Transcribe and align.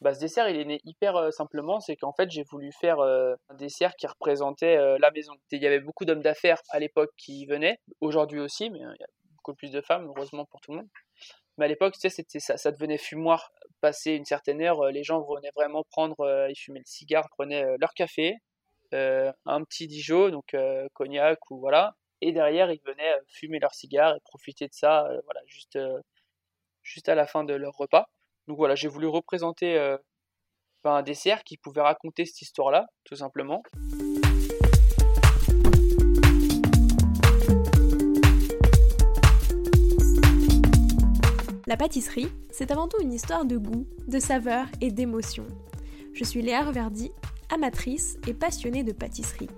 bah, 0.00 0.14
ce 0.14 0.20
dessert, 0.20 0.48
il 0.48 0.58
est 0.58 0.64
né 0.64 0.80
hyper 0.84 1.32
simplement. 1.32 1.80
C'est 1.80 1.96
qu'en 1.96 2.12
fait, 2.12 2.30
j'ai 2.30 2.44
voulu 2.44 2.72
faire 2.72 3.00
un 3.00 3.54
dessert 3.54 3.94
qui 3.96 4.06
représentait 4.06 4.98
la 4.98 5.10
maison. 5.10 5.32
Il 5.52 5.62
y 5.62 5.66
avait 5.66 5.80
beaucoup 5.80 6.04
d'hommes 6.04 6.22
d'affaires 6.22 6.60
à 6.70 6.78
l'époque 6.78 7.10
qui 7.16 7.46
venaient, 7.46 7.78
aujourd'hui 8.00 8.40
aussi, 8.40 8.70
mais 8.70 8.78
il 8.78 8.82
y 8.82 9.04
a 9.04 9.08
beaucoup 9.36 9.54
plus 9.54 9.70
de 9.70 9.80
femmes, 9.80 10.06
heureusement 10.06 10.44
pour 10.46 10.60
tout 10.60 10.72
le 10.72 10.78
monde. 10.78 10.88
Mais 11.58 11.66
à 11.66 11.68
l'époque, 11.68 11.94
tu 11.94 12.00
sais, 12.00 12.10
c'était 12.10 12.40
ça, 12.40 12.56
ça 12.56 12.72
devenait 12.72 12.98
fumoir. 12.98 13.52
Passé 13.80 14.12
une 14.12 14.24
certaine 14.24 14.60
heure, 14.62 14.84
les 14.90 15.02
gens 15.02 15.20
venaient 15.22 15.52
vraiment 15.54 15.84
prendre, 15.84 16.16
ils 16.50 16.58
fumaient 16.58 16.80
le 16.80 16.86
cigare, 16.86 17.28
prenaient 17.30 17.64
leur 17.78 17.94
café, 17.94 18.36
un 18.92 19.64
petit 19.64 19.86
Dijon, 19.86 20.30
donc 20.30 20.56
cognac 20.94 21.38
ou 21.50 21.58
voilà. 21.58 21.94
Et 22.22 22.32
derrière, 22.32 22.70
ils 22.70 22.82
venaient 22.84 23.14
fumer 23.28 23.58
leur 23.58 23.72
cigare 23.72 24.14
et 24.14 24.20
profiter 24.20 24.66
de 24.66 24.74
ça, 24.74 25.08
voilà, 25.24 25.40
juste, 25.46 25.78
juste 26.82 27.08
à 27.08 27.14
la 27.14 27.26
fin 27.26 27.44
de 27.44 27.54
leur 27.54 27.74
repas. 27.74 28.10
Donc 28.46 28.56
voilà, 28.56 28.74
j'ai 28.74 28.88
voulu 28.88 29.06
représenter 29.06 29.76
ben, 30.82 30.92
un 30.92 31.02
dessert 31.02 31.44
qui 31.44 31.56
pouvait 31.56 31.82
raconter 31.82 32.24
cette 32.24 32.42
histoire-là, 32.42 32.86
tout 33.04 33.16
simplement. 33.16 33.62
La 41.66 41.76
pâtisserie, 41.76 42.26
c'est 42.50 42.72
avant 42.72 42.88
tout 42.88 43.00
une 43.00 43.12
histoire 43.12 43.44
de 43.44 43.56
goût, 43.56 43.86
de 44.08 44.18
saveur 44.18 44.66
et 44.80 44.90
d'émotion. 44.90 45.46
Je 46.12 46.24
suis 46.24 46.42
Léa 46.42 46.64
Reverdy, 46.64 47.12
amatrice 47.48 48.18
et 48.26 48.34
passionnée 48.34 48.82
de 48.82 48.92
pâtisserie. 48.92 49.50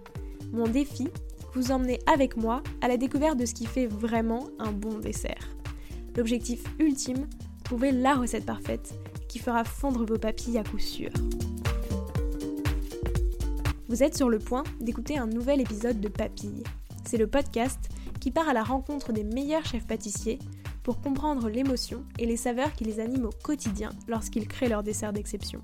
Mon 0.52 0.68
défi, 0.68 1.08
vous 1.54 1.72
emmener 1.72 2.00
avec 2.06 2.36
moi 2.36 2.62
à 2.82 2.88
la 2.88 2.98
découverte 2.98 3.38
de 3.38 3.46
ce 3.46 3.54
qui 3.54 3.64
fait 3.64 3.86
vraiment 3.86 4.48
un 4.58 4.72
bon 4.72 4.98
dessert. 4.98 5.48
L'objectif 6.14 6.62
ultime, 6.78 7.28
trouver 7.62 7.92
la 7.92 8.14
recette 8.14 8.46
parfaite 8.46 8.94
qui 9.28 9.38
fera 9.38 9.64
fondre 9.64 10.04
vos 10.04 10.18
papilles 10.18 10.58
à 10.58 10.64
coup 10.64 10.78
sûr. 10.78 11.10
Vous 13.88 14.02
êtes 14.02 14.16
sur 14.16 14.30
le 14.30 14.38
point 14.38 14.64
d'écouter 14.80 15.18
un 15.18 15.26
nouvel 15.26 15.60
épisode 15.60 16.00
de 16.00 16.08
Papilles. 16.08 16.64
C'est 17.04 17.18
le 17.18 17.26
podcast 17.26 17.90
qui 18.20 18.30
part 18.30 18.48
à 18.48 18.54
la 18.54 18.62
rencontre 18.62 19.12
des 19.12 19.24
meilleurs 19.24 19.66
chefs 19.66 19.86
pâtissiers 19.86 20.38
pour 20.82 21.00
comprendre 21.00 21.48
l'émotion 21.48 22.04
et 22.18 22.26
les 22.26 22.36
saveurs 22.36 22.72
qui 22.72 22.84
les 22.84 23.00
animent 23.00 23.26
au 23.26 23.42
quotidien 23.42 23.90
lorsqu'ils 24.08 24.48
créent 24.48 24.68
leurs 24.68 24.82
desserts 24.82 25.12
d'exception. 25.12 25.60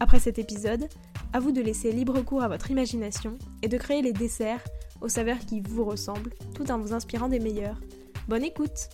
Après 0.00 0.20
cet 0.20 0.38
épisode, 0.38 0.88
à 1.32 1.40
vous 1.40 1.52
de 1.52 1.60
laisser 1.60 1.92
libre 1.92 2.20
cours 2.22 2.42
à 2.42 2.48
votre 2.48 2.70
imagination 2.70 3.38
et 3.62 3.68
de 3.68 3.78
créer 3.78 4.02
les 4.02 4.12
desserts 4.12 4.62
aux 5.00 5.08
saveurs 5.08 5.38
qui 5.38 5.60
vous 5.60 5.84
ressemblent, 5.84 6.34
tout 6.54 6.70
en 6.70 6.78
vous 6.78 6.92
inspirant 6.92 7.28
des 7.28 7.40
meilleurs. 7.40 7.80
Bonne 8.28 8.44
écoute 8.44 8.88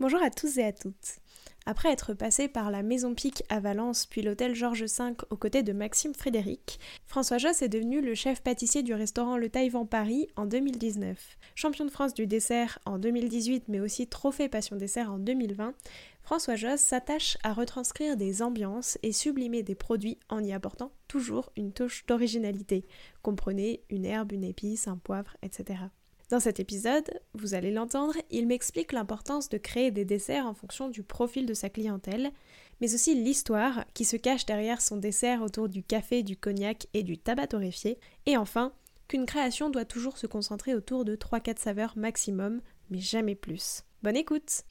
Bonjour 0.00 0.22
à 0.22 0.30
tous 0.30 0.56
et 0.56 0.64
à 0.64 0.72
toutes. 0.72 1.18
Après 1.66 1.92
être 1.92 2.14
passé 2.14 2.48
par 2.48 2.70
la 2.70 2.82
Maison 2.82 3.14
Pic 3.14 3.42
à 3.50 3.60
Valence 3.60 4.06
puis 4.06 4.22
l'hôtel 4.22 4.54
Georges 4.54 4.84
V 4.84 5.12
aux 5.28 5.36
côtés 5.36 5.62
de 5.62 5.74
Maxime 5.74 6.14
Frédéric, 6.14 6.80
François 7.04 7.36
Josse 7.36 7.60
est 7.60 7.68
devenu 7.68 8.00
le 8.00 8.14
chef 8.14 8.40
pâtissier 8.40 8.82
du 8.82 8.94
restaurant 8.94 9.36
Le 9.36 9.50
Taïwan 9.50 9.86
Paris 9.86 10.28
en 10.36 10.46
2019. 10.46 11.36
Champion 11.54 11.84
de 11.84 11.90
France 11.90 12.14
du 12.14 12.26
dessert 12.26 12.78
en 12.86 12.98
2018 12.98 13.64
mais 13.68 13.80
aussi 13.80 14.06
trophée 14.06 14.48
Passion 14.48 14.76
Dessert 14.76 15.12
en 15.12 15.18
2020, 15.18 15.74
François 16.22 16.56
Josse 16.56 16.80
s'attache 16.80 17.36
à 17.42 17.52
retranscrire 17.52 18.16
des 18.16 18.40
ambiances 18.40 18.96
et 19.02 19.12
sublimer 19.12 19.62
des 19.62 19.74
produits 19.74 20.18
en 20.30 20.42
y 20.42 20.54
apportant 20.54 20.92
toujours 21.08 21.52
une 21.58 21.74
touche 21.74 22.06
d'originalité. 22.06 22.86
Comprenez 23.20 23.82
une 23.90 24.06
herbe, 24.06 24.32
une 24.32 24.44
épice, 24.44 24.88
un 24.88 24.96
poivre, 24.96 25.36
etc. 25.42 25.90
Dans 26.30 26.38
cet 26.38 26.60
épisode, 26.60 27.10
vous 27.34 27.54
allez 27.54 27.72
l'entendre, 27.72 28.14
il 28.30 28.46
m'explique 28.46 28.92
l'importance 28.92 29.48
de 29.48 29.58
créer 29.58 29.90
des 29.90 30.04
desserts 30.04 30.46
en 30.46 30.54
fonction 30.54 30.88
du 30.88 31.02
profil 31.02 31.44
de 31.44 31.54
sa 31.54 31.68
clientèle, 31.68 32.30
mais 32.80 32.94
aussi 32.94 33.16
l'histoire 33.16 33.84
qui 33.94 34.04
se 34.04 34.16
cache 34.16 34.46
derrière 34.46 34.80
son 34.80 34.96
dessert 34.96 35.42
autour 35.42 35.68
du 35.68 35.82
café, 35.82 36.22
du 36.22 36.36
cognac 36.36 36.86
et 36.94 37.02
du 37.02 37.18
tabac 37.18 37.48
torréfié, 37.48 37.98
et 38.26 38.36
enfin 38.36 38.72
qu'une 39.08 39.26
création 39.26 39.70
doit 39.70 39.84
toujours 39.84 40.18
se 40.18 40.28
concentrer 40.28 40.72
autour 40.76 41.04
de 41.04 41.16
3-4 41.16 41.58
saveurs 41.58 41.98
maximum, 41.98 42.60
mais 42.90 43.00
jamais 43.00 43.34
plus. 43.34 43.82
Bonne 44.04 44.16
écoute 44.16 44.62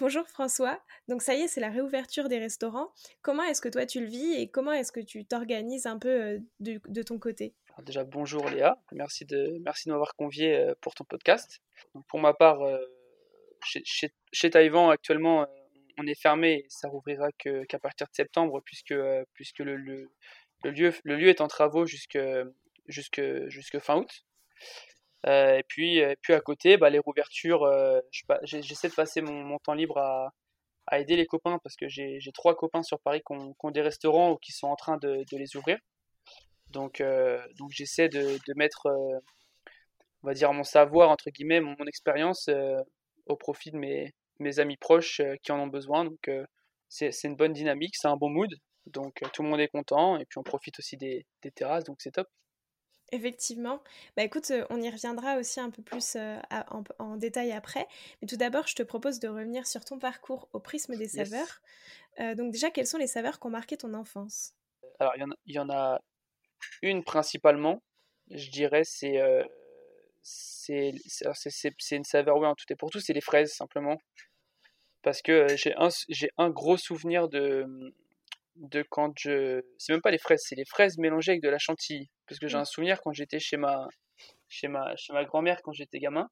Bonjour 0.00 0.26
François, 0.26 0.82
donc 1.06 1.22
ça 1.22 1.34
y 1.34 1.42
est, 1.42 1.46
c'est 1.46 1.60
la 1.60 1.70
réouverture 1.70 2.28
des 2.28 2.40
restaurants. 2.40 2.92
Comment 3.22 3.44
est-ce 3.44 3.60
que 3.60 3.68
toi 3.68 3.86
tu 3.86 4.00
le 4.00 4.06
vis 4.06 4.34
et 4.34 4.48
comment 4.48 4.72
est-ce 4.72 4.90
que 4.90 4.98
tu 4.98 5.24
t'organises 5.24 5.86
un 5.86 6.00
peu 6.00 6.08
euh, 6.08 6.38
de, 6.58 7.02
ton 7.02 7.20
côté? 7.20 7.54
Déjà 7.84 8.02
bonjour 8.02 8.48
Léa, 8.50 8.76
merci 8.90 9.24
de, 9.24 9.56
merci 9.64 9.86
de 9.86 9.92
m'avoir 9.92 10.16
convié 10.16 10.56
euh, 10.56 10.74
pour 10.80 10.96
ton 10.96 11.04
podcast. 11.04 11.60
pour 12.08 12.18
ma 12.18 12.34
part, 12.34 12.62
euh, 12.62 12.76
chez, 13.62 14.10
chez, 14.32 14.50
Taïwan 14.50 14.90
actuellement, 14.90 15.46
on 15.96 16.06
est 16.08 16.20
fermé 16.20 16.66
ça 16.68 16.88
rouvrira 16.88 17.28
qu'à 17.38 17.78
partir 17.78 18.08
de 18.08 18.14
septembre 18.16 18.62
puisque, 18.64 18.96
puisque 19.32 19.60
le, 19.60 19.76
le, 19.76 20.10
lieu, 20.64 20.92
le 21.04 21.14
lieu 21.14 21.28
est 21.28 21.40
en 21.40 21.46
travaux 21.46 21.86
jusque, 21.86 22.18
jusque, 22.88 23.22
jusque 23.46 23.78
fin 23.78 23.98
août. 23.98 24.24
Euh, 25.26 25.58
et 25.58 25.62
puis, 25.62 26.02
puis 26.22 26.34
à 26.34 26.40
côté, 26.40 26.76
bah, 26.76 26.90
les 26.90 26.98
rouvertures, 26.98 27.62
euh, 27.64 28.00
j'essaie 28.42 28.88
de 28.88 28.94
passer 28.94 29.22
mon, 29.22 29.58
temps 29.58 29.74
libre 29.74 29.98
à, 29.98 30.32
à, 30.86 31.00
aider 31.00 31.16
les 31.16 31.26
copains 31.26 31.58
parce 31.62 31.76
que 31.76 31.88
j'ai 31.88 32.20
trois 32.34 32.54
copains 32.56 32.82
sur 32.82 33.00
Paris 33.00 33.22
qui 33.26 33.34
ont, 33.34 33.70
des 33.70 33.82
restaurants 33.82 34.32
ou 34.32 34.36
qui 34.36 34.52
sont 34.52 34.68
en 34.68 34.76
train 34.76 34.98
de, 34.98 35.24
de 35.30 35.38
les 35.38 35.56
ouvrir. 35.56 35.78
Donc, 36.70 37.00
euh, 37.00 37.40
donc 37.58 37.70
j'essaie 37.72 38.08
de, 38.08 38.38
de, 38.46 38.54
mettre, 38.56 38.86
on 40.22 40.26
va 40.26 40.34
dire, 40.34 40.52
mon 40.52 40.64
savoir, 40.64 41.10
entre 41.10 41.30
guillemets, 41.30 41.60
mon, 41.60 41.76
expérience 41.86 42.50
au 43.26 43.36
profit 43.36 43.70
de 43.70 43.78
mes, 43.78 44.12
mes 44.40 44.58
amis 44.60 44.76
proches 44.76 45.22
qui 45.42 45.52
en 45.52 45.60
ont 45.60 45.68
besoin. 45.68 46.04
Donc, 46.04 46.30
c'est 46.88 47.24
une 47.24 47.36
bonne 47.36 47.52
dynamique, 47.52 47.96
c'est 47.96 48.08
un 48.08 48.16
bon 48.16 48.30
mood. 48.30 48.50
Donc, 48.86 49.22
tout 49.32 49.42
le 49.42 49.48
monde 49.48 49.60
est 49.60 49.68
content 49.68 50.18
et 50.18 50.26
puis 50.26 50.38
on 50.38 50.42
profite 50.42 50.78
aussi 50.78 50.98
des, 50.98 51.24
des 51.42 51.50
terrasses, 51.50 51.84
donc 51.84 51.96
c'est 52.00 52.12
top. 52.12 52.28
Effectivement. 53.14 53.80
Bah 54.16 54.24
écoute, 54.24 54.50
euh, 54.50 54.66
on 54.70 54.82
y 54.82 54.90
reviendra 54.90 55.36
aussi 55.36 55.60
un 55.60 55.70
peu 55.70 55.82
plus 55.82 56.16
euh, 56.16 56.36
en, 56.98 57.16
détail 57.16 57.52
après. 57.52 57.86
Mais 58.20 58.26
tout 58.26 58.36
d'abord, 58.36 58.66
je 58.66 58.74
te 58.74 58.82
propose 58.82 59.20
de 59.20 59.28
revenir 59.28 59.68
sur 59.68 59.84
ton 59.84 60.00
parcours 60.00 60.48
au 60.52 60.58
prisme 60.58 60.96
des 60.96 61.06
saveurs. 61.06 61.62
Euh, 62.18 62.34
donc 62.34 62.50
déjà, 62.50 62.72
quelles 62.72 62.88
sont 62.88 62.98
les 62.98 63.06
saveurs 63.06 63.38
qui 63.38 63.46
ont 63.46 63.50
marqué 63.50 63.76
ton 63.76 63.94
enfance? 63.94 64.54
Alors, 64.98 65.12
il 65.46 65.54
y, 65.54 65.58
en 65.60 65.70
a 65.70 66.00
une 66.82 67.04
principalement, 67.04 67.84
je 68.32 68.50
dirais, 68.50 68.82
c'est 68.84 69.20
c'est 70.22 70.92
une 71.92 72.04
saveur, 72.04 72.38
oui, 72.38 72.48
en 72.48 72.56
tout 72.56 72.64
et 72.68 72.74
pour 72.74 72.90
tout, 72.90 72.98
c'est 72.98 73.12
les 73.12 73.20
fraises, 73.20 73.52
simplement. 73.52 73.96
Parce 75.02 75.22
que 75.22 75.54
j'ai 75.56 75.74
un, 75.76 75.90
un 76.38 76.50
gros 76.50 76.78
souvenir 76.78 77.28
de, 77.28 77.94
de 78.56 78.84
quand 78.90 79.12
je... 79.18 79.62
C'est 79.78 79.92
même 79.92 80.02
pas 80.02 80.10
les 80.10 80.18
fraises, 80.18 80.42
c'est 80.46 80.54
les 80.54 80.64
fraises 80.64 80.98
mélangées 80.98 81.32
avec 81.32 81.42
de 81.42 81.48
la 81.48 81.58
chantilly. 81.58 82.10
Parce 82.26 82.38
que 82.38 82.48
j'ai 82.48 82.56
un 82.56 82.64
souvenir 82.64 83.00
quand 83.02 83.12
j'étais 83.12 83.40
chez 83.40 83.56
ma, 83.56 83.88
chez 84.48 84.68
ma, 84.68 84.94
chez 84.96 85.12
ma 85.12 85.24
grand-mère 85.24 85.60
quand 85.62 85.72
j'étais 85.72 85.98
gamin. 85.98 86.28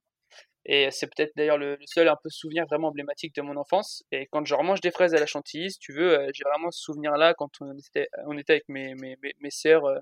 Et 0.64 0.90
c'est 0.92 1.08
peut-être 1.08 1.32
d'ailleurs 1.36 1.58
le, 1.58 1.76
seul 1.86 2.08
un 2.08 2.16
peu 2.22 2.30
souvenir 2.30 2.66
vraiment 2.66 2.88
emblématique 2.88 3.34
de 3.34 3.42
mon 3.42 3.56
enfance. 3.56 4.04
Et 4.12 4.28
quand 4.30 4.44
je 4.44 4.54
remange 4.54 4.80
des 4.80 4.92
fraises 4.92 5.14
à 5.14 5.18
la 5.18 5.26
chantilly, 5.26 5.72
si 5.72 5.78
tu 5.78 5.92
veux, 5.92 6.18
euh, 6.18 6.30
j'ai 6.32 6.44
vraiment 6.44 6.70
ce 6.70 6.80
souvenir-là 6.82 7.34
quand 7.34 7.50
on 7.60 7.76
était, 7.76 8.08
on 8.26 8.38
était 8.38 8.54
avec 8.54 8.68
mes, 8.68 8.94
mes, 8.94 9.16
mes, 9.22 9.50
sœurs, 9.50 9.84
euh, 9.86 9.98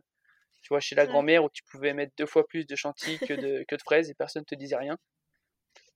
tu 0.62 0.68
vois, 0.68 0.80
chez 0.80 0.94
la 0.94 1.06
grand-mère 1.06 1.44
où 1.44 1.48
tu 1.50 1.62
pouvais 1.64 1.94
mettre 1.94 2.12
deux 2.18 2.26
fois 2.26 2.46
plus 2.46 2.66
de 2.66 2.76
chantilly 2.76 3.18
que 3.20 3.32
de, 3.32 3.64
que 3.68 3.74
de 3.74 3.82
fraises 3.82 4.10
et 4.10 4.14
personne 4.14 4.42
ne 4.42 4.44
te 4.44 4.54
disait 4.54 4.76
rien. 4.76 4.98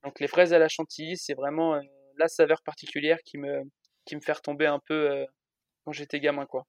Donc 0.03 0.19
les 0.21 0.29
fraises 0.29 0.55
à 0.55 0.59
la 0.59 0.69
chantilly, 0.69 1.19
c'est 1.19 1.35
vraiment 1.35 1.75
euh, 1.75 1.81
la 2.17 2.29
saveur 2.29 2.63
particulière 2.63 3.19
qui 3.25 3.37
me, 3.37 3.63
qui 4.07 4.17
me 4.17 4.21
fait 4.23 4.33
retomber 4.33 4.67
un 4.67 4.81
peu 4.87 5.27
quand 5.85 5.93
j'étais 5.93 6.21
gamin, 6.21 6.47
quoi. 6.47 6.67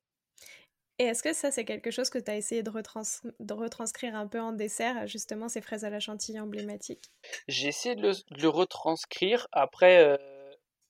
Et 0.98 1.04
est-ce 1.06 1.24
que 1.24 1.34
ça, 1.34 1.52
c'est 1.52 1.66
quelque 1.66 1.92
chose 1.92 2.10
que 2.10 2.20
tu 2.20 2.32
as 2.32 2.38
essayé 2.38 2.64
de, 2.64 2.72
de, 2.72 3.54
retranscrire 3.54 4.16
un 4.16 4.28
peu 4.28 4.40
en 4.40 4.54
dessert, 4.54 5.08
justement, 5.08 5.50
ces 5.50 5.62
fraises 5.62 5.84
à 5.84 5.90
la 5.90 6.00
chantilly 6.00 6.40
emblématiques? 6.40 7.12
J'ai 7.50 7.68
essayé 7.68 7.96
de 7.96 8.14
le, 8.30 8.48
retranscrire. 8.48 9.48
Après, 9.52 9.98
euh, 9.98 10.18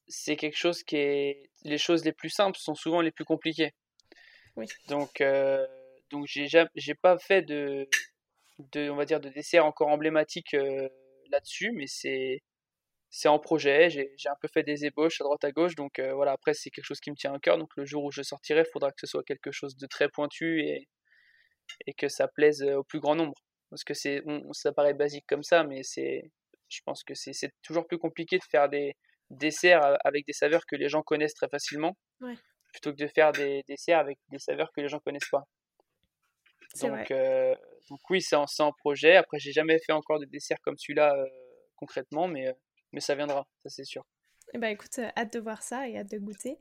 c'est 0.07 0.35
quelque 0.35 0.57
chose 0.57 0.83
qui 0.83 0.97
est. 0.97 1.49
Les 1.63 1.79
choses 1.79 2.05
les 2.05 2.11
plus 2.11 2.29
simples 2.29 2.59
sont 2.59 2.75
souvent 2.75 3.01
les 3.01 3.09
plus 3.09 3.25
compliquées. 3.25 3.73
Oui. 4.55 4.67
Donc, 4.87 5.21
euh, 5.21 5.65
donc 6.11 6.27
j'ai 6.27 6.95
pas 7.01 7.17
fait 7.17 7.41
de, 7.41 7.89
de, 8.59 8.89
on 8.91 8.95
va 8.95 9.05
dire, 9.05 9.19
de 9.19 9.29
dessert 9.29 9.65
encore 9.65 9.87
emblématique 9.87 10.53
euh, 10.53 10.87
là-dessus, 11.31 11.71
mais 11.71 11.87
c'est 11.87 12.43
c'est 13.17 13.29
en 13.29 13.39
projet, 13.39 13.89
j'ai 13.89 14.09
un 14.25 14.35
peu 14.41 14.49
fait 14.49 14.63
des 14.63 14.85
ébauches 14.85 15.21
à 15.21 15.23
droite 15.23 15.45
à 15.45 15.51
gauche, 15.53 15.75
donc 15.75 15.99
euh, 15.99 16.13
voilà, 16.13 16.33
après 16.33 16.53
c'est 16.53 16.69
quelque 16.69 16.83
chose 16.83 16.99
qui 16.99 17.11
me 17.11 17.15
tient 17.15 17.33
à 17.33 17.39
cœur, 17.39 17.57
donc 17.57 17.69
le 17.77 17.85
jour 17.85 18.03
où 18.03 18.11
je 18.11 18.21
sortirai, 18.21 18.63
il 18.67 18.71
faudra 18.73 18.91
que 18.91 18.99
ce 18.99 19.07
soit 19.07 19.23
quelque 19.23 19.53
chose 19.53 19.77
de 19.77 19.87
très 19.87 20.09
pointu 20.09 20.59
et, 20.59 20.89
et 21.87 21.93
que 21.93 22.09
ça 22.09 22.27
plaise 22.27 22.61
euh, 22.61 22.79
au 22.79 22.83
plus 22.83 22.99
grand 22.99 23.15
nombre. 23.15 23.35
Parce 23.69 23.85
que 23.85 23.93
c'est, 23.93 24.21
ça 24.51 24.73
paraît 24.73 24.93
basique 24.93 25.25
comme 25.29 25.43
ça, 25.43 25.63
mais 25.63 25.81
c'est, 25.81 26.29
je 26.67 26.81
pense 26.83 27.05
que 27.05 27.13
c'est 27.15 27.31
toujours 27.61 27.87
plus 27.87 27.97
compliqué 27.97 28.37
de 28.37 28.43
faire 28.51 28.67
des 28.67 28.97
desserts 29.29 29.97
avec 30.03 30.25
des 30.25 30.33
saveurs 30.33 30.65
que 30.65 30.75
les 30.75 30.89
gens 30.89 31.01
connaissent 31.01 31.35
très 31.35 31.47
facilement, 31.47 31.95
plutôt 32.73 32.91
que 32.91 32.97
de 32.97 33.07
faire 33.07 33.31
des 33.31 33.63
desserts 33.69 33.99
avec 33.99 34.19
des 34.27 34.39
saveurs 34.39 34.73
que 34.73 34.81
les 34.81 34.89
gens 34.89 34.99
connaissent 34.99 35.29
pas. 35.31 35.45
Donc, 36.81 37.11
euh, 37.11 37.55
donc 37.89 38.01
oui, 38.09 38.21
c'est 38.21 38.35
en, 38.35 38.45
en, 38.59 38.73
projet. 38.73 39.15
Après, 39.15 39.39
j'ai 39.39 39.53
jamais 39.53 39.79
fait 39.79 39.93
encore 39.93 40.19
de 40.19 40.25
dessert 40.25 40.57
comme 40.61 40.77
celui-là 40.77 41.15
concrètement, 41.77 42.27
mais, 42.27 42.53
mais 42.95 43.01
ça 43.01 43.13
viendra, 43.13 43.45
ça 43.61 43.69
c'est 43.69 43.83
sûr. 43.83 44.05
Eh 44.53 44.57
ben 44.57 44.69
écoute, 44.69 44.99
hâte 44.99 45.33
de 45.33 45.39
voir 45.39 45.61
ça 45.61 45.87
et 45.87 45.97
hâte 45.97 46.09
de 46.09 46.17
goûter. 46.17 46.57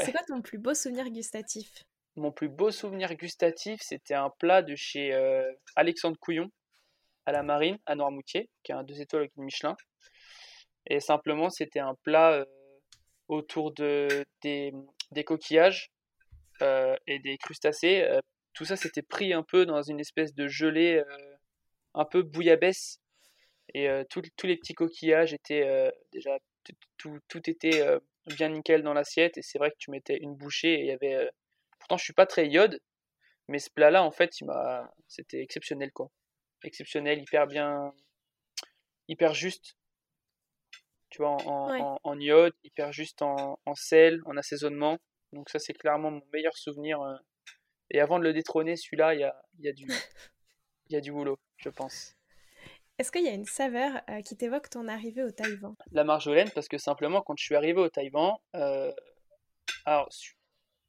C'est 0.00 0.10
quoi 0.10 0.22
ton 0.26 0.40
plus 0.40 0.56
beau 0.56 0.72
souvenir 0.72 1.10
gustatif? 1.10 1.84
Mon 2.16 2.32
plus 2.32 2.48
beau 2.48 2.70
souvenir 2.70 3.14
gustatif, 3.14 3.82
c'était 3.82 4.14
un 4.14 4.30
plat 4.30 4.62
de 4.62 4.74
chez 4.74 5.12
Alexandre 5.74 6.16
Couillon, 6.18 6.50
à 7.26 7.32
la 7.32 7.42
Marine, 7.42 7.76
à 7.84 7.94
Noirmoutier, 7.94 8.48
qui 8.62 8.72
a 8.72 8.78
un 8.78 8.84
deux 8.84 9.02
étoiles 9.02 9.22
avec 9.22 9.36
Michelin. 9.36 9.76
Et 10.86 10.98
simplement, 10.98 11.50
c'était 11.50 11.80
un 11.80 11.94
plat 12.04 12.46
autour 13.28 13.74
de, 13.74 14.24
des, 14.40 14.72
des 15.10 15.24
coquillages 15.24 15.90
et 16.62 17.18
des 17.18 17.36
crustacés. 17.36 18.08
tout 18.54 18.64
ça, 18.64 18.76
c'était 18.76 19.02
pris 19.02 19.34
un 19.34 19.42
peu 19.42 19.66
dans 19.66 19.82
une 19.82 20.00
espèce 20.00 20.32
de 20.34 20.48
gelée 20.48 21.02
un 21.92 22.06
peu 22.06 22.22
bouillabaisse. 22.22 22.98
Et 23.78 23.88
tous 24.08 24.22
les 24.46 24.56
petits 24.56 24.72
coquillages 24.72 25.34
étaient 25.34 25.92
déjà 26.10 26.38
tout, 26.96 27.18
tout 27.28 27.50
était 27.50 27.84
bien 28.24 28.48
nickel 28.48 28.82
dans 28.82 28.94
l'assiette. 28.94 29.36
Et 29.36 29.42
c'est 29.42 29.58
vrai 29.58 29.70
que 29.70 29.76
tu 29.78 29.90
mettais 29.90 30.16
une 30.16 30.34
bouchée 30.34 30.76
et 30.76 30.80
il 30.80 30.86
y 30.86 30.92
avait. 30.92 31.30
pourtant, 31.78 31.98
je 31.98 32.04
suis 32.04 32.14
pas 32.14 32.24
très 32.24 32.48
iode, 32.48 32.80
mais 33.48 33.58
ce 33.58 33.68
plat-là, 33.70 34.02
en 34.02 34.10
fait, 34.10 34.40
il 34.40 34.46
m'a, 34.46 34.90
c'était 35.08 35.42
exceptionnel, 35.42 35.92
quoi. 35.92 36.10
Exceptionnel, 36.64 37.20
hyper 37.20 37.46
bien, 37.46 37.92
hyper 39.08 39.34
juste. 39.34 39.76
Tu 41.10 41.18
vois, 41.18 41.36
en, 41.46 42.00
en, 42.02 42.18
iode, 42.18 42.54
hyper 42.64 42.92
juste 42.92 43.20
en, 43.20 43.60
en, 43.66 43.74
sel, 43.74 44.22
en 44.24 44.38
assaisonnement. 44.38 44.98
Donc 45.32 45.50
ça, 45.50 45.58
c'est 45.58 45.74
clairement 45.74 46.10
mon 46.10 46.22
meilleur 46.32 46.56
souvenir. 46.56 46.98
Et 47.90 48.00
avant 48.00 48.18
de 48.18 48.24
le 48.24 48.32
détrôner, 48.32 48.76
celui-là, 48.76 49.14
il 49.14 49.20
y 49.20 49.24
a, 49.24 49.36
y, 49.60 49.68
a 49.68 49.72
du, 49.72 49.86
y 50.88 50.96
a 50.96 51.00
du 51.02 51.12
boulot, 51.12 51.38
je 51.58 51.68
pense. 51.68 52.15
Est-ce 52.98 53.12
qu'il 53.12 53.24
y 53.24 53.28
a 53.28 53.32
une 53.32 53.44
saveur 53.44 54.00
euh, 54.08 54.22
qui 54.22 54.36
t'évoque 54.36 54.70
ton 54.70 54.88
arrivée 54.88 55.22
au 55.22 55.30
Taïwan? 55.30 55.74
La 55.92 56.04
marjolaine, 56.04 56.50
parce 56.54 56.66
que 56.66 56.78
simplement, 56.78 57.20
quand 57.20 57.36
je 57.36 57.44
suis 57.44 57.54
arrivé 57.54 57.78
au 57.78 57.90
Taïwan, 57.90 58.34
euh, 58.54 58.90
alors 59.84 60.08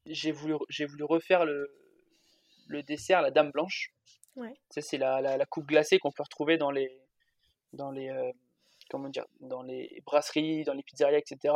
j'ai 0.06 0.32
voulu, 0.32 0.56
j'ai 0.70 0.86
voulu 0.86 1.04
refaire 1.04 1.44
le, 1.44 1.70
le 2.68 2.82
dessert, 2.84 3.22
la 3.22 3.32
Dame 3.32 3.52
Blanche. 3.52 3.92
Ouais. 4.38 4.54
C'est 4.70 4.98
la, 4.98 5.20
la, 5.20 5.46
coupe 5.46 5.66
glacée 5.66 6.00
qu'on 6.00 6.12
peut 6.12 6.24
retrouver 6.24 6.58
dans 6.58 6.72
les, 6.72 7.02
dans 7.74 7.92
les, 7.92 8.10
euh, 8.10 8.32
comment 8.90 9.10
dire, 9.10 9.26
dans 9.42 9.64
les 9.64 10.02
brasseries, 10.06 10.64
dans 10.64 10.74
les 10.74 10.84
pizzerias, 10.84 11.18
etc. 11.18 11.56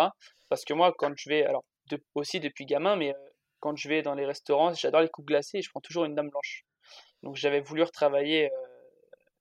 Parce 0.50 0.65
que 0.65 0.74
moi, 0.74 0.94
quand 0.97 1.13
je 1.15 1.30
vais, 1.30 1.45
alors 1.45 1.63
aussi 2.15 2.42
depuis 2.42 2.65
gamin, 2.65 2.97
mais 2.97 3.15
quand 3.62 3.77
je 3.77 3.88
vais 3.88 4.01
dans 4.01 4.15
les 4.15 4.25
restaurants, 4.25 4.74
j'adore 4.74 5.01
les 5.01 5.09
coupes 5.09 5.27
glacées 5.27 5.59
et 5.59 5.62
je 5.62 5.69
prends 5.69 5.80
toujours 5.80 6.04
une 6.04 6.15
Dame 6.15 6.30
Blanche. 6.30 6.65
Donc 7.24 7.36
j'avais 7.36 7.62
voulu 7.62 7.83
retravailler 7.83 8.50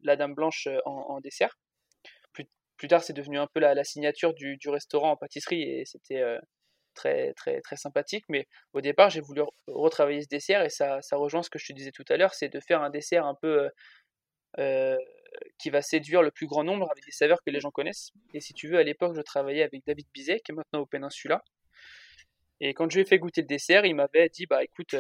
la 0.03 0.17
Dame 0.17 0.35
Blanche 0.35 0.67
euh, 0.67 0.79
en, 0.85 1.21
dessert. 1.21 1.59
Plus, 2.33 2.47
plus 2.77 2.89
tard, 2.89 3.03
c'est 3.03 3.13
devenu 3.13 3.39
un 3.39 3.47
peu 3.47 3.61
la, 3.61 3.85
signature 3.85 4.35
du, 4.35 4.59
restaurant 4.67 5.13
en 5.13 5.17
pâtisserie 5.17 5.63
et 5.63 5.85
c'était 5.85 6.21
euh, 6.21 6.39
très, 6.95 7.33
très, 7.35 7.61
très 7.61 7.77
sympathique. 7.77 8.25
Mais 8.29 8.47
au 8.73 8.81
départ, 8.81 9.11
j'ai 9.11 9.21
voulu 9.21 9.43
retravailler 9.67 10.23
ce 10.23 10.29
dessert 10.29 10.63
et 10.63 10.71
ça, 10.71 11.01
ça 11.03 11.17
rejoint 11.17 11.43
ce 11.43 11.51
que 11.51 11.59
je 11.59 11.67
te 11.67 11.73
disais 11.73 11.93
tout 11.93 12.05
à 12.09 12.17
l'heure 12.17 12.35
c'est 12.35 12.49
de 12.49 12.61
faire 12.61 12.83
un 12.83 12.91
dessert 12.91 13.27
un 13.27 13.35
peu. 13.35 13.71
Euh, 14.59 14.97
qui 15.59 15.71
va 15.71 15.81
séduire 15.81 16.23
le 16.23 16.33
plus 16.33 16.49
grand 16.49 16.65
nombre 16.65 16.91
avec 16.91 17.05
des 17.05 17.13
saveurs 17.13 17.41
que 17.47 17.51
les 17.51 17.61
gens 17.61 17.71
connaissent. 17.71 18.11
Et 18.35 18.41
si 18.41 18.53
tu 18.53 18.67
veux, 18.67 18.79
à 18.79 18.83
l'époque, 18.83 19.15
je 19.15 19.21
travaillais 19.21 19.63
avec 19.63 19.87
David 19.87 20.07
Bizet, 20.13 20.41
qui 20.41 20.51
est 20.51 20.55
maintenant 20.55 20.81
au 20.81 20.87
Peninsula. 20.87 21.45
Et 22.59 22.75
quand 22.75 22.91
je 22.91 22.97
lui 22.97 23.03
ai 23.03 23.05
fait 23.05 23.21
goûter 23.21 23.43
le 23.43 23.47
dessert, 23.47 23.87
il 23.87 23.95
m'avait 23.95 24.29
dit 24.29 24.47
Bah 24.47 24.65
écoute, 24.65 24.97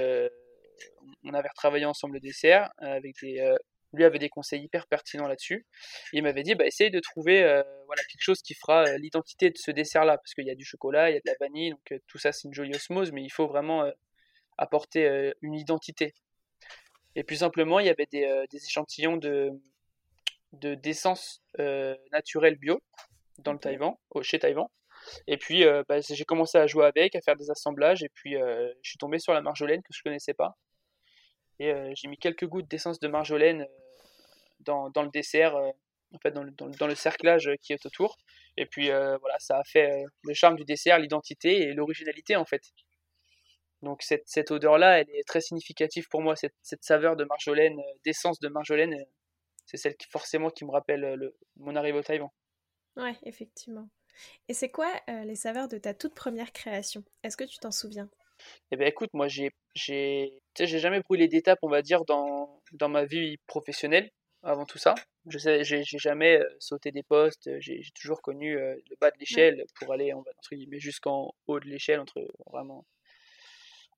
on 1.25 1.35
avait 1.35 1.49
retravaillé 1.49 1.85
ensemble 1.85 2.15
le 2.15 2.21
dessert 2.21 2.71
avec 2.79 3.17
des, 3.21 3.57
lui 3.93 4.05
avait 4.05 4.19
des 4.19 4.29
conseils 4.29 4.63
hyper 4.63 4.87
pertinents 4.87 5.27
là-dessus. 5.27 5.67
Il 6.13 6.23
m'avait 6.23 6.43
dit, 6.43 6.55
bah, 6.55 6.67
essaye 6.67 6.91
de 6.91 7.01
trouver 7.01 7.43
euh, 7.43 7.63
voilà, 7.87 8.03
quelque 8.05 8.23
chose 8.23 8.43
qui 8.43 8.55
fera 8.55 8.85
euh, 8.85 8.99
l'identité 8.99 9.51
de 9.51 9.59
ce 9.59 9.71
dessert-là, 9.71 10.17
parce 10.19 10.35
qu'il 10.35 10.47
y 10.47 10.51
a 10.51 10.55
du 10.55 10.65
chocolat, 10.65 11.11
il 11.11 11.15
y 11.15 11.17
a 11.17 11.21
de 11.21 11.27
la 11.27 11.35
vanille, 11.41 11.71
donc 11.71 11.93
euh, 11.93 11.99
tout 12.07 12.19
ça 12.19 12.33
c'est 12.33 12.47
une 12.47 12.55
jolie 12.55 12.75
osmose, 12.75 13.13
mais 13.13 13.23
il 13.23 13.31
faut 13.31 13.47
vraiment 13.47 13.91
apporter 14.59 15.33
une 15.41 15.55
identité. 15.55 16.15
Et 17.17 17.25
plus 17.25 17.37
simplement, 17.37 17.81
il 17.81 17.87
y 17.87 17.91
avait 17.91 18.07
des, 18.11 18.45
des 18.51 18.65
échantillons 18.65 19.17
de 19.17 19.51
d'essence 20.53 21.43
naturelle 22.13 22.57
bio 22.57 22.83
dans 23.39 23.53
le 23.53 23.59
Taïwan, 23.59 23.95
chez 24.23 24.39
Taïwan. 24.39 24.67
Et 25.27 25.39
puis 25.39 25.65
bah, 25.89 26.01
j'ai 26.01 26.25
commencé 26.25 26.59
à 26.59 26.67
jouer 26.67 26.85
avec, 26.85 27.17
à 27.17 27.21
faire 27.23 27.37
des 27.37 27.51
assemblages, 27.51 28.03
et 28.03 28.11
puis 28.11 28.35
je 28.35 28.89
suis 28.89 28.99
tombé 28.99 29.19
sur 29.19 29.33
la 29.33 29.41
marjolaine 29.41 29.83
que 29.83 29.93
je 29.93 30.03
connaissais 30.03 30.35
pas. 30.35 30.57
Et 31.61 31.73
j'ai 31.95 32.09
mis 32.09 32.17
quelques 32.17 32.47
gouttes 32.47 32.69
d'essence 32.69 33.01
de 33.01 33.07
marjolaine 33.07 33.67
dans, 34.61 34.91
dans, 34.91 35.03
le 35.03 35.11
dessert, 35.11 35.55
en 35.55 36.19
fait 36.23 36.31
dans 36.33 36.43
le, 36.43 36.51
dans, 36.53 36.87
le, 36.87 36.95
cerclage 36.95 37.51
qui 37.61 37.75
est 37.75 37.87
autour. 37.87 38.17
Et 38.57 38.65
puis 38.67 38.89
voilà, 38.89 39.39
ça 39.39 39.59
a 39.59 39.65
fait 39.65 40.05
le 40.25 40.35
charme 40.35 40.57
du 40.57 40.65
dessert, 40.65 40.99
l'identité 40.99 41.63
et 41.63 41.75
l'originalité 41.75 42.35
en 42.35 42.47
fait. 42.47 42.63
Donc 43.83 44.03
cette, 44.03 44.27
cette 44.27 44.51
odeur-là, 44.51 45.01
elle 45.01 45.11
est 45.11 45.27
très 45.27 45.41
significative 45.41 46.09
pour 46.09 46.23
moi, 46.23 46.35
cette, 46.35 46.55
cette 46.63 46.83
saveur 46.83 47.17
de 47.17 47.25
marjolaine, 47.25 47.81
d'essence 48.05 48.41
de 48.41 48.49
marjolaine, 48.49 48.95
c'est 49.67 49.77
celle 49.77 49.97
qui 49.97 50.07
forcément 50.09 50.51
qui 50.51 50.65
me 50.65 50.71
rappelle 50.71 51.01
le, 51.01 51.37
mon 51.57 51.77
arrivée 51.77 51.99
au 51.99 52.03
Taïwan. 52.03 52.31
Ouais, 52.97 53.17
effectivement. 53.23 53.89
Et 54.49 54.55
c'est 54.55 54.71
quoi 54.71 54.93
les 55.09 55.37
saveurs 55.37 55.69
de 55.69 55.79
ta 55.79 55.95
toute 55.95 56.15
première 56.15 56.53
création? 56.53 57.05
Est-ce 57.23 57.37
que 57.37 57.45
tu 57.45 57.59
t'en 57.59 57.71
souviens? 57.71 58.11
Eh 58.71 58.77
bien 58.77 58.87
écoute, 58.87 59.11
moi 59.15 59.29
j'ai, 59.29 59.51
j'ai, 59.75 60.41
j'ai 60.59 60.79
jamais 60.79 61.01
brûlé 61.01 61.29
d'étape, 61.29 61.59
on 61.63 61.69
va 61.69 61.83
dire, 61.83 62.05
dans, 62.05 62.61
dans 62.73 62.89
ma 62.89 63.05
vie 63.05 63.39
professionnelle 63.47 64.11
avant 64.43 64.67
tout 64.67 64.79
ça. 64.79 64.95
Je 65.27 65.39
sais, 65.39 65.65
j'ai, 65.65 65.85
jamais 65.85 66.39
euh, 66.41 66.57
sauté 66.59 66.93
des 66.93 67.03
postes, 67.03 67.49
euh, 67.49 67.59
j'ai, 67.61 67.83
toujours 67.95 68.23
connu 68.23 68.57
euh, 68.57 68.75
le 68.89 68.97
bas 69.01 69.11
de 69.11 69.19
l'échelle 69.19 69.65
pour 69.77 69.93
aller 69.93 70.13
entre 70.13 70.55
guillemets 70.55 70.81
jusqu'en 70.81 71.35
haut 71.47 71.61
de 71.61 71.67
l'échelle, 71.67 72.01
entre 72.01 72.27
vraiment 72.51 72.87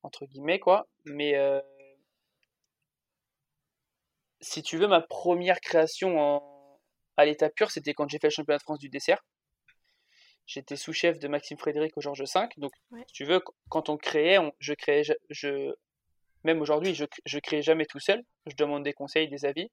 entre 0.03 0.27
guillemets 0.27 0.59
quoi. 0.59 0.89
Mais 1.05 1.35
si 4.41 4.63
tu 4.63 4.77
veux, 4.77 4.89
ma 4.89 5.01
première 5.01 5.61
création 5.61 6.19
en, 6.19 6.81
à 7.17 7.25
l'état 7.25 7.51
pur, 7.51 7.71
c'était 7.71 7.95
quand 7.95 8.09
j'ai 8.09 8.19
fait 8.19 8.27
le 8.29 8.33
championnat 8.33 8.59
de 8.59 8.63
France 8.63 8.79
du 8.81 8.89
dessert. 8.89 9.23
J'étais 10.47 10.77
sous-chef 10.77 11.19
de 11.19 11.29
Maxime 11.29 11.57
Frédéric 11.57 11.97
au 11.97 12.01
Georges 12.01 12.23
V. 12.23 12.41
Donc, 12.57 12.73
si 13.07 13.13
tu 13.13 13.25
veux, 13.25 13.41
quand 13.69 13.89
on 13.89 13.97
créait, 13.97 14.39
je 14.59 14.75
créais, 14.75 15.03
je, 15.31 15.73
même 16.45 16.61
aujourd'hui, 16.61 16.95
je, 16.95 17.05
je 17.25 17.39
créais 17.39 17.63
jamais 17.63 17.87
tout 17.87 18.01
seul. 18.01 18.23
Je 18.47 18.57
demande 18.57 18.83
des 18.83 18.93
conseils, 18.93 19.29
des 19.29 19.45
avis. 19.45 19.71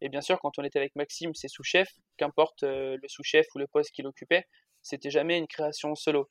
Et 0.00 0.08
bien 0.08 0.20
sûr, 0.20 0.38
quand 0.40 0.58
on 0.58 0.64
était 0.64 0.78
avec 0.78 0.94
Maxime, 0.96 1.34
c'est 1.34 1.48
sous-chef, 1.48 1.88
qu'importe 2.16 2.62
euh, 2.62 2.96
le 3.00 3.08
sous-chef 3.08 3.46
ou 3.54 3.58
le 3.58 3.66
poste 3.66 3.90
qu'il 3.90 4.06
occupait, 4.06 4.44
c'était 4.82 5.10
jamais 5.10 5.36
une 5.36 5.46
création 5.46 5.94
solo. 5.94 6.30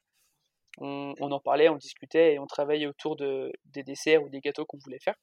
On, 0.77 1.13
en 1.19 1.39
parlait, 1.39 1.67
on 1.67 1.75
discutait 1.75 2.35
et 2.35 2.39
on 2.39 2.47
travaillait 2.47 2.87
autour 2.87 3.15
de, 3.17 3.51
des 3.65 3.83
desserts 3.83 4.23
ou 4.23 4.29
des 4.29 4.39
gâteaux 4.39 4.65
qu'on 4.65 4.77
voulait 4.77 4.99
faire. 4.99 5.15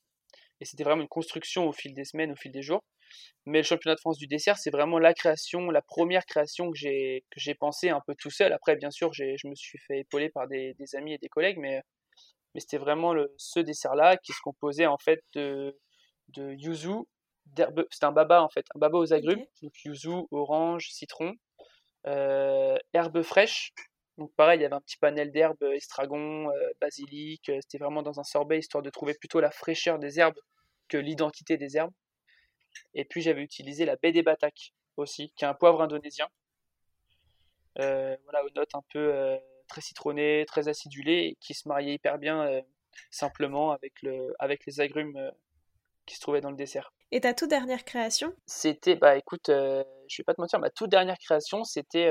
Et 0.60 0.64
c'était 0.64 0.84
vraiment 0.84 1.02
une 1.02 1.08
construction 1.08 1.66
au 1.66 1.72
fil 1.72 1.94
des 1.94 2.04
semaines, 2.04 2.32
au 2.32 2.36
fil 2.36 2.52
des 2.52 2.62
jours. 2.62 2.84
Mais 3.46 3.58
le 3.58 3.64
championnat 3.64 3.94
de 3.94 4.00
France 4.00 4.18
du 4.18 4.26
dessert, 4.26 4.58
c'est 4.58 4.70
vraiment 4.70 4.98
la 4.98 5.14
création, 5.14 5.70
la 5.70 5.82
première 5.82 6.26
création 6.26 6.70
que 6.70 6.76
j'ai 6.78 7.24
que 7.30 7.40
j'ai 7.40 7.54
pensé 7.54 7.90
un 7.90 8.00
peu 8.06 8.14
tout 8.16 8.30
seul. 8.30 8.52
Après, 8.52 8.76
bien 8.76 8.90
sûr, 8.90 9.12
je 9.12 9.46
me 9.46 9.54
suis 9.54 9.78
fait 9.78 10.00
épauler 10.00 10.30
par 10.30 10.48
des, 10.48 10.74
des 10.74 10.96
amis 10.96 11.14
et 11.14 11.18
des 11.18 11.28
collègues, 11.28 11.58
mais 11.58 11.82
mais 12.54 12.60
c'était 12.60 12.78
vraiment 12.78 13.12
le, 13.12 13.34
ce 13.36 13.60
dessert-là 13.60 14.16
qui 14.16 14.32
se 14.32 14.40
composait 14.42 14.86
en 14.86 14.98
fait 14.98 15.20
de, 15.34 15.78
de 16.28 16.52
yuzu, 16.54 16.94
c'était 17.54 18.04
un 18.06 18.12
baba 18.12 18.42
en 18.42 18.48
fait, 18.48 18.64
un 18.74 18.78
baba 18.78 18.98
aux 18.98 19.12
agrumes, 19.12 19.44
donc 19.62 19.72
yuzu, 19.84 20.10
orange, 20.30 20.88
citron, 20.90 21.34
euh, 22.06 22.76
herbes 22.94 23.22
fraîches, 23.22 23.72
donc 24.18 24.32
pareil, 24.36 24.58
il 24.58 24.62
y 24.62 24.64
avait 24.64 24.74
un 24.74 24.80
petit 24.80 24.96
panel 24.96 25.30
d'herbes, 25.30 25.62
estragon, 25.74 26.50
euh, 26.50 26.70
basilic, 26.80 27.48
euh, 27.50 27.58
c'était 27.62 27.78
vraiment 27.82 28.02
dans 28.02 28.18
un 28.18 28.24
sorbet 28.24 28.58
histoire 28.58 28.82
de 28.82 28.90
trouver 28.90 29.14
plutôt 29.14 29.40
la 29.40 29.50
fraîcheur 29.50 29.98
des 29.98 30.18
herbes 30.18 30.38
que 30.88 30.96
l'identité 30.96 31.58
des 31.58 31.76
herbes. 31.76 31.92
Et 32.94 33.04
puis 33.04 33.22
j'avais 33.22 33.42
utilisé 33.42 33.84
la 33.84 33.96
baie 33.96 34.12
des 34.12 34.22
batak 34.22 34.72
aussi, 34.96 35.32
qui 35.36 35.44
est 35.44 35.48
un 35.48 35.54
poivre 35.54 35.82
indonésien. 35.82 36.28
voilà, 37.76 38.44
aux 38.44 38.50
notes 38.54 38.74
un 38.74 38.82
peu 38.92 39.38
très 39.66 39.80
citronné, 39.80 40.44
très 40.46 40.68
acidulé, 40.68 41.12
et 41.12 41.36
qui 41.40 41.54
se 41.54 41.68
mariait 41.68 41.94
hyper 41.94 42.18
bien 42.18 42.42
euh, 42.46 42.62
simplement 43.10 43.72
avec, 43.72 44.00
le, 44.02 44.34
avec 44.38 44.64
les 44.66 44.80
agrumes 44.80 45.16
euh, 45.16 45.30
qui 46.06 46.16
se 46.16 46.20
trouvaient 46.20 46.40
dans 46.40 46.50
le 46.50 46.56
dessert. 46.56 46.92
Et 47.10 47.20
ta 47.20 47.34
toute 47.34 47.50
dernière 47.50 47.84
création? 47.84 48.34
C'était, 48.46 48.96
bah 48.96 49.16
écoute, 49.16 49.48
euh, 49.48 49.84
je 50.08 50.18
vais 50.18 50.24
pas 50.24 50.34
te 50.34 50.40
mentir, 50.40 50.58
ma 50.58 50.70
toute 50.70 50.90
dernière 50.90 51.18
création, 51.18 51.64
c'était 51.64 52.10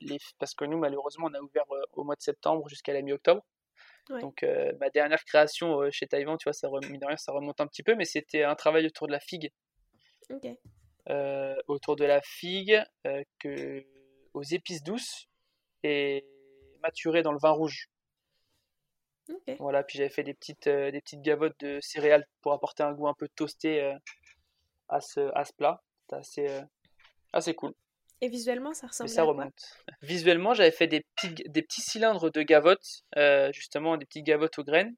les... 0.00 0.18
parce 0.38 0.54
que 0.54 0.64
nous, 0.64 0.78
malheureusement, 0.78 1.28
on 1.30 1.34
a 1.34 1.40
ouvert 1.40 1.64
au 1.92 2.04
mois 2.04 2.16
de 2.16 2.22
septembre 2.22 2.68
jusqu'à 2.68 2.92
la 2.92 3.02
mi-octobre. 3.02 3.42
Donc 4.08 4.44
ma 4.80 4.90
dernière 4.90 5.24
création 5.24 5.90
chez 5.90 6.06
Taïwan, 6.06 6.36
tu 6.36 6.44
vois, 6.44 6.52
ça, 6.52 6.68
ça 7.16 7.32
remonte 7.32 7.60
un 7.60 7.66
petit 7.66 7.82
peu, 7.82 7.94
mais 7.94 8.04
c'était 8.04 8.44
un 8.44 8.54
travail 8.54 8.86
autour 8.86 9.06
de 9.06 9.12
la 9.12 9.20
figue. 9.20 9.52
autour 11.68 11.96
de 11.96 12.04
la 12.04 12.20
figue 12.22 12.82
que, 13.38 13.84
aux 14.34 14.42
épices 14.42 14.82
douces 14.82 15.28
et 15.82 16.26
maturé 16.82 17.22
dans 17.22 17.32
le 17.32 17.38
vin 17.38 17.50
rouge. 17.50 17.88
Voilà, 19.58 19.82
puis 19.82 19.98
j'avais 19.98 20.10
fait 20.10 20.24
des 20.24 20.34
petites, 20.34 20.66
euh, 20.66 20.90
des 20.90 21.00
petites 21.00 21.22
gavottes 21.22 21.58
de 21.60 21.78
céréales 21.80 22.26
pour 22.40 22.52
apporter 22.52 22.82
un 22.82 22.92
goût 22.92 23.08
un 23.08 23.14
peu 23.14 23.28
toasté 23.28 23.82
euh, 23.82 23.94
à, 24.88 25.00
ce, 25.00 25.30
à 25.34 25.44
ce 25.44 25.52
plat. 25.52 25.82
C'était 26.00 26.16
assez, 26.16 26.48
euh, 26.48 26.62
assez 27.32 27.54
cool. 27.54 27.72
Et 28.22 28.28
visuellement, 28.28 28.72
ça 28.72 28.86
ressemble 28.86 29.10
ça 29.10 29.22
à 29.22 29.24
quoi? 29.24 29.32
remonte. 29.34 29.82
Visuellement, 30.00 30.54
j'avais 30.54 30.70
fait 30.70 30.86
des 30.86 31.00
petits, 31.16 31.34
des 31.48 31.60
petits 31.62 31.80
cylindres 31.80 32.30
de 32.30 32.42
gavotte, 32.42 33.02
euh, 33.16 33.52
justement 33.52 33.96
des 33.96 34.06
petites 34.06 34.24
gavottes 34.24 34.58
aux 34.60 34.64
graines. 34.64 34.94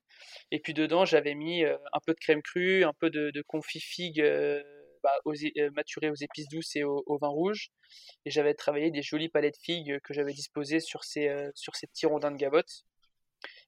Et 0.51 0.61
puis 0.61 0.75
dedans, 0.75 1.07
j'avais 1.07 1.35
mis 1.35 1.65
euh, 1.65 1.79
un 1.95 2.01
peu 2.05 2.13
de 2.13 2.19
crème 2.21 2.43
crue, 2.43 2.85
un 2.85 2.93
peu 2.93 3.09
de, 3.09 3.31
de 3.31 3.43
confit 3.43 3.81
figue 3.81 4.21
euh, 4.21 4.63
bah, 5.03 5.19
aux 5.25 5.33
euh, 5.35 5.71
maturé 5.73 6.11
aux 6.11 6.15
épices 6.15 6.49
douces 6.49 6.77
et 6.77 6.85
au, 6.85 7.03
au 7.07 7.17
vin 7.17 7.29
rouge. 7.29 7.71
Et 8.27 8.31
j'avais 8.31 8.53
travaillé 8.53 8.91
des 8.91 9.01
jolies 9.03 9.31
palettes 9.31 9.59
figues 9.59 9.99
que 10.05 10.13
j'avais 10.13 10.35
disposées 10.35 10.81
sur 10.81 11.03
ces, 11.03 11.35
sur 11.55 11.77
ces 11.77 11.87
petits 11.87 12.05
rondins 12.07 12.31
de 12.31 12.37
gavotte. 12.37 12.85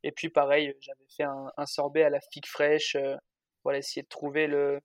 Et 0.03 0.13
puis 0.13 0.29
pareil, 0.29 0.75
j'avais 0.81 1.07
fait 1.17 1.25
un, 1.25 1.51
un 1.57 1.67
sorbet 1.67 2.03
à 2.03 2.11
la 2.11 2.21
figue 2.31 2.47
fraîche. 2.47 2.95
voilà, 3.65 3.79
essayer 3.79 4.03
de 4.03 4.09
trouver 4.09 4.49
le, 4.49 4.81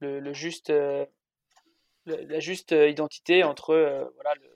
le, 0.00 0.18
le 0.18 0.32
juste, 0.32 0.72
la 2.06 2.40
juste 2.40 2.72
euh, 2.72 2.88
identité 2.88 3.44
entre 3.44 3.70
euh, 3.70 4.04
voilà, 4.14 4.34
le, 4.34 4.48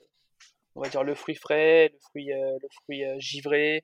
on 0.75 0.81
va 0.81 0.89
dire 0.89 1.03
le 1.03 1.15
fruit 1.15 1.35
frais, 1.35 1.89
le 1.91 1.99
fruit, 2.09 2.31
euh, 2.33 2.57
le 2.61 2.67
fruit 2.83 3.03
givré, 3.19 3.83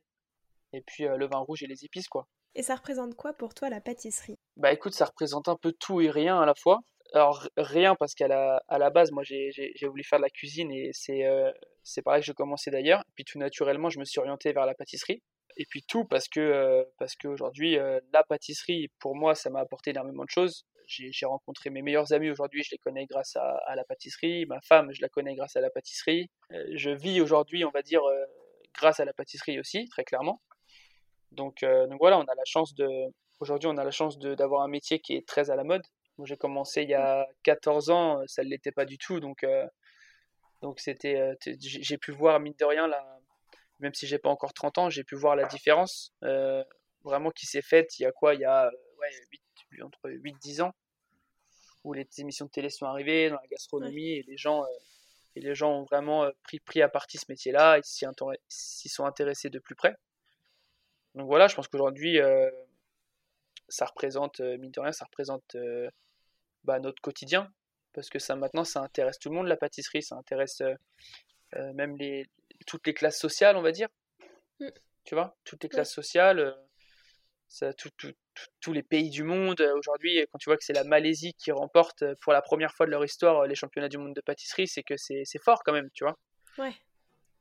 et 0.74 0.82
puis 0.82 1.04
le 1.04 1.28
vin 1.28 1.40
rouge 1.40 1.64
et 1.64 1.68
les 1.68 1.86
épices, 1.86 2.08
quoi. 2.08 2.28
Et 2.56 2.64
ça 2.64 2.76
représente 2.76 3.16
quoi 3.16 3.34
pour 3.34 3.54
toi 3.54 3.70
la 3.70 3.80
pâtisserie? 3.82 4.38
Bah 4.58 4.74
écoute, 4.74 4.94
ça 4.94 5.06
représente 5.06 5.48
un 5.48 5.56
peu 5.56 5.72
tout 5.74 6.02
et 6.02 6.10
rien 6.10 6.40
à 6.42 6.46
la 6.46 6.54
fois. 6.56 6.80
Alors 7.14 7.48
rien 7.58 7.96
parce 7.96 8.14
qu'à 8.14 8.28
la, 8.28 8.62
à 8.68 8.78
la 8.78 8.90
base, 8.90 9.12
moi 9.12 9.24
j'ai 9.24 9.52
j'ai- 9.52 9.72
j'ai 9.76 9.88
voulu 9.88 10.04
faire 10.04 10.20
de 10.20 10.24
la 10.24 10.30
cuisine 10.30 10.72
et 10.72 10.92
c'est 10.94 11.26
euh, 11.26 11.52
c'est 11.84 12.02
pareil 12.02 12.22
que 12.22 12.28
je 12.28 12.32
commençais 12.34 12.72
d'ailleurs. 12.72 13.02
Et 13.02 13.12
puis 13.16 13.26
tout 13.26 13.38
naturellement, 13.40 13.90
je 13.90 14.00
me 14.00 14.06
suis 14.06 14.20
orienté 14.20 14.54
vers 14.54 14.66
la 14.66 14.74
pâtisserie. 14.76 15.22
Et 15.58 15.66
puis 15.70 15.84
tout 15.88 16.06
parce 16.06 16.28
que 16.30 16.40
euh, 16.40 16.84
parce 17.00 17.16
qu'aujourd'hui, 17.16 17.78
euh, 17.78 18.00
la 18.14 18.24
pâtisserie, 18.24 18.90
pour 19.00 19.16
moi, 19.16 19.36
ça 19.36 19.50
m'a 19.50 19.60
apporté 19.60 19.92
énormément 19.92 20.24
de 20.24 20.30
choses. 20.30 20.66
J'ai 20.92 21.26
rencontré 21.26 21.70
mes 21.70 21.82
meilleurs 21.82 22.12
amis 22.12 22.30
aujourd'hui, 22.30 22.64
je 22.64 22.72
les 22.72 22.78
connais 22.78 23.06
grâce 23.06 23.38
à, 23.38 23.76
la 23.76 23.84
pâtisserie. 23.86 24.46
Ma 24.46 24.60
femme, 24.62 24.92
je 24.92 25.02
la 25.02 25.08
connais 25.08 25.36
grâce 25.36 25.56
à 25.56 25.62
la 25.62 25.70
pâtisserie. 25.70 26.30
Euh, 26.52 26.66
je 26.74 26.90
vis 26.90 27.22
aujourd'hui, 27.22 27.64
on 27.64 27.72
va 27.72 27.82
dire, 27.82 28.04
euh, 28.04 28.26
grâce 28.74 29.00
à 29.00 29.06
la 29.06 29.14
pâtisserie 29.14 29.60
aussi, 29.60 29.88
très 29.90 30.04
clairement. 30.04 30.42
Donc, 31.32 31.64
euh, 31.64 31.88
donc 31.88 32.00
voilà, 32.00 32.20
on 32.20 32.24
a 32.24 32.36
la 32.36 32.46
chance 32.46 32.76
de, 32.76 32.88
aujourd'hui, 33.40 33.70
on 33.70 33.78
a 33.78 33.86
la 33.86 33.92
chance 33.92 34.20
d'avoir 34.20 34.64
un 34.64 34.68
métier 34.68 35.00
qui 35.00 35.16
est 35.16 35.26
très 35.26 35.50
à 35.50 35.56
la 35.56 35.64
mode. 35.64 35.84
Moi, 36.18 36.28
j'ai 36.28 36.36
commencé 36.36 36.84
il 36.84 36.90
y 36.90 36.94
a 36.94 37.26
14 37.44 37.90
ans, 37.90 38.22
ça 38.28 38.44
ne 38.44 38.50
l'était 38.50 38.74
pas 38.74 38.86
du 38.86 38.98
tout, 38.98 39.22
donc, 39.22 39.46
donc 40.62 40.82
c'était, 40.82 41.38
j'ai 41.58 41.98
pu 41.98 42.12
voir, 42.12 42.40
mine 42.42 42.54
de 42.60 42.66
rien, 42.66 42.86
la, 42.86 43.02
même 43.80 43.94
si 43.94 44.08
j'ai 44.08 44.20
pas 44.20 44.30
encore 44.30 44.54
30 44.54 44.78
ans, 44.78 44.90
j'ai 44.90 45.06
pu 45.06 45.16
voir 45.16 45.38
la 45.38 45.46
différence 45.46 46.14
vraiment 47.04 47.32
qui 47.32 47.46
s'est 47.46 47.62
faite 47.62 47.98
il 48.00 48.04
y 48.04 48.06
a 48.06 48.12
quoi, 48.12 48.36
il 48.36 48.42
y 48.42 48.46
a 48.46 48.70
ouais, 49.00 49.10
8, 49.72 49.82
entre 49.84 50.10
8-10 50.10 50.62
ans, 50.62 50.74
où 51.84 51.94
les 51.94 52.08
émissions 52.18 52.46
de 52.46 52.52
télé 52.52 52.70
sont 52.70 52.86
arrivées 52.86 53.30
dans 53.30 53.38
la 53.42 53.48
gastronomie 53.48 54.12
et 54.12 54.24
les 54.24 54.38
gens, 54.38 54.64
euh, 54.64 54.68
et 55.36 55.42
les 55.42 55.56
gens 55.56 55.72
ont 55.72 55.84
vraiment 55.84 56.24
euh, 56.26 56.32
pris, 56.44 56.60
pris 56.60 56.82
à 56.82 56.90
partie 56.90 57.18
ce 57.18 57.26
métier-là, 57.30 57.78
ils 57.80 57.84
s'y 58.50 58.90
sont 58.90 59.06
intéressés 59.06 59.50
de 59.50 59.60
plus 59.60 59.76
près. 59.76 59.96
Donc 61.16 61.28
voilà, 61.28 61.48
je 61.48 61.56
pense 61.56 61.68
qu'aujourd'hui, 61.68 62.20
euh, 62.20 62.50
ça 63.68 63.86
représente, 63.86 64.40
mine 64.40 64.72
de 64.72 64.80
rien, 64.80 64.92
ça 64.92 65.06
représente 65.06 65.56
euh, 65.56 65.90
bah, 66.64 66.80
notre 66.80 67.02
quotidien. 67.02 67.52
Parce 67.94 68.10
que 68.10 68.20
ça, 68.20 68.36
maintenant, 68.36 68.64
ça 68.64 68.82
intéresse 68.82 69.20
tout 69.20 69.30
le 69.30 69.36
monde, 69.36 69.48
la 69.48 69.58
pâtisserie, 69.58 70.02
ça 70.02 70.16
intéresse 70.16 70.62
même 71.54 71.98
les, 71.98 72.26
toutes 72.66 72.88
les 72.88 72.94
classes 72.94 73.20
sociales, 73.20 73.58
on 73.58 73.62
va 73.62 73.74
dire. 73.74 73.90
Mm. 74.62 74.70
Tu 75.04 75.16
vois, 75.16 75.36
toutes 75.44 75.64
les 75.64 75.68
Ouais. 75.68 75.72
classes 75.76 75.92
sociales, 75.94 76.56
ça, 77.50 77.74
tout- 77.74 77.90
tout- 77.98 78.14
tous 78.60 78.74
les 78.74 78.84
pays 78.84 79.10
du 79.10 79.24
monde. 79.24 79.62
Euh, 79.62 79.76
Aujourd'hui, 79.78 80.26
quand 80.32 80.38
tu 80.38 80.50
vois 80.50 80.58
que 80.58 80.64
c'est 80.64 80.74
la 80.74 80.84
Malaisie 80.84 81.34
qui 81.34 81.52
remporte 81.52 82.02
euh, 82.04 82.16
pour 82.22 82.34
la 82.34 82.42
première 82.42 82.74
fois 82.74 82.86
de 82.86 82.92
leur 82.92 83.04
histoire 83.04 83.40
euh, 83.40 83.48
les 83.48 83.56
championnats 83.56 83.90
du 83.90 83.98
monde 83.98 84.14
de 84.14 84.22
pâtisserie, 84.22 84.68
c'est 84.68 84.84
que 84.84 84.96
c'est 84.98 85.44
fort 85.44 85.64
quand 85.64 85.74
même, 85.74 85.90
tu 85.94 86.04
vois. 86.04 86.18
Ouais. 86.58 86.74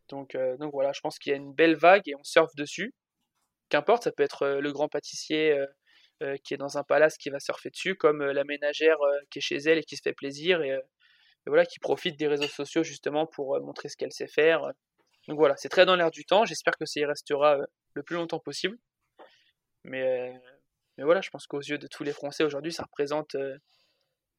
Donc, 0.08 0.34
euh, 0.34 0.56
donc 0.56 0.72
voilà, 0.72 0.92
je 0.92 1.00
pense 1.00 1.18
qu'il 1.18 1.30
y 1.30 1.34
a 1.34 1.36
une 1.36 1.52
belle 1.52 1.76
vague 1.76 2.08
et 2.08 2.14
on 2.14 2.24
surfe 2.24 2.54
dessus. 2.56 2.94
Qu'importe, 3.68 4.04
ça 4.04 4.12
peut 4.12 4.22
être 4.22 4.46
le 4.48 4.72
grand 4.72 4.88
pâtissier 4.88 5.56
euh, 6.22 6.36
qui 6.44 6.54
est 6.54 6.56
dans 6.56 6.76
un 6.78 6.82
palace 6.82 7.16
qui 7.16 7.30
va 7.30 7.38
surfer 7.40 7.70
dessus, 7.70 7.94
comme 7.94 8.22
la 8.22 8.44
ménagère 8.44 8.98
qui 9.30 9.38
est 9.38 9.42
chez 9.42 9.56
elle 9.56 9.78
et 9.78 9.84
qui 9.84 9.96
se 9.96 10.02
fait 10.02 10.12
plaisir 10.12 10.62
et, 10.62 10.70
et 10.70 10.80
voilà, 11.46 11.64
qui 11.64 11.78
profite 11.78 12.18
des 12.18 12.26
réseaux 12.26 12.48
sociaux 12.48 12.82
justement 12.82 13.26
pour 13.26 13.60
montrer 13.60 13.88
ce 13.88 13.96
qu'elle 13.96 14.12
sait 14.12 14.26
faire. 14.26 14.62
Donc 15.28 15.38
voilà, 15.38 15.56
c'est 15.56 15.68
très 15.68 15.86
dans 15.86 15.94
l'air 15.94 16.10
du 16.10 16.24
temps. 16.24 16.44
J'espère 16.44 16.76
que 16.76 16.84
ça 16.84 16.98
y 16.98 17.04
restera 17.04 17.58
le 17.94 18.02
plus 18.02 18.16
longtemps 18.16 18.40
possible. 18.40 18.76
Mais, 19.84 20.38
mais 21.00 21.06
voilà, 21.06 21.22
je 21.22 21.30
pense 21.30 21.46
qu'aux 21.46 21.60
yeux 21.60 21.78
de 21.78 21.86
tous 21.86 22.04
les 22.04 22.12
Français 22.12 22.44
aujourd'hui, 22.44 22.72
ça 22.74 22.82
représente, 22.82 23.34
euh, 23.34 23.56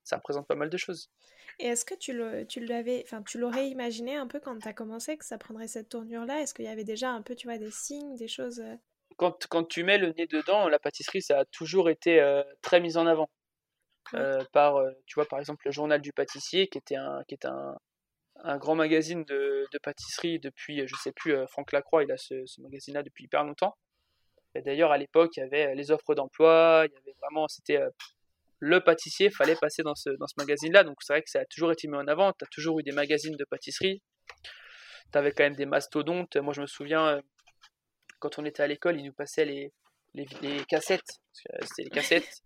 ça 0.03 0.17
représente 0.17 0.47
pas 0.47 0.55
mal 0.55 0.69
de 0.69 0.77
choses. 0.77 1.09
Et 1.59 1.65
est-ce 1.67 1.85
que 1.85 1.95
tu 1.95 2.13
le- 2.13 2.45
tu 2.45 2.59
l'avais, 2.63 3.01
enfin, 3.03 3.23
tu 3.23 3.39
l'aurais 3.39 3.67
imaginé 3.67 4.15
un 4.15 4.27
peu 4.27 4.39
quand 4.39 4.59
tu 4.59 4.67
as 4.67 4.73
commencé 4.73 5.17
que 5.17 5.25
ça 5.25 5.39
prendrait 5.39 5.67
cette 5.67 5.89
tournure-là? 5.89 6.41
Est-ce 6.41 6.53
qu'il 6.53 6.65
y 6.65 6.67
avait 6.67 6.83
déjà 6.83 7.09
un 7.09 7.23
peu, 7.23 7.35
tu 7.35 7.47
vois, 7.47 7.57
des 7.57 7.71
signes, 7.71 8.15
des 8.15 8.27
choses 8.27 8.59
euh, 8.59 8.75
Quand, 9.17 9.47
quand 9.49 9.63
tu 9.63 9.83
mets 9.83 9.97
le 9.97 10.13
nez 10.13 10.27
dedans, 10.27 10.69
la 10.69 10.77
pâtisserie, 10.79 11.23
ça 11.23 11.39
a 11.39 11.45
toujours 11.45 11.89
été 11.89 12.19
euh, 12.21 12.43
très 12.61 12.79
mis 12.79 12.95
en 12.97 13.07
avant. 13.07 13.29
Ouais. 14.13 14.19
Euh, 14.19 14.43
par, 14.53 14.83
tu 15.07 15.15
vois, 15.15 15.25
par 15.25 15.39
exemple, 15.39 15.65
le 15.65 15.71
journal 15.71 16.01
du 16.01 16.13
pâtissier, 16.13 16.67
qui 16.67 16.77
était 16.77 16.95
un, 16.97 17.23
qui 17.27 17.35
est 17.35 17.45
un, 17.45 17.75
un 18.43 18.57
grand 18.57 18.75
magazine 18.75 19.23
de, 19.25 19.65
de 19.71 19.79
pâtisserie 19.79 20.39
depuis, 20.39 20.87
je 20.87 20.95
sais 20.95 21.13
plus, 21.13 21.35
Franck 21.47 21.71
Lacroix, 21.71 22.03
il 22.03 22.11
a 22.11 22.17
ce, 22.17 22.45
ce 22.45 22.61
magazine-là 22.61 23.03
depuis 23.03 23.25
hyper 23.25 23.43
longtemps. 23.43 23.75
D'ailleurs, 24.55 24.91
à 24.91 24.97
l'époque, 24.97 25.31
il 25.37 25.39
y 25.39 25.43
avait 25.43 25.67
euh, 25.67 25.75
les 25.75 25.91
offres 25.91 26.13
d'emploi, 26.13 26.85
il 26.85 26.93
y 26.93 26.97
avait 26.97 27.15
vraiment, 27.21 27.47
c'était 27.47 27.77
euh, 27.77 27.89
le 28.59 28.81
pâtissier, 28.81 29.29
fallait 29.29 29.55
passer 29.55 29.81
dans 29.81 29.95
ce, 29.95 30.09
magazine-là. 30.37 30.83
Donc 30.83 30.97
c'est 31.01 31.13
vrai 31.13 31.21
que 31.21 31.29
ça 31.29 31.39
a 31.39 31.45
toujours 31.45 31.71
été 31.71 31.87
mis 31.87 31.95
en 31.95 32.07
avant. 32.07 32.33
Tu 32.33 32.43
as 32.43 32.47
toujours 32.51 32.79
eu 32.79 32.83
des 32.83 32.91
magazines 32.91 33.35
de 33.35 33.45
pâtisserie. 33.45 34.01
Tu 35.11 35.17
avais 35.17 35.31
quand 35.31 35.43
même 35.43 35.55
des 35.55 35.65
mastodontes. 35.65 36.35
Moi, 36.37 36.53
je 36.53 36.61
me 36.61 36.67
souviens, 36.67 37.07
euh, 37.07 37.21
quand 38.19 38.39
on 38.39 38.45
était 38.45 38.63
à 38.63 38.67
l'école, 38.67 38.99
ils 38.99 39.05
nous 39.05 39.13
passaient 39.13 39.45
les, 39.45 39.71
les, 40.13 40.65
cassettes. 40.67 41.19
C'était 41.33 41.83
les 41.83 41.89
cassettes 41.89 42.41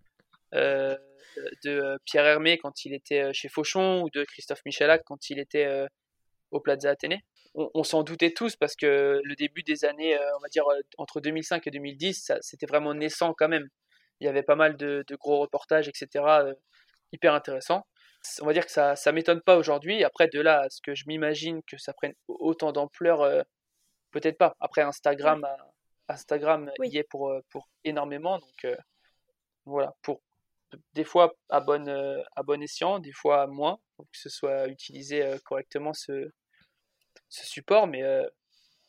de 0.53 1.97
Pierre 2.05 2.25
Hermé 2.25 2.57
quand 2.59 2.85
il 2.85 2.93
était 2.93 3.33
chez 3.33 3.49
Fauchon 3.49 4.03
ou 4.03 4.09
de 4.13 4.23
Christophe 4.23 4.61
Michalak 4.65 5.01
quand 5.05 5.29
il 5.29 5.39
était 5.39 5.85
au 6.51 6.61
Plaza 6.61 6.91
Athénée. 6.91 7.21
On, 7.55 7.69
on 7.73 7.83
s'en 7.83 8.03
doutait 8.03 8.31
tous 8.33 8.55
parce 8.55 8.75
que 8.75 9.21
le 9.23 9.35
début 9.35 9.63
des 9.63 9.85
années, 9.85 10.17
euh, 10.17 10.37
on 10.37 10.39
va 10.41 10.49
dire 10.49 10.67
euh, 10.69 10.79
entre 10.97 11.21
2005 11.21 11.65
et 11.67 11.71
2010, 11.71 12.13
ça- 12.25 12.37
c'était 12.41 12.65
vraiment 12.67 12.93
naissant 12.93 13.33
quand 13.33 13.47
même. 13.49 13.67
Il 14.19 14.25
y 14.25 14.29
avait 14.29 14.43
pas 14.43 14.55
mal 14.55 14.77
de, 14.77 15.03
de 15.07 15.15
gros 15.15 15.39
reportages, 15.39 15.87
etc. 15.89 16.25
euh, 16.45 16.53
hyper 17.13 17.33
intéressants. 17.33 17.85
On 18.41 18.45
va 18.47 18.53
dire 18.53 18.65
que 18.65 18.71
ça 18.71 18.95
ça 18.95 19.11
m'étonne 19.11 19.41
pas 19.41 19.57
aujourd'hui. 19.57 20.03
Après, 20.03 20.27
de 20.27 20.41
là 20.41 20.61
à 20.63 20.69
ce 20.69 20.81
que 20.81 20.95
je 20.95 21.05
m'imagine 21.07 21.61
que 21.63 21.77
ça 21.77 21.93
prenne 21.93 22.13
autant 22.27 22.71
d'ampleur, 22.71 23.21
euh, 23.21 23.43
peut-être 24.11 24.37
pas. 24.37 24.55
Après, 24.59 24.81
Instagram, 24.81 25.45
Instagram 26.09 26.71
Oui. 26.79 26.89
y 26.89 26.97
est 26.97 27.03
pour, 27.09 27.33
pour 27.51 27.69
énormément. 27.83 28.39
Donc 28.39 28.65
euh, 28.65 28.75
voilà, 29.65 29.93
pour 30.01 30.21
des 30.93 31.03
fois 31.05 31.35
à 31.49 31.59
bon, 31.61 31.87
euh, 31.87 32.21
à 32.35 32.43
bon 32.43 32.61
escient, 32.61 32.99
des 32.99 33.11
fois 33.13 33.43
à 33.43 33.47
moins, 33.47 33.79
pour 33.97 34.05
que 34.05 34.17
ce 34.17 34.29
soit 34.29 34.67
utilisé 34.67 35.23
euh, 35.23 35.37
correctement 35.45 35.93
ce, 35.93 36.31
ce 37.29 37.45
support. 37.45 37.87
Mais, 37.87 38.03
euh, 38.03 38.23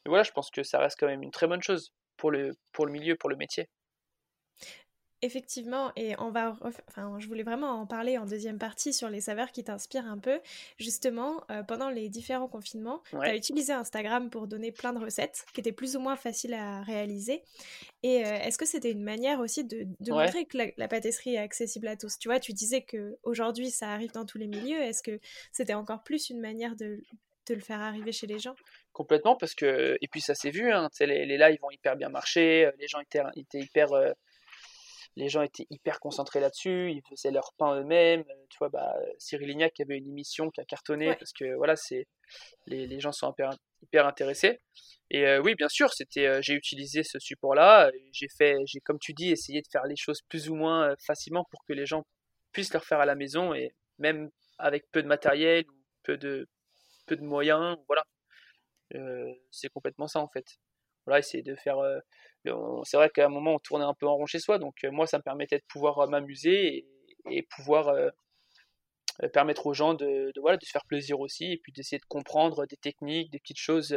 mais 0.05 0.11
voilà, 0.11 0.23
je 0.25 0.33
pense 0.33 0.51
que 0.51 0.63
ça 0.63 0.79
reste 0.79 0.99
quand 1.01 1.07
même 1.09 1.23
une 1.23 1.31
très 1.33 1.47
bonne 1.47 1.63
chose 1.63 1.93
pour 2.17 2.31
le, 2.31 2.57
pour 2.73 2.87
le 2.87 2.93
milieu, 2.93 3.17
pour 3.17 3.31
le 3.31 3.37
métier. 3.37 3.69
Effectivement, 5.23 5.93
et 5.97 6.15
on 6.21 6.31
va, 6.31 6.53
ref- 6.53 6.83
enfin, 6.89 7.19
je 7.19 7.27
voulais 7.27 7.43
vraiment 7.43 7.71
en 7.71 7.87
parler 7.87 8.19
en 8.19 8.27
deuxième 8.27 8.59
partie 8.59 8.93
sur 8.93 9.09
les 9.09 9.23
saveurs 9.23 9.51
qui 9.51 9.65
t'inspirent 9.65 10.05
un 10.07 10.19
peu. 10.19 10.41
Justement, 10.79 11.43
euh, 11.51 11.63
pendant 11.63 11.89
les 11.89 12.11
différents 12.11 12.49
confinements, 12.49 13.03
tu 13.11 13.17
as 13.17 13.35
utilisé 13.35 13.73
Instagram 13.73 14.29
pour 14.29 14.47
donner 14.47 14.73
plein 14.73 14.93
de 14.93 14.99
recettes 14.99 15.47
qui 15.55 15.61
étaient 15.61 15.73
plus 15.73 15.97
ou 15.97 16.01
moins 16.01 16.17
faciles 16.17 16.53
à 16.53 16.83
réaliser. 16.83 17.43
Et 18.03 18.27
euh, 18.27 18.35
est-ce 18.37 18.59
que 18.59 18.67
c'était 18.67 18.93
une 18.93 19.03
manière 19.03 19.41
aussi 19.41 19.65
de, 19.65 19.87
de 20.01 20.13
Ouais. 20.13 20.25
montrer 20.25 20.45
que 20.45 20.59
la, 20.59 20.67
la 20.77 20.87
pâtisserie 20.87 21.37
est 21.37 21.39
accessible 21.39 21.89
à 21.89 21.97
tous? 21.97 22.19
Tu 22.19 22.29
vois, 22.29 22.39
tu 22.39 22.53
disais 22.53 22.83
que 22.83 23.17
aujourd'hui 23.23 23.71
ça 23.71 23.91
arrive 23.91 24.13
dans 24.13 24.27
tous 24.27 24.39
les 24.39 24.49
milieux. 24.49 24.83
Est-ce 24.83 25.03
que 25.03 25.19
c'était 25.51 25.75
encore 25.75 26.03
plus 26.05 26.29
une 26.29 26.41
manière 26.41 26.77
de, 26.77 27.03
de 27.55 27.55
le 27.55 27.65
faire 27.65 27.81
arriver 27.81 28.13
chez 28.13 28.27
les 28.27 28.39
gens? 28.39 28.55
Complètement, 28.93 29.37
parce 29.37 29.55
que, 29.55 29.97
et 30.01 30.09
puis 30.09 30.21
ça 30.21 30.35
s'est 30.35 30.51
vu, 30.51 30.73
hein, 30.73 30.89
les, 31.01 31.27
les 31.27 31.39
lives 31.39 31.63
ont 31.63 31.71
hyper 31.71 31.97
bien 31.97 32.09
marché, 32.09 32.67
euh, 32.67 32.73
les 32.79 32.89
gens 32.89 33.01
étaient, 33.01 33.23
étaient 33.37 33.61
hyper, 33.61 33.93
euh, 33.93 34.13
les 35.17 35.29
gens 35.29 35.43
étaient 35.43 35.67
hyper 35.71 35.99
concentrés 36.01 36.41
là-dessus, 36.41 36.91
ils 36.93 37.03
faisaient 37.09 37.31
leur 37.31 37.53
pain 37.57 37.81
eux-mêmes, 37.81 38.21
euh, 38.29 38.45
tu 38.51 38.59
vois, 38.59 38.69
bah, 38.69 38.95
Cyril 39.19 39.49
Lignac 39.49 39.73
qui 39.73 39.83
avait 39.83 39.97
une 39.97 40.09
émission 40.09 40.51
qui 40.51 40.61
a 40.61 40.65
cartonné, 40.65 41.09
Ouais. 41.09 41.17
parce 41.17 41.33
que 41.33 41.55
voilà, 41.57 41.77
c'est, 41.77 42.07
les, 42.67 42.87
les 42.87 43.01
gens 43.01 43.13
sont 43.13 43.31
hyper, 43.33 43.51
hyper 43.83 44.07
intéressés. 44.07 44.61
Et 45.11 45.25
euh, 45.27 45.41
oui, 45.41 45.55
bien 45.55 45.69
sûr, 45.69 45.93
c'était, 45.93 46.27
euh, 46.27 46.43
j'ai 46.43 46.55
utilisé 46.55 47.03
ce 47.05 47.19
support-là, 47.19 47.91
j'ai 48.13 48.27
fait, 48.37 48.57
j'ai, 48.67 48.81
comme 48.81 48.99
tu 48.99 49.13
dis, 49.13 49.31
essayé 49.31 49.61
de 49.61 49.69
faire 49.71 49.85
les 49.85 49.97
choses 49.97 50.21
plus 50.29 50.51
ou 50.51 50.55
moins 50.55 50.95
facilement 51.07 51.45
pour 51.51 51.65
que 51.65 51.73
les 51.73 51.87
gens 51.87 52.03
puissent 52.53 52.73
le 52.73 52.79
refaire 52.81 53.01
à 53.01 53.07
la 53.07 53.15
maison, 53.15 53.55
et 53.55 53.71
même 53.99 54.31
avec 54.59 54.85
peu 54.91 55.03
de 55.03 55.07
matériel, 55.09 55.65
ou 55.71 55.75
peu 56.03 56.17
de, 56.17 56.49
peu 57.07 57.17
de 57.17 57.23
moyens, 57.23 57.77
voilà. 57.89 58.05
Euh, 58.95 59.33
c'est 59.51 59.69
complètement 59.69 60.09
ça 60.09 60.21
en 60.21 60.29
fait. 60.29 60.59
Voilà, 61.07 61.21
essayer 61.21 61.43
de 61.43 61.55
faire. 61.57 61.79
euh, 61.79 62.01
c'est 62.85 62.97
vrai 62.97 63.11
qu'à 63.11 63.27
un 63.27 63.29
moment 63.29 63.55
on 63.55 63.59
tournait 63.59 63.85
un 63.85 63.95
peu 63.95 64.07
en 64.07 64.17
rond 64.17 64.27
chez 64.27 64.39
soi, 64.41 64.59
donc 64.59 64.85
euh, 64.85 64.91
moi 64.91 65.07
ça 65.07 65.19
me 65.19 65.23
permettait 65.23 65.59
de 65.59 65.65
pouvoir 65.69 66.09
m'amuser 66.09 66.87
et, 67.31 67.43
pouvoir 67.51 67.93
permettre 69.33 69.67
aux 69.67 69.75
gens 69.75 69.95
de, 69.95 70.33
voilà, 70.41 70.57
de 70.57 70.65
se 70.65 70.71
faire 70.71 70.85
plaisir 70.87 71.21
aussi 71.21 71.53
et 71.53 71.59
puis 71.59 71.73
d'essayer 71.73 71.99
de 71.99 72.07
comprendre 72.07 72.67
des 72.67 72.77
techniques, 72.77 73.31
des 73.31 73.41
petites 73.41 73.59
choses. 73.59 73.97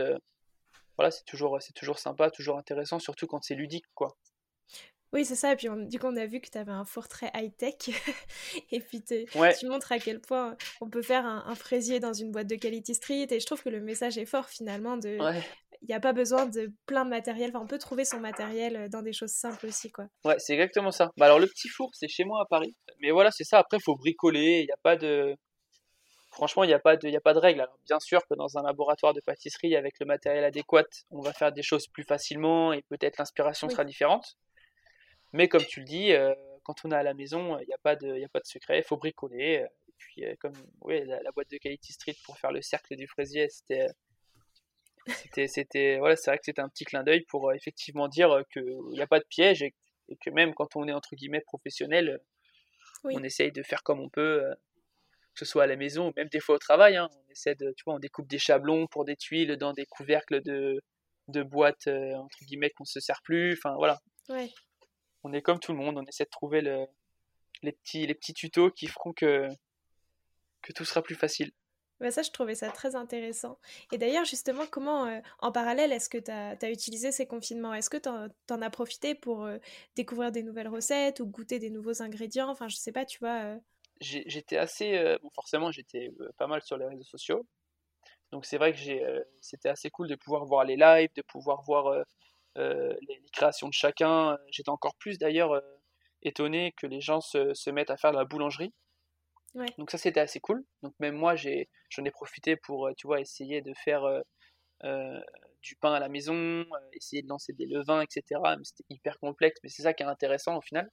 voilà, 0.97 1.11
c'est 1.11 1.25
toujours, 1.25 1.61
c'est 1.61 1.73
toujours 1.73 1.99
sympa, 1.99 2.31
toujours 2.31 2.57
intéressant, 2.57 2.99
surtout 2.99 3.27
quand 3.27 3.43
c'est 3.43 3.55
ludique, 3.55 3.85
quoi. 3.95 4.15
Oui, 5.11 5.25
c'est 5.25 5.35
ça. 5.35 5.53
Et 5.53 5.55
puis, 5.55 5.67
du 5.87 5.99
coup, 5.99 6.07
on 6.07 6.15
a 6.17 6.25
vu 6.25 6.39
que 6.39 6.49
tu 6.49 6.57
avais 6.57 6.71
un 6.71 6.85
four 6.85 7.07
très 7.07 7.31
high-tech. 7.33 7.75
et 8.71 8.79
puis, 8.79 9.03
tu 9.03 9.67
montres 9.67 9.91
à 9.91 9.99
quel 9.99 10.19
point 10.19 10.55
on 10.81 10.89
peut 10.89 11.01
faire 11.01 11.25
un, 11.25 11.55
fraisier 11.55 11.99
dans 11.99 12.13
une 12.13 12.31
boîte 12.31 12.47
de 12.47 12.55
Quality 12.55 12.93
Street. 12.93 13.27
Et 13.29 13.39
je 13.39 13.45
trouve 13.45 13.63
que 13.63 13.69
le 13.69 13.81
message 13.81 14.17
est 14.17 14.25
fort, 14.25 14.49
finalement. 14.49 14.97
De... 14.97 15.17
Il 15.81 15.87
n'y 15.87 15.95
a 15.95 15.99
pas 15.99 16.13
besoin 16.13 16.45
de 16.45 16.71
plein 16.85 17.05
de 17.05 17.09
matériel. 17.09 17.49
Enfin, 17.49 17.63
on 17.63 17.67
peut 17.67 17.79
trouver 17.79 18.05
son 18.05 18.19
matériel 18.19 18.75
euh, 18.75 18.89
dans 18.89 19.01
des 19.01 19.13
choses 19.13 19.31
simples 19.31 19.65
aussi, 19.65 19.91
quoi. 19.91 20.05
Ouais, 20.25 20.35
c'est 20.37 20.53
exactement 20.53 20.91
ça. 20.91 21.09
Bah, 21.17 21.25
alors, 21.25 21.39
le 21.39 21.47
petit 21.47 21.69
four, 21.69 21.89
c'est 21.93 22.07
chez 22.07 22.25
moi 22.25 22.41
à 22.41 22.45
Paris. 22.45 22.75
Mais 23.01 23.11
voilà, 23.11 23.31
c'est 23.31 23.45
ça. 23.45 23.59
Après, 23.59 23.77
il 23.77 23.83
faut 23.83 23.95
bricoler. 23.95 24.59
Il 24.61 24.65
n'y 24.65 24.71
a 24.71 24.79
pas 24.83 24.95
de... 24.95 25.35
Franchement, 26.31 26.63
il 26.63 26.67
n'y 26.67 26.73
a, 26.73 26.79
pas 26.79 26.95
de, 26.95 27.09
a 27.09 27.21
pas 27.21 27.33
de 27.33 27.39
règle. 27.39 27.61
Alors, 27.61 27.75
bien 27.85 27.99
sûr 27.99 28.21
que 28.29 28.35
dans 28.35 28.57
un 28.57 28.61
laboratoire 28.61 29.13
de 29.13 29.21
pâtisserie, 29.21 29.75
avec 29.75 29.95
le 29.99 30.05
matériel 30.05 30.43
adéquat, 30.43 30.85
on 31.09 31.21
va 31.21 31.33
faire 31.33 31.51
des 31.51 31.63
choses 31.63 31.87
plus 31.87 32.03
facilement 32.03 32.71
et 32.71 32.83
peut-être 32.83 33.17
l'inspiration 33.17 33.67
sera 33.67 33.83
différente. 33.83 34.37
Mais 35.33 35.47
comme 35.47 35.65
tu 35.65 35.79
le 35.79 35.85
dis, 35.85 36.11
euh, 36.11 36.33
quand 36.63 36.85
on 36.85 36.91
est 36.91 36.95
à 36.95 37.03
la 37.03 37.13
maison, 37.13 37.57
il 37.59 37.67
n'y 37.67 37.73
a, 37.73 37.77
pas 37.77 37.95
de, 37.95 38.23
a 38.23 38.29
pas 38.29 38.39
de 38.39 38.45
secret, 38.45 38.79
il 38.79 38.83
faut 38.83 38.97
bricoler. 38.97 39.59
Euh, 39.59 39.65
et 39.87 39.93
puis, 39.97 40.25
euh, 40.25 40.35
comme 40.39 40.53
oui, 40.81 41.03
la, 41.05 41.31
boîte 41.31 41.49
de 41.51 41.57
Quality 41.57 41.93
Street 41.93 42.15
pour 42.23 42.37
faire 42.37 42.51
le 42.51 42.61
cercle 42.61 42.95
du 42.95 43.07
fraisier, 43.07 43.47
c'était. 43.49 43.87
C'était, 45.07 45.47
c'était, 45.47 45.97
voilà, 45.97 46.15
c'est 46.15 46.29
vrai 46.29 46.37
que 46.37 46.45
c'était 46.45 46.61
un 46.61 46.69
petit 46.69 46.85
clin 46.85 47.03
d'œil 47.03 47.21
pour 47.21 47.51
effectivement 47.53 48.07
dire 48.07 48.43
qu'il 48.53 48.77
n'y 48.91 49.01
a 49.01 49.07
pas 49.07 49.19
de 49.19 49.25
piège 49.27 49.63
et, 49.63 49.73
que 50.21 50.29
même 50.29 50.53
quand 50.53 50.75
on 50.75 50.87
est 50.87 50.91
entre 50.91 51.15
guillemets 51.15 51.41
professionnel, 51.41 52.19
on 53.03 53.23
essaye 53.23 53.51
de 53.51 53.63
faire 53.63 53.81
comme 53.81 53.99
on 53.99 54.09
peut, 54.09 54.43
que 55.33 55.39
ce 55.39 55.45
soit 55.45 55.63
à 55.63 55.67
la 55.67 55.77
maison 55.77 56.09
ou 56.09 56.13
même 56.15 56.27
des 56.27 56.39
fois 56.39 56.55
au 56.55 56.59
travail. 56.59 56.97
Hein. 56.97 57.09
on 57.11 57.31
essaie 57.31 57.55
de, 57.55 57.73
tu 57.75 57.85
vois, 57.85 57.95
on 57.95 57.99
découpe 57.99 58.27
des 58.27 58.37
chablons 58.37 58.85
pour 58.85 59.03
des 59.03 59.15
tuiles 59.15 59.55
dans 59.55 59.73
des 59.73 59.85
couvercles 59.87 60.43
de, 60.43 60.79
de 61.27 61.41
boîtes 61.41 61.87
entre 61.87 62.37
guillemets 62.43 62.69
qu'on 62.69 62.85
se 62.85 62.99
sert 62.99 63.21
plus. 63.23 63.53
Enfin 63.53 63.75
voilà. 63.77 63.99
Ouais 64.27 64.49
on 65.23 65.33
est 65.33 65.41
comme 65.41 65.59
tout 65.59 65.71
le 65.71 65.77
monde, 65.77 65.97
on 65.97 66.05
essaie 66.05 66.25
de 66.25 66.29
trouver 66.29 66.61
les, 66.61 67.71
petits, 67.71 68.05
les 68.07 68.13
petits 68.13 68.33
tutos 68.33 68.71
qui 68.71 68.87
feront 68.87 69.13
que, 69.13 69.47
que 70.61 70.73
tout 70.73 70.85
sera 70.85 71.01
plus 71.01 71.15
facile. 71.15 71.51
Ça, 72.11 72.21
je 72.21 72.31
trouvais 72.31 72.55
ça 72.55 72.69
très 72.69 72.95
intéressant. 72.95 73.59
Et 73.91 73.97
d'ailleurs, 73.97 74.23
justement, 74.23 74.65
comment, 74.71 75.05
euh, 75.05 75.19
en 75.39 75.51
parallèle, 75.51 75.91
est-ce 75.91 76.07
que 76.07 76.17
tu 76.17 76.31
as, 76.31 76.71
utilisé 76.71 77.11
ces 77.11 77.27
confinements? 77.27 77.73
Est-ce 77.73 77.89
que 77.89 77.97
tu 77.97 78.07
en, 78.07 78.61
as 78.61 78.69
profité 78.69 79.15
pour 79.15 79.43
euh, 79.43 79.57
découvrir 79.97 80.31
des 80.31 80.41
nouvelles 80.41 80.69
recettes 80.69 81.19
ou 81.19 81.25
goûter 81.25 81.59
des 81.59 81.69
nouveaux 81.69 82.01
ingrédients? 82.01 82.49
Enfin, 82.49 82.69
je 82.69 82.77
sais 82.77 82.93
pas, 82.93 83.05
tu 83.05 83.19
vois. 83.19 83.43
Euh. 83.43 83.57
J'étais 83.99 84.55
assez. 84.55 85.17
bon, 85.21 85.29
forcément, 85.31 85.71
j'étais 85.71 86.09
pas 86.37 86.47
mal 86.47 86.61
sur 86.61 86.77
les 86.77 86.85
réseaux 86.85 87.03
sociaux. 87.03 87.45
Donc, 88.31 88.45
c'est 88.45 88.57
vrai 88.57 88.71
que 88.71 88.79
c'était 89.41 89.67
assez 89.67 89.89
cool 89.89 90.07
de 90.07 90.15
pouvoir 90.15 90.45
voir 90.45 90.63
les 90.63 90.77
lives, 90.77 91.09
de 91.15 91.21
pouvoir 91.21 91.63
voir 91.63 92.05
euh, 92.57 92.95
les, 93.07 93.21
créations 93.31 93.67
de 93.67 93.73
chacun. 93.73 94.37
J'étais 94.51 94.69
encore 94.69 94.95
plus 94.95 95.17
d'ailleurs 95.17 95.53
euh, 95.53 95.61
étonné 96.23 96.73
que 96.77 96.87
les 96.87 97.01
gens 97.01 97.21
se, 97.21 97.69
mettent 97.69 97.91
à 97.91 97.97
faire 97.97 98.11
de 98.11 98.17
la 98.17 98.25
boulangerie. 98.25 98.73
Donc 99.77 99.89
ça 99.89 99.97
c'était 99.97 100.19
assez 100.19 100.39
cool. 100.39 100.63
Donc 100.83 100.93
même 100.99 101.15
moi 101.15 101.35
j'en 101.35 102.05
ai, 102.05 102.11
profité 102.11 102.55
pour 102.55 102.87
euh, 102.87 102.93
tu 102.97 103.07
vois 103.07 103.19
essayer 103.19 103.61
de 103.61 103.73
faire 103.73 104.03
du 105.61 105.75
pain 105.75 105.93
à 105.93 105.99
la 105.99 106.09
maison, 106.09 106.65
essayer 106.93 107.21
de 107.21 107.27
lancer 107.27 107.53
des 107.53 107.65
levains, 107.65 108.01
etc. 108.01 108.41
C'était 108.63 108.85
hyper 108.89 109.19
complexe, 109.19 109.59
mais 109.63 109.69
c'est 109.69 109.83
ça 109.83 109.93
qui 109.93 110.03
est 110.03 110.05
intéressant 110.05 110.57
au 110.57 110.61
final. 110.61 110.89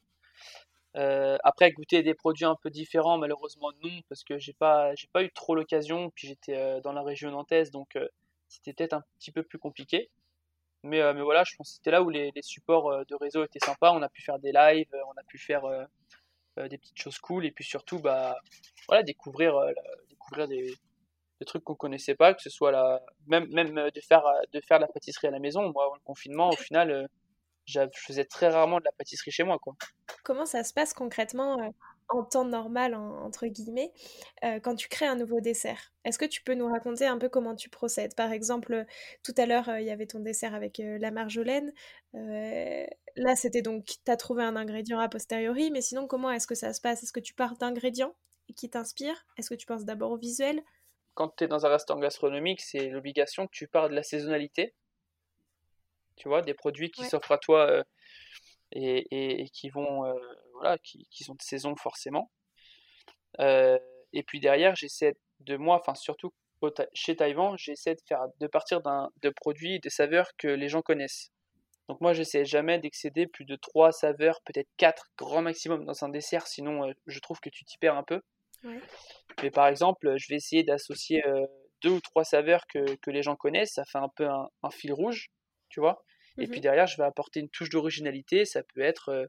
après 0.95 1.73
goûter 1.73 2.03
des 2.03 2.15
produits 2.15 2.47
un 2.47 2.57
peu 2.63 2.71
différents, 2.71 3.19
malheureusement 3.19 3.73
non, 3.83 4.01
parce 4.09 4.25
que 4.25 4.39
j'ai 4.39 4.55
pas 4.55 4.95
j'ai 4.95 5.09
pas 5.13 5.23
eu 5.23 5.31
trop 5.33 5.55
l'occasion. 5.55 6.11
Puis 6.15 6.29
j'étais 6.29 6.81
dans 6.83 6.93
la 6.93 7.03
région 7.03 7.31
nantaise, 7.31 7.71
donc 7.71 7.99
c'était 8.49 8.73
peut-être 8.73 8.95
un 8.95 9.03
petit 9.19 9.33
peu 9.33 9.43
plus 9.43 9.59
compliqué. 9.59 10.11
Mais, 10.87 11.01
euh, 11.01 11.13
mais 11.13 11.23
voilà, 11.23 11.45
je 11.45 11.55
pense 11.57 11.71
que 11.71 11.75
c'était 11.77 11.91
là 11.91 12.03
où 12.03 12.09
les, 12.11 12.33
supports 12.43 12.91
euh, 12.91 13.05
de 13.05 13.15
réseau 13.17 13.45
étaient 13.45 13.65
sympas. 13.65 13.93
On 13.93 14.03
a 14.03 14.09
pu 14.09 14.23
faire 14.23 14.39
des 14.39 14.53
lives, 14.53 14.89
euh, 14.95 15.01
on 15.09 15.21
a 15.21 15.25
pu 15.25 15.39
faire 15.39 15.63
des 16.57 16.79
petites 16.79 16.99
choses 16.99 17.19
cool 17.19 17.45
et 17.45 17.51
puis 17.51 17.65
surtout 17.65 17.99
bah, 17.99 18.35
voilà, 18.89 19.03
découvrir, 19.03 19.61
découvrir 20.09 20.49
des, 20.49 20.75
trucs 21.45 21.65
qu'on 21.65 21.75
connaissait 21.75 22.15
pas, 22.15 22.33
que 22.33 22.41
ce 22.41 22.49
soit 22.49 22.71
la, 22.71 23.03
même, 23.27 23.47
même 23.53 23.75
de, 23.75 24.01
faire, 24.01 24.25
de 24.53 24.61
faire 24.63 24.79
la 24.79 24.87
pâtisserie 24.87 25.27
à 25.27 25.31
la 25.31 25.39
maison. 25.39 25.71
Moi, 25.71 25.91
le 25.95 26.01
confinement, 26.03 26.49
au 26.49 26.57
final, 26.57 27.09
je 27.67 27.81
faisais 27.95 28.25
très 28.25 28.49
rarement 28.49 28.79
de 28.79 28.85
la 28.85 28.93
pâtisserie 28.93 29.33
chez 29.33 29.43
moi. 29.43 29.59
Quoi. 29.59 29.75
Comment 30.25 30.47
ça 30.47 30.65
se 30.65 30.73
passe 30.73 30.95
concrètement 30.95 31.75
en 32.09 32.25
temps 32.25 32.45
normal, 32.45 32.95
entre 32.95 33.47
guillemets, 33.47 33.93
euh, 34.45 34.61
quand 34.61 34.77
tu 34.77 34.89
crées 34.89 35.07
un 35.07 35.17
nouveau 35.17 35.41
dessert. 35.41 35.93
Est-ce 36.05 36.19
que 36.19 36.25
tu 36.25 36.43
peux 36.43 36.55
nous 36.55 36.69
raconter 36.69 37.07
un 37.07 37.19
peu 37.19 37.29
comment 37.29 37.55
tu 37.57 37.69
procèdes? 37.69 38.15
Par 38.15 38.33
exemple, 38.33 38.85
tout 39.23 39.35
à 39.37 39.47
l'heure, 39.47 39.69
euh, 39.69 39.81
il 39.81 39.87
y 39.87 39.91
avait 39.91 40.07
ton 40.07 40.21
dessert 40.21 40.55
avec 40.55 40.81
euh, 40.81 40.99
la 40.99 41.11
marjolaine. 41.11 41.73
là, 42.13 43.35
c'était 43.35 43.63
donc, 43.63 43.87
tu 44.05 44.11
as 44.11 44.17
trouvé 44.17 44.45
un 44.45 44.57
ingrédient 44.57 44.99
a 44.99 45.09
posteriori, 45.09 45.71
mais 45.71 45.81
sinon, 45.81 46.07
comment 46.07 46.31
est-ce 46.31 46.47
que 46.47 46.55
ça 46.55 46.73
se 46.73 46.81
passe? 46.81 47.03
Est-ce 47.03 47.13
que 47.13 47.21
tu 47.21 47.35
pars 47.35 47.57
d'ingrédients 47.57 48.15
qui 48.55 48.71
t'inspirent? 48.71 49.27
Est-ce 49.37 49.51
que 49.51 49.55
tu 49.55 49.67
penses 49.67 49.85
d'abord 49.85 50.13
au 50.13 50.17
visuel? 50.17 50.63
Quand 51.15 51.35
tu 51.37 51.45
es 51.45 51.49
dans 51.49 51.67
un 51.67 51.71
restaurant 51.71 52.01
gastronomique, 52.01 52.61
c'est 52.61 52.89
l'obligation 52.89 53.47
que 53.47 53.53
tu 53.53 53.67
pars 53.67 53.89
de 53.89 53.95
la 53.95 54.03
saisonnalité. 54.03 54.75
Tu 56.17 56.29
vois, 56.29 56.43
des 56.43 56.55
produits 56.55 56.91
qui 56.91 57.05
s'offrent 57.05 57.33
à 57.33 57.39
toi 57.39 57.85
et, 58.73 59.49
qui 59.53 59.71
vont 59.71 60.05
voilà, 60.61 60.79
qui, 60.79 61.07
sont 61.25 61.35
de 61.35 61.43
saison 61.43 61.75
forcément. 61.77 62.31
Euh, 63.41 63.79
et 64.13 64.23
puis 64.23 64.41
derrière, 64.41 64.75
j'essaie 64.77 65.15
de 65.41 65.57
moi, 65.57 65.77
enfin 65.77 65.95
surtout 65.95 66.33
chez 66.95 67.17
Taïwan, 67.17 67.57
j'essaie 67.59 67.95
de 67.95 68.01
faire 68.07 68.27
de 68.41 68.47
partir 68.47 68.81
d'un 68.81 69.11
de 69.23 69.31
produits, 69.31 69.79
des 69.81 69.91
saveurs 69.91 70.31
que 70.37 70.49
les 70.49 70.69
gens 70.69 70.83
connaissent. 70.83 71.31
Donc 71.89 72.01
moi, 72.01 72.13
j'essaie 72.13 72.45
jamais 72.45 72.79
d'excéder 72.79 73.27
plus 73.27 73.45
de 73.45 73.57
trois 73.57 73.93
saveurs, 73.93 74.41
peut-être 74.43 74.69
quatre 74.77 75.07
grand 75.17 75.43
maximum 75.43 75.85
dans 75.85 76.05
un 76.05 76.09
dessert, 76.09 76.47
sinon 76.47 76.89
euh, 76.89 76.93
je 77.07 77.21
trouve 77.21 77.41
que 77.41 77.51
tu 77.51 77.65
t'y 77.65 77.79
perds 77.79 77.97
un 77.97 78.03
peu. 78.03 78.21
Mais 79.43 79.51
par 79.51 79.69
exemple, 79.69 80.17
je 80.17 80.27
vais 80.29 80.35
essayer 80.37 80.65
d'associer 80.65 81.25
euh, 81.27 81.47
deux 81.83 81.91
ou 81.91 82.01
trois 82.01 82.25
saveurs 82.25 82.67
que, 82.67 82.97
que, 82.97 83.11
les 83.13 83.23
gens 83.23 83.37
connaissent, 83.37 83.75
ça 83.75 83.85
fait 83.85 83.99
un 83.99 84.09
peu 84.09 84.27
un, 84.27 84.71
fil 84.71 84.93
rouge, 84.93 85.29
tu 85.69 85.79
vois. 85.79 86.03
Et 86.39 86.49
puis 86.49 86.59
mmh 86.59 86.63
derrière, 86.63 86.87
je 86.87 86.97
vais 86.97 87.05
apporter 87.05 87.41
une 87.41 87.49
touche 87.49 87.71
d'originalité, 87.71 88.45
ça 88.45 88.63
peut 88.75 88.81
être 88.81 89.29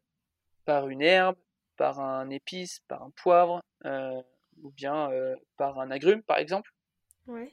par 0.67 0.89
une 0.89 1.01
herbe, 1.01 1.37
par 1.77 2.01
un 2.01 2.29
épice, 2.29 2.81
par 2.89 3.01
un 3.01 3.11
poivre, 3.11 3.63
euh, 3.85 4.21
ou 4.61 4.69
bien 4.71 5.09
euh, 5.11 5.33
par 5.55 5.79
un 5.79 5.89
agrume, 5.91 6.21
par 6.23 6.39
exemple. 6.39 6.69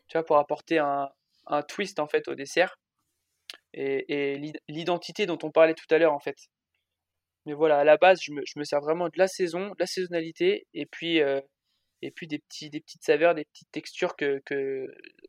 Tu 0.09 0.13
vois, 0.19 0.25
pour 0.25 0.39
apporter 0.39 0.79
un, 0.79 1.09
un, 1.47 1.63
twist 1.63 2.01
en 2.01 2.09
fait 2.09 2.27
au 2.29 2.35
dessert 2.35 2.77
et, 3.73 4.33
et 4.35 4.53
l'identité 4.69 5.27
dont 5.27 5.39
on 5.43 5.51
parlait 5.51 5.75
tout 5.75 5.93
à 5.93 5.99
l'heure 5.99 6.13
en 6.13 6.21
fait. 6.21 6.37
Mais 7.47 7.53
voilà, 7.53 7.79
à 7.79 7.85
la 7.85 7.97
base, 7.97 8.21
je 8.21 8.33
me, 8.33 8.43
je 8.45 8.59
me, 8.59 8.65
sers 8.65 8.81
vraiment 8.81 9.07
de 9.07 9.19
la 9.19 9.29
saison, 9.29 9.69
de 9.69 9.77
la 9.79 9.87
saisonnalité, 9.87 10.67
et 10.75 10.87
puis, 10.87 11.21
euh, 11.21 11.41
et 12.03 12.11
puis 12.11 12.27
des, 12.27 12.39
petits, 12.39 12.71
des 12.71 12.81
petites 12.81 13.05
saveurs, 13.05 13.35
des 13.35 13.45
petites 13.45 13.71
textures 13.71 14.17
que, 14.17 14.41
que, 14.45 14.87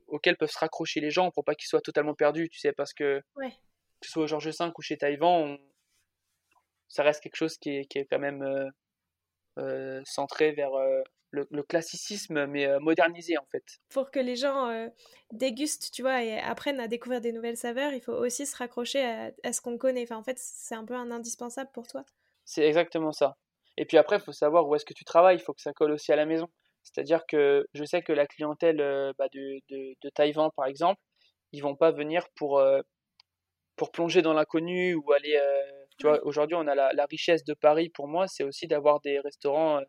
auxquelles 0.08 0.38
peuvent 0.38 0.52
se 0.52 0.60
raccrocher 0.60 1.02
les 1.02 1.12
gens 1.12 1.30
pour 1.32 1.44
pas 1.44 1.56
qu'ils 1.56 1.68
soient 1.68 1.82
totalement 1.82 2.16
perdus, 2.16 2.50
tu 2.50 2.60
sais, 2.60 2.72
parce 2.72 2.94
que 2.94 3.22
que 4.00 4.08
ce 4.08 4.12
soit 4.12 4.24
au 4.24 4.28
Georges 4.28 4.48
V 4.48 4.72
ou 4.78 4.82
chez 4.82 4.98
Taïwan, 4.98 5.58
on, 5.58 5.60
ça 6.88 7.04
reste 7.04 7.22
quelque 7.22 7.36
chose 7.36 7.58
qui 7.58 7.78
est, 7.78 7.86
qui 7.86 8.00
est 8.00 8.06
quand 8.06 8.20
même 8.20 8.42
euh, 8.44 8.70
euh, 9.60 10.02
centré 10.06 10.52
vers 10.52 10.74
euh, 10.74 11.02
le, 11.32 11.64
classicisme, 11.64 12.46
mais 12.46 12.80
modernisé 12.80 13.38
en 13.38 13.46
fait. 13.52 13.64
Pour 13.90 14.10
que 14.10 14.20
les 14.20 14.38
gens 14.38 14.90
dégustent, 15.34 15.92
tu 15.92 16.02
vois, 16.02 16.24
et 16.24 16.40
apprennent 16.40 16.80
à 16.80 16.88
découvrir 16.88 17.20
des 17.20 17.34
nouvelles 17.34 17.58
saveurs, 17.58 17.92
il 17.92 18.02
faut 18.02 18.14
aussi 18.14 18.46
se 18.46 18.56
raccrocher 18.56 19.04
à, 19.44 19.52
ce 19.52 19.60
qu'on 19.60 19.78
connaît. 19.78 20.04
Enfin, 20.04 20.16
en 20.16 20.24
fait, 20.24 20.40
c'est 20.40 20.76
un 20.76 20.86
peu 20.86 20.94
un 20.94 21.12
indispensable 21.12 21.70
pour 21.74 21.88
toi. 21.88 22.06
C'est 22.46 22.66
exactement 22.66 23.12
ça. 23.12 23.36
Et 23.76 23.84
puis 23.84 23.98
après, 23.98 24.16
il 24.16 24.22
faut 24.22 24.32
savoir 24.32 24.66
où 24.66 24.76
est-ce 24.76 24.86
que 24.86 24.94
tu 24.94 25.04
travailles, 25.04 25.36
il 25.36 25.42
faut 25.42 25.54
que 25.54 25.62
ça 25.62 25.74
colle 25.74 25.92
aussi 25.92 26.14
à 26.14 26.16
la 26.16 26.26
maison. 26.26 26.48
C'est-à-dire 26.84 27.26
que 27.28 27.68
je 27.74 27.84
sais 27.84 28.02
que 28.02 28.14
la 28.14 28.28
clientèle 28.28 28.78
bah, 29.18 29.28
de, 29.34 29.60
de, 29.68 29.94
de, 30.02 30.10
Taïwan, 30.12 30.50
par 30.56 30.68
exemple, 30.68 31.02
ils 31.52 31.62
vont 31.62 31.76
pas 31.76 31.92
venir 31.92 32.30
pour, 32.36 32.64
pour 33.76 33.92
plonger 33.92 34.22
dans 34.22 34.34
l'inconnu 34.34 34.96
ou 34.96 35.12
aller 35.12 35.38
tu 35.98 36.08
vois, 36.08 36.24
aujourd'hui, 36.26 36.56
on 36.56 36.68
a 36.68 36.76
la, 36.76 37.06
richesse 37.06 37.44
de 37.46 37.54
Paris, 37.54 37.90
pour 37.90 38.08
moi, 38.08 38.28
c'est 38.28 38.44
aussi 38.44 38.68
d'avoir 38.68 39.00
des 39.02 39.20
restaurants 39.20 39.78
euh, 39.78 39.84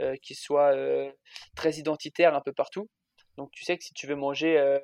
euh, 0.00 0.16
qui 0.22 0.34
soient 0.34 0.74
euh, 0.74 1.10
très 1.54 1.74
identitaires 1.74 2.34
un 2.34 2.40
peu 2.40 2.52
partout. 2.52 2.88
Donc, 3.36 3.50
tu 3.52 3.64
sais 3.64 3.76
que 3.78 3.84
si 3.84 3.94
tu 3.94 4.06
veux 4.06 4.16
manger 4.16 4.78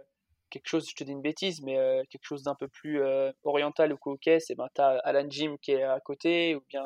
quelque 0.50 0.66
chose, 0.68 0.88
je 0.88 0.94
te 0.94 1.04
dis 1.04 1.12
une 1.12 1.22
bêtise, 1.22 1.62
mais 1.62 1.76
quelque 2.10 2.24
chose 2.24 2.42
d'un 2.42 2.56
peu 2.56 2.68
plus 2.68 3.00
oriental 3.44 3.92
ou 3.92 3.96
coquet, 3.96 4.40
c'est 4.40 4.56
ben, 4.56 4.68
tu 4.74 4.80
as 4.80 4.98
Alan 5.04 5.28
Jim 5.30 5.56
qui 5.62 5.72
est 5.72 5.84
à 5.84 6.00
côté, 6.00 6.56
ou 6.56 6.62
bien 6.68 6.84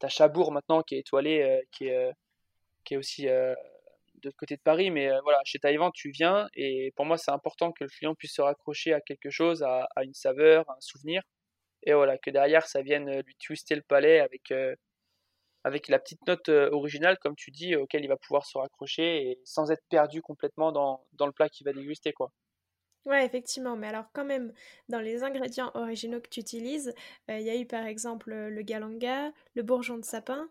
tu 0.00 0.06
as 0.06 0.08
Chabour 0.08 0.50
maintenant 0.52 0.82
qui 0.82 0.96
est 0.96 0.98
étoilé, 1.00 1.62
qui, 1.70 1.86
est, 1.86 2.12
qui 2.84 2.94
est 2.94 2.96
aussi 2.96 3.26
de 3.26 3.54
l'autre 4.24 4.36
côté 4.36 4.56
de 4.56 4.60
Paris. 4.62 4.90
Mais 4.90 5.08
voilà, 5.22 5.40
chez 5.44 5.60
Taïwan, 5.60 5.92
tu 5.94 6.10
viens, 6.10 6.48
et 6.54 6.92
pour 6.96 7.06
moi, 7.06 7.16
c'est 7.16 7.30
important 7.30 7.70
que 7.70 7.84
le 7.84 7.90
client 7.90 8.16
puisse 8.16 8.34
se 8.34 8.42
raccrocher 8.42 8.92
à 8.92 9.00
quelque 9.00 9.30
chose, 9.30 9.62
à, 9.62 9.88
à 9.94 10.02
une 10.02 10.14
saveur, 10.14 10.68
à 10.68 10.74
un 10.74 10.80
souvenir 10.80 11.22
et 11.82 11.94
voilà, 11.94 12.18
que 12.18 12.30
derrière 12.30 12.66
ça 12.66 12.82
vienne 12.82 13.08
euh, 13.08 13.22
lui 13.22 13.34
twister 13.36 13.74
le 13.74 13.82
palais 13.82 14.20
avec, 14.20 14.50
euh, 14.50 14.74
avec 15.64 15.88
la 15.88 15.98
petite 15.98 16.26
note 16.26 16.48
originale, 16.48 17.18
comme 17.18 17.36
tu 17.36 17.50
dis, 17.50 17.76
auquel 17.76 18.04
il 18.04 18.08
va 18.08 18.16
pouvoir 18.16 18.46
se 18.46 18.58
raccrocher 18.58 19.30
et 19.30 19.40
sans 19.44 19.70
être 19.70 19.84
perdu 19.88 20.22
complètement 20.22 20.72
dans, 20.72 21.04
dans 21.12 21.26
le 21.26 21.32
plat 21.32 21.48
qu'il 21.48 21.64
va 21.64 21.72
déguster, 21.72 22.12
quoi. 22.12 22.30
Ouais, 23.04 23.24
effectivement, 23.24 23.74
mais 23.74 23.86
alors 23.86 24.06
quand 24.12 24.24
même, 24.24 24.52
dans 24.88 25.00
les 25.00 25.22
ingrédients 25.22 25.70
originaux 25.74 26.20
que 26.20 26.28
tu 26.28 26.40
utilises, 26.40 26.92
il 27.28 27.40
y 27.40 27.48
a 27.48 27.56
eu 27.56 27.64
par 27.64 27.86
exemple 27.86 28.34
le 28.34 28.62
galanga, 28.62 29.32
le 29.54 29.62
bourgeon 29.62 29.96
de 29.96 30.04
sapin, 30.04 30.50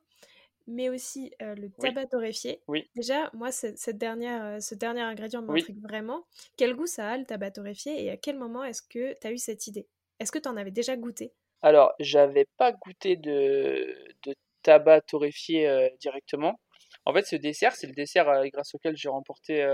mais 0.66 0.90
aussi 0.90 1.32
le 1.40 1.68
tabac 1.70 2.08
torréfié. 2.08 2.62
Oui. 2.68 2.90
Déjà, 2.96 3.30
moi, 3.34 3.52
cette 3.52 3.98
dernière, 3.98 4.62
ce 4.62 4.74
dernier 4.74 5.02
ingrédient 5.02 5.44
m'intrigue 5.44 5.82
vraiment. 5.82 6.26
Quel 6.56 6.76
goût 6.76 6.88
ça 6.88 7.12
a, 7.12 7.18
le 7.18 7.26
tabac 7.26 7.52
torréfié, 7.52 8.04
et 8.04 8.10
à 8.10 8.18
quel 8.18 8.40
moment 8.40 8.64
est-ce 8.64 8.82
que 8.82 9.14
tu 9.20 9.28
as 9.28 9.32
eu 9.32 9.38
cette 9.38 9.68
idée? 9.68 9.88
Est-ce 10.20 10.32
que 10.32 10.40
tu 10.40 10.50
en 10.50 10.58
avais 10.58 10.72
déjà 10.72 10.96
goûté? 10.96 11.34
Alors, 11.62 11.94
j'avais 12.00 12.46
pas 12.58 12.72
goûté 12.72 13.16
de, 13.16 13.96
de 14.26 14.36
tabac 14.64 15.02
torréfié 15.02 15.90
directement. 16.00 16.60
En 17.06 17.14
fait, 17.14 17.24
ce 17.24 17.36
dessert, 17.36 17.76
c'est 17.76 17.88
le 17.88 17.94
dessert 17.94 18.26
grâce 18.52 18.76
auquel 18.76 18.96
j'ai 18.96 19.10
remporté 19.10 19.66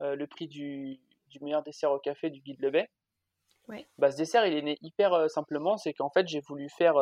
le 0.00 0.26
prix 0.26 0.48
du, 0.48 0.98
du, 1.28 1.38
meilleur 1.40 1.62
dessert 1.62 1.92
au 1.92 1.98
café 1.98 2.30
du 2.30 2.40
guide 2.40 2.60
Lebet. 2.60 2.88
Ouais. 3.68 3.86
Bah, 3.98 4.10
ce 4.10 4.16
dessert, 4.16 4.46
il 4.46 4.54
est 4.54 4.62
né 4.62 4.78
hyper 4.82 5.30
simplement. 5.30 5.76
C'est 5.76 5.92
qu'en 5.92 6.10
fait, 6.10 6.26
j'ai 6.26 6.40
voulu 6.40 6.68
faire 6.68 6.96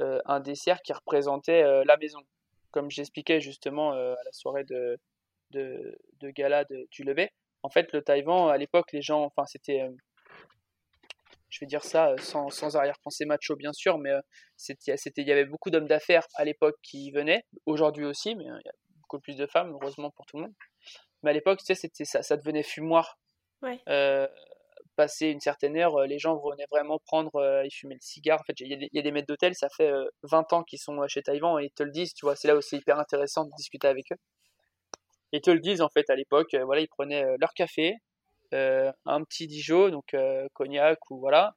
euh, 0.00 0.20
un 0.24 0.40
dessert 0.40 0.80
qui 0.82 0.92
représentait 0.92 1.62
euh, 1.62 1.84
la 1.86 1.96
maison. 1.96 2.20
Comme 2.70 2.90
j'expliquais 2.90 3.40
justement 3.40 3.92
euh, 3.92 4.14
à 4.14 4.24
la 4.24 4.32
soirée 4.32 4.64
de, 4.64 4.98
de, 5.50 5.98
de 6.20 6.30
gala 6.30 6.64
du 6.90 7.04
lever. 7.04 7.30
En 7.62 7.68
fait, 7.68 7.92
le 7.92 8.00
Taïwan, 8.02 8.50
à 8.50 8.56
l'époque, 8.56 8.92
les 8.92 9.02
gens, 9.02 9.24
enfin, 9.24 9.44
c'était 9.46 9.86
je 11.50 11.58
vais 11.60 11.66
dire 11.66 11.84
ça 11.84 12.14
sans, 12.18 12.48
sans 12.50 12.76
arrière-pensée 12.76 13.24
macho 13.24 13.56
bien 13.56 13.72
sûr, 13.72 13.98
mais 13.98 14.12
c'était, 14.56 14.96
c'était, 14.96 15.22
il 15.22 15.28
y 15.28 15.32
avait 15.32 15.44
beaucoup 15.44 15.70
d'hommes 15.70 15.88
d'affaires 15.88 16.26
à 16.36 16.44
l'époque 16.44 16.76
qui 16.82 17.10
venaient, 17.10 17.44
aujourd'hui 17.66 18.04
aussi, 18.04 18.34
mais 18.36 18.44
il 18.44 18.62
y 18.64 18.68
a 18.68 18.72
beaucoup 19.02 19.20
plus 19.20 19.36
de 19.36 19.46
femmes, 19.46 19.72
heureusement 19.72 20.10
pour 20.10 20.26
tout 20.26 20.36
le 20.36 20.44
monde. 20.44 20.54
Mais 21.22 21.30
à 21.30 21.32
l'époque, 21.34 21.58
tu 21.58 21.66
sais, 21.66 21.74
c'était, 21.74 22.04
ça, 22.04 22.22
ça 22.22 22.36
devenait 22.36 22.62
fumoir. 22.62 23.18
Ouais 23.62 23.78
passé 25.00 25.28
une 25.28 25.40
certaine 25.40 25.78
heure, 25.78 25.96
euh, 25.96 26.06
les 26.06 26.18
gens 26.18 26.36
venaient 26.36 26.66
vraiment 26.70 26.98
prendre 26.98 27.34
euh, 27.36 27.62
et 27.62 27.70
fumer 27.70 27.94
le 27.94 28.00
cigare. 28.02 28.38
En 28.40 28.44
fait, 28.44 28.60
il 28.60 28.88
y, 28.92 28.98
a 28.98 29.02
des 29.02 29.12
maîtres 29.12 29.28
d'hôtel, 29.28 29.54
ça 29.54 29.68
fait 29.74 29.90
20 30.24 30.52
euh, 30.52 30.56
ans 30.56 30.62
qu'ils 30.62 30.78
sont 30.78 30.96
chez 31.08 31.22
Taïwan 31.22 31.58
et 31.58 31.66
ils 31.66 31.70
te 31.70 31.82
le 31.82 31.90
disent, 31.90 32.12
tu 32.12 32.26
vois, 32.26 32.36
c'est 32.36 32.48
là 32.48 32.56
où 32.56 32.60
c'est 32.60 32.76
hyper 32.76 32.98
intéressant 32.98 33.44
de 33.44 33.50
discuter 33.56 33.88
avec 33.88 34.12
eux. 34.12 34.16
Ils 35.32 35.40
te 35.40 35.50
le 35.50 35.60
disent 35.60 35.80
en 35.80 35.88
fait 35.88 36.10
à 36.10 36.16
l'époque, 36.16 36.54
voilà, 36.64 36.82
ils 36.82 36.88
prenaient 36.88 37.24
leur 37.38 37.54
café, 37.54 37.94
un 38.52 39.24
petit 39.24 39.46
Dijon, 39.46 39.90
donc 39.90 40.14
cognac 40.54 40.98
ou 41.10 41.18
voilà, 41.18 41.54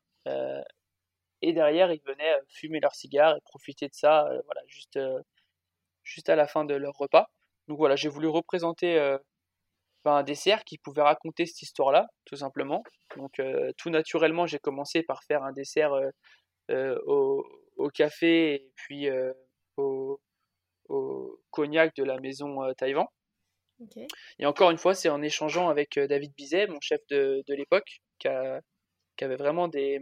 et 1.41 1.53
derrière 1.53 1.91
ils 1.91 2.01
venaient 2.05 2.35
fumer 2.49 2.79
leur 2.79 2.95
cigare 2.95 3.35
et 3.35 3.41
profiter 3.41 3.87
de 3.87 3.93
ça, 3.93 4.27
voilà, 4.45 4.61
juste, 4.67 4.99
juste 6.03 6.29
à 6.29 6.35
la 6.35 6.47
fin 6.47 6.65
de 6.65 6.75
leur 6.75 6.93
repas. 6.93 7.29
Donc 7.67 7.77
voilà, 7.77 7.95
j'ai 7.95 8.09
voulu 8.09 8.27
représenter 8.27 9.17
un 10.11 10.23
dessert 10.23 10.63
qui 10.63 10.77
pouvait 10.77 11.01
raconter 11.01 11.45
cette 11.45 11.61
histoire-là, 11.61 12.07
tout 12.25 12.35
simplement. 12.35 12.83
Donc 13.17 13.39
euh, 13.39 13.71
tout 13.77 13.89
naturellement, 13.89 14.45
j'ai 14.45 14.59
commencé 14.59 15.03
par 15.03 15.23
faire 15.23 15.43
un 15.43 15.51
dessert 15.51 15.93
euh, 15.93 16.09
euh, 16.71 16.99
au, 17.05 17.89
café 17.93 18.55
et 18.55 18.71
puis 18.75 19.07
au, 19.77 20.19
cognac 21.51 21.95
de 21.95 22.03
la 22.03 22.19
maison 22.19 22.73
Taïwan. 22.75 23.05
Et 24.39 24.45
encore 24.45 24.71
une 24.71 24.77
fois, 24.77 24.93
c'est 24.93 25.09
en 25.09 25.21
échangeant 25.21 25.69
avec 25.69 25.99
David 25.99 26.33
Bizet, 26.35 26.67
mon 26.67 26.79
chef 26.81 27.01
de, 27.09 27.43
de 27.47 27.53
l'époque, 27.53 28.01
qui, 28.19 28.27
qui, 29.17 29.23
avait 29.23 29.35
vraiment 29.35 29.67
des, 29.67 29.99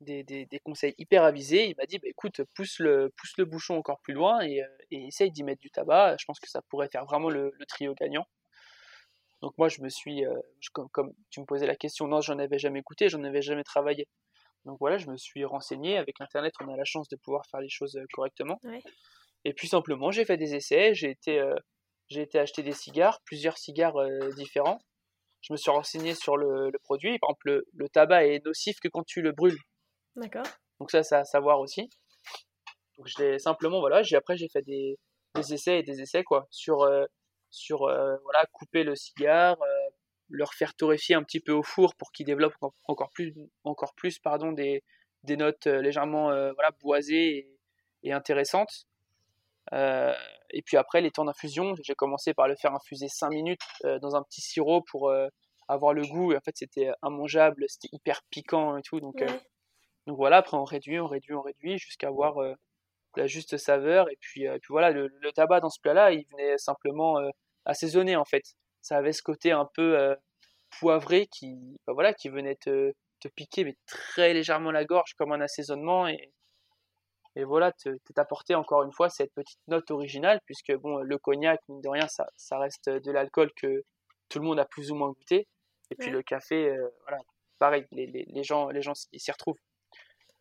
des, 0.00 0.24
des, 0.24 0.46
des, 0.46 0.58
conseils 0.60 0.94
hyper 0.98 1.24
avisés. 1.24 1.68
Il 1.68 1.76
m'a 1.76 1.86
dit 1.86 1.98
bah, 1.98 2.08
écoute, 2.08 2.42
pousse 2.54 2.78
le, 2.78 3.12
pousse 3.16 3.34
le 3.38 3.44
bouchon 3.44 3.76
encore 3.76 4.00
plus 4.00 4.14
loin 4.14 4.40
et, 4.42 4.62
et 4.90 5.06
essaye 5.06 5.30
d'y 5.30 5.42
mettre 5.44 5.60
du 5.60 5.70
tabac. 5.70 6.16
Je 6.18 6.24
pense 6.26 6.40
que 6.40 6.48
ça 6.48 6.62
pourrait 6.68 6.88
faire 6.90 7.04
vraiment 7.04 7.30
le, 7.30 7.52
le 7.58 7.66
trio 7.66 7.94
gagnant. 7.94 8.26
Donc 9.42 9.54
moi, 9.56 9.68
je 9.68 9.80
me 9.80 9.88
suis, 9.88 10.24
euh, 10.26 10.34
comme, 10.92 11.12
tu 11.30 11.40
me 11.40 11.46
posais 11.46 11.66
la 11.66 11.76
question, 11.76 12.06
non, 12.06 12.20
j'en 12.20 12.38
avais 12.38 12.58
jamais 12.58 12.82
goûté, 12.82 13.08
j'en 13.08 13.24
avais 13.24 13.42
jamais 13.42 13.64
travaillé. 13.64 14.06
Donc 14.66 14.76
voilà, 14.80 14.98
je 14.98 15.08
me 15.08 15.16
suis 15.16 15.44
renseigné. 15.44 15.96
Avec 15.96 16.20
Internet, 16.20 16.52
on 16.60 16.68
a 16.68 16.76
la 16.76 16.84
chance 16.84 17.08
de 17.08 17.16
pouvoir 17.16 17.46
faire 17.46 17.60
les 17.60 17.70
choses 17.70 17.96
euh, 17.96 18.04
correctement. 18.12 18.60
Et 19.44 19.54
puis 19.54 19.68
simplement, 19.68 20.10
j'ai 20.10 20.26
fait 20.26 20.36
des 20.36 20.54
essais, 20.54 20.94
j'ai 20.94 21.10
été, 21.10 21.40
euh, 21.40 21.54
j'ai 22.10 22.22
été 22.22 22.38
acheter 22.38 22.62
des 22.62 22.72
cigares, 22.72 23.20
plusieurs 23.24 23.56
cigares 23.56 23.96
différents. 24.36 24.78
Je 25.40 25.52
me 25.52 25.56
suis 25.56 25.70
renseigné 25.70 26.14
sur 26.14 26.36
le, 26.36 26.70
produit. 26.82 27.18
Par 27.18 27.30
exemple, 27.30 27.62
le, 27.72 27.88
tabac 27.88 28.26
est 28.26 28.44
nocif 28.44 28.78
que 28.80 28.88
quand 28.88 29.04
tu 29.04 29.22
le 29.22 29.32
brûles. 29.32 29.58
D'accord. 30.16 30.46
Donc 30.80 30.90
ça, 30.90 31.02
c'est 31.02 31.14
à 31.14 31.24
savoir 31.24 31.60
aussi. 31.60 31.88
Donc 32.98 33.06
je 33.06 33.38
simplement, 33.38 33.80
voilà, 33.80 34.02
j'ai 34.02 34.16
après 34.16 34.36
j'ai 34.36 34.48
fait 34.48 34.62
des, 34.62 34.98
des, 35.34 35.54
essais 35.54 35.78
et 35.78 35.82
des 35.82 36.02
essais 36.02 36.24
quoi 36.24 36.46
sur 36.50 36.84
sur 37.50 37.84
euh, 37.84 38.16
voilà 38.22 38.46
couper 38.52 38.84
le 38.84 38.94
cigare, 38.94 39.60
euh, 39.60 39.90
leur 40.28 40.54
faire 40.54 40.74
torréfier 40.74 41.14
un 41.16 41.22
petit 41.22 41.40
peu 41.40 41.52
au 41.52 41.62
four 41.62 41.94
pour 41.96 42.12
qu'ils 42.12 42.26
développent 42.26 42.54
encore 42.84 43.10
plus 43.10 43.34
encore 43.64 43.94
plus 43.94 44.18
pardon 44.18 44.52
des, 44.52 44.82
des 45.24 45.36
notes 45.36 45.66
euh, 45.66 45.80
légèrement 45.82 46.28
voilà 46.28 46.70
boisées 46.80 47.48
et, 48.02 48.12
intéressantes. 48.12 48.86
Et 49.72 50.62
puis 50.64 50.76
après 50.76 51.00
les 51.00 51.10
temps 51.10 51.24
d'infusion, 51.24 51.74
j'ai 51.82 51.94
commencé 51.94 52.34
par 52.34 52.48
le 52.48 52.56
faire 52.56 52.74
infuser 52.74 53.08
5 53.08 53.30
minutes 53.30 53.62
dans 53.84 54.16
un 54.16 54.22
petit 54.22 54.40
sirop 54.40 54.82
pour 54.82 55.12
avoir 55.68 55.94
le 55.94 56.02
goût. 56.02 56.32
Et 56.32 56.36
en 56.36 56.40
fait, 56.40 56.56
c'était 56.56 56.90
immangeable, 57.04 57.64
c'était 57.68 57.88
hyper 57.92 58.22
piquant 58.30 58.76
et 58.76 58.82
tout. 58.82 59.00
Donc, 59.00 59.24
donc 60.06 60.16
voilà, 60.16 60.38
après 60.38 60.56
on 60.56 60.64
réduit, 60.64 60.98
on 60.98 61.06
réduit, 61.06 61.34
on 61.34 61.42
réduit 61.42 61.78
jusqu'à 61.78 62.08
avoir 62.08 62.36
la 63.16 63.26
juste 63.26 63.56
saveur. 63.56 64.10
Et 64.10 64.16
puis, 64.20 64.46
puis 64.60 64.68
voilà, 64.70 64.90
le, 64.90 65.10
tabac 65.34 65.60
dans 65.60 65.70
ce 65.70 65.80
plat-là, 65.80 66.12
il 66.12 66.24
venait 66.32 66.58
simplement 66.58 67.18
assaisonner 67.64 68.16
en 68.16 68.24
fait. 68.24 68.42
Ça 68.82 68.96
avait 68.96 69.12
ce 69.12 69.22
côté 69.22 69.52
un 69.52 69.68
peu 69.74 70.16
poivré 70.78 71.26
qui, 71.26 71.78
bah, 71.86 71.92
voilà, 71.92 72.14
qui 72.14 72.28
venait 72.28 72.56
te, 72.56 72.92
te, 73.20 73.28
piquer 73.28 73.64
mais 73.64 73.76
très 73.86 74.32
légèrement 74.32 74.70
la 74.70 74.84
gorge 74.84 75.14
comme 75.14 75.32
un 75.32 75.40
assaisonnement 75.40 76.08
et, 76.08 76.32
et 77.36 77.44
voilà, 77.44 77.72
t'apporter 78.14 78.54
encore 78.54 78.82
une 78.82 78.92
fois 78.92 79.08
cette 79.08 79.32
petite 79.34 79.60
note 79.68 79.90
originale 79.90 80.40
puisque 80.46 80.74
bon, 80.74 80.98
le 80.98 81.18
cognac, 81.18 81.60
mine 81.68 81.80
de 81.80 81.88
rien, 81.88 82.08
ça, 82.08 82.26
ça 82.36 82.58
reste 82.58 82.88
de 82.88 83.12
l'alcool 83.12 83.50
que 83.54 83.84
tout 84.28 84.38
le 84.38 84.44
monde 84.44 84.58
a 84.58 84.64
plus 84.64 84.90
ou 84.90 84.94
moins 84.94 85.10
goûté. 85.10 85.46
Et 85.90 85.96
puis 85.96 86.10
le 86.10 86.22
café, 86.22 86.72
voilà, 87.02 87.18
pareil, 87.58 87.86
les, 87.92 88.06
les, 88.06 88.24
les 88.28 88.42
gens, 88.42 88.68
les 88.68 88.82
gens 88.82 88.94
s'y 88.94 89.30
retrouvent. 89.30 89.58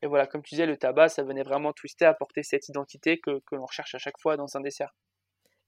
Et 0.02 0.08
voilà, 0.08 0.28
comme 0.28 0.42
tu 0.42 0.56
disais, 0.56 0.66
le 0.66 0.78
tabac, 0.78 1.10
ça 1.10 1.24
venait 1.24 1.44
vraiment 1.44 1.74
twister, 1.74 2.06
apporter 2.06 2.44
cette 2.44 2.70
identité 2.70 3.20
que, 3.20 3.40
que 3.46 3.56
l'on 3.56 3.66
recherche 3.66 3.96
à 3.96 3.98
chaque 3.98 4.20
fois 4.20 4.38
dans 4.38 4.56
un 4.56 4.62
dessert. 4.62 4.96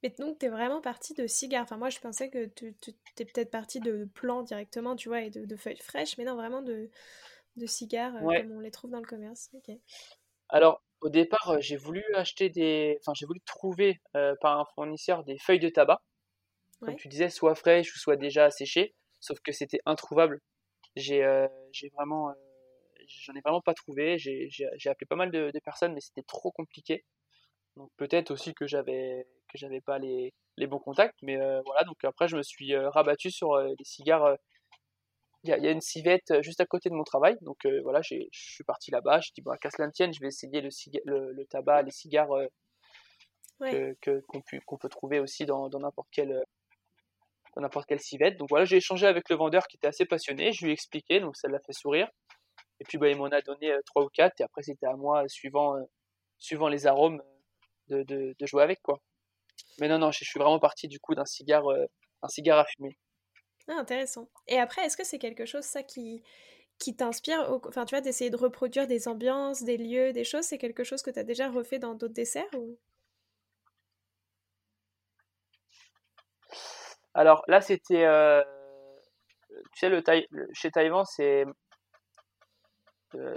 Mais 0.04 0.10
donc, 0.18 0.40
tu 0.40 0.46
es 0.46 0.50
vraiment 0.50 0.82
parti 0.82 1.14
de 1.14 1.28
cigares. 1.28 1.64
Enfin, 1.64 1.78
moi, 1.78 1.90
je 1.90 2.00
pensais 2.00 2.30
que 2.30 2.46
tu 2.46 2.74
es 3.20 3.26
peut-être 3.26 3.52
parti 3.52 3.80
de 3.80 4.06
plants 4.14 4.42
directement, 4.42 4.96
tu 4.96 5.10
vois, 5.10 5.22
et 5.22 5.30
de, 5.30 5.56
feuilles 5.56 5.78
fraîches, 5.78 6.18
mais 6.18 6.24
non, 6.24 6.36
vraiment 6.36 6.62
de, 6.62 6.90
de 7.58 7.66
cigares 7.66 8.16
euh, 8.16 8.42
comme 8.42 8.52
on 8.54 8.60
les 8.62 8.72
trouve 8.72 8.90
dans 8.90 9.00
le 9.00 9.06
commerce. 9.06 9.52
Alors, 10.52 10.84
au 11.02 11.10
départ, 11.10 11.50
euh, 11.50 11.58
j'ai 11.60 11.78
voulu 11.78 12.04
acheter 12.16 12.50
des. 12.50 12.98
Enfin, 13.02 13.14
j'ai 13.16 13.26
voulu 13.26 13.42
trouver 13.42 14.02
euh, 14.16 14.36
par 14.42 14.60
un 14.60 14.66
fournisseur 14.76 15.24
des 15.24 15.38
feuilles 15.40 15.60
de 15.60 15.70
tabac. 15.70 16.02
Comme 16.80 16.96
tu 16.96 17.10
disais, 17.10 17.30
soit 17.30 17.54
fraîches 17.54 17.96
ou 17.96 18.00
soit 18.00 18.16
déjà 18.16 18.50
séchées. 18.50 18.96
Sauf 19.20 19.40
que 19.42 19.52
c'était 19.52 19.82
introuvable. 19.86 20.42
J'ai 20.96 21.22
vraiment 21.94 22.34
j'en 23.08 23.34
ai 23.34 23.42
vraiment 23.42 23.62
pas 23.62 23.74
trouvé. 23.74 24.18
J'ai 24.18 24.90
appelé 24.90 25.06
pas 25.08 25.16
mal 25.16 25.32
de, 25.32 25.52
personnes, 25.64 25.94
mais 25.94 26.02
c'était 26.02 26.24
trop 26.24 26.52
compliqué. 26.52 27.06
Donc 27.76 27.90
peut-être 27.98 28.32
aussi 28.32 28.54
que 28.54 28.68
j'avais 28.68 29.26
que 29.50 29.58
j'avais 29.58 29.82
pas 29.82 29.98
les, 29.98 30.34
les, 30.58 30.68
bons 30.68 30.80
contacts, 30.80 31.18
mais 31.22 31.40
euh, 31.40 31.62
voilà. 31.66 31.84
Donc 31.84 32.04
après, 32.04 32.28
je 32.28 32.36
me 32.38 32.44
suis 32.44 32.74
euh, 32.74 32.90
rabattu 32.90 33.32
sur 33.32 33.54
euh, 33.54 33.70
les 33.78 33.86
cigares. 33.86 34.38
Il 35.44 35.50
y, 35.50 35.68
a 35.68 35.72
une 35.72 35.82
civette 35.82 36.42
juste 36.42 36.62
à 36.62 36.68
côté 36.68 36.90
de 36.90 36.94
mon 36.94 37.04
travail, 37.04 37.36
donc 37.42 37.66
voilà, 37.84 38.02
je 38.04 38.16
suis 38.32 38.64
parti 38.64 38.92
là-bas. 38.92 39.22
Je 39.22 39.32
dis 39.34 39.42
bon, 39.42 39.52
à 39.52 39.58
qu'à 39.58 39.72
cela 39.72 39.90
tienne, 39.90 40.14
je 40.14 40.20
vais 40.20 40.28
essayer 40.28 40.62
le, 40.62 41.32
le, 41.34 41.46
tabac, 41.46 41.82
les 41.82 41.92
cigares 41.92 42.30
que 43.60 44.22
qu'on 44.66 44.78
peut 44.78 44.90
trouver 44.90 45.20
aussi 45.20 45.48
dans 45.48 45.70
n'importe 45.70 46.10
quel 46.12 46.44
dans 47.56 47.62
n'importe 47.62 47.88
quelle 47.88 48.00
civette. 48.00 48.38
Donc 48.38 48.50
voilà, 48.50 48.66
j'ai 48.66 48.78
échangé 48.78 49.08
avec 49.08 49.30
le 49.30 49.36
vendeur 49.36 49.68
qui 49.68 49.78
était 49.78 49.88
assez 49.88 50.06
passionné, 50.06 50.52
je 50.52 50.64
lui 50.64 50.72
ai 50.72 50.74
expliqué, 50.74 51.20
donc 51.20 51.36
ça 51.36 51.48
l'a 51.48 51.60
fait 51.60 51.74
sourire. 51.74 52.10
Et 52.80 52.84
puis 52.84 52.98
bah, 52.98 53.10
il 53.10 53.18
m'en 53.18 53.26
a 53.26 53.42
donné 53.42 53.72
euh, 53.72 53.82
trois 53.86 54.04
ou 54.04 54.10
quatre, 54.10 54.40
et 54.42 54.44
après 54.44 54.64
c'était 54.64 54.88
à 54.88 54.96
moi, 54.96 55.28
suivant, 55.28 55.78
euh, 55.78 55.84
suivant 56.40 56.68
les 56.68 56.88
arômes, 56.88 57.22
de, 57.90 58.04
de, 58.04 58.36
de, 58.40 58.46
jouer 58.46 58.64
avec 58.64 58.82
quoi. 58.82 59.00
Mais 59.80 59.88
non, 59.88 60.00
non, 60.00 60.12
je, 60.12 60.24
suis 60.24 60.40
vraiment 60.40 60.60
parti 60.60 60.88
du 60.88 61.00
coup 61.00 61.16
d'un 61.16 61.26
cigare, 61.26 61.68
euh, 61.70 61.86
un 62.22 62.28
cigare 62.30 62.60
à 62.60 62.66
fumer. 62.66 62.98
Ah, 63.72 63.80
intéressant. 63.80 64.28
Et 64.48 64.60
après, 64.60 64.84
est-ce 64.84 64.98
que 64.98 65.06
c'est 65.06 65.18
quelque 65.18 65.46
chose 65.46 65.64
ça 65.64 65.82
qui, 65.82 66.22
qui 66.78 66.96
t'inspire, 66.96 67.50
enfin 67.66 67.86
tu 67.86 67.96
vois, 67.96 68.02
d'essayer 68.02 68.30
de 68.30 68.36
reproduire 68.36 68.86
des 68.86 69.08
ambiances, 69.08 69.64
des 69.64 69.78
lieux, 69.78 70.12
des 70.12 70.26
choses, 70.26 70.44
c'est 70.44 70.58
quelque 70.58 70.84
chose 70.84 71.02
que 71.02 71.10
tu 71.10 71.20
as 71.20 71.24
déjà 71.24 71.50
refait 71.50 71.80
dans 71.80 71.96
d'autres 71.96 72.14
desserts 72.14 72.54
ou... 72.56 72.78
Alors 77.14 77.44
là, 77.48 77.62
c'était, 77.62 78.06
tu 79.74 79.80
sais, 79.80 79.90
le, 79.90 80.04
chez 80.54 80.72
Taïwan, 80.72 81.06
c'est 81.06 81.46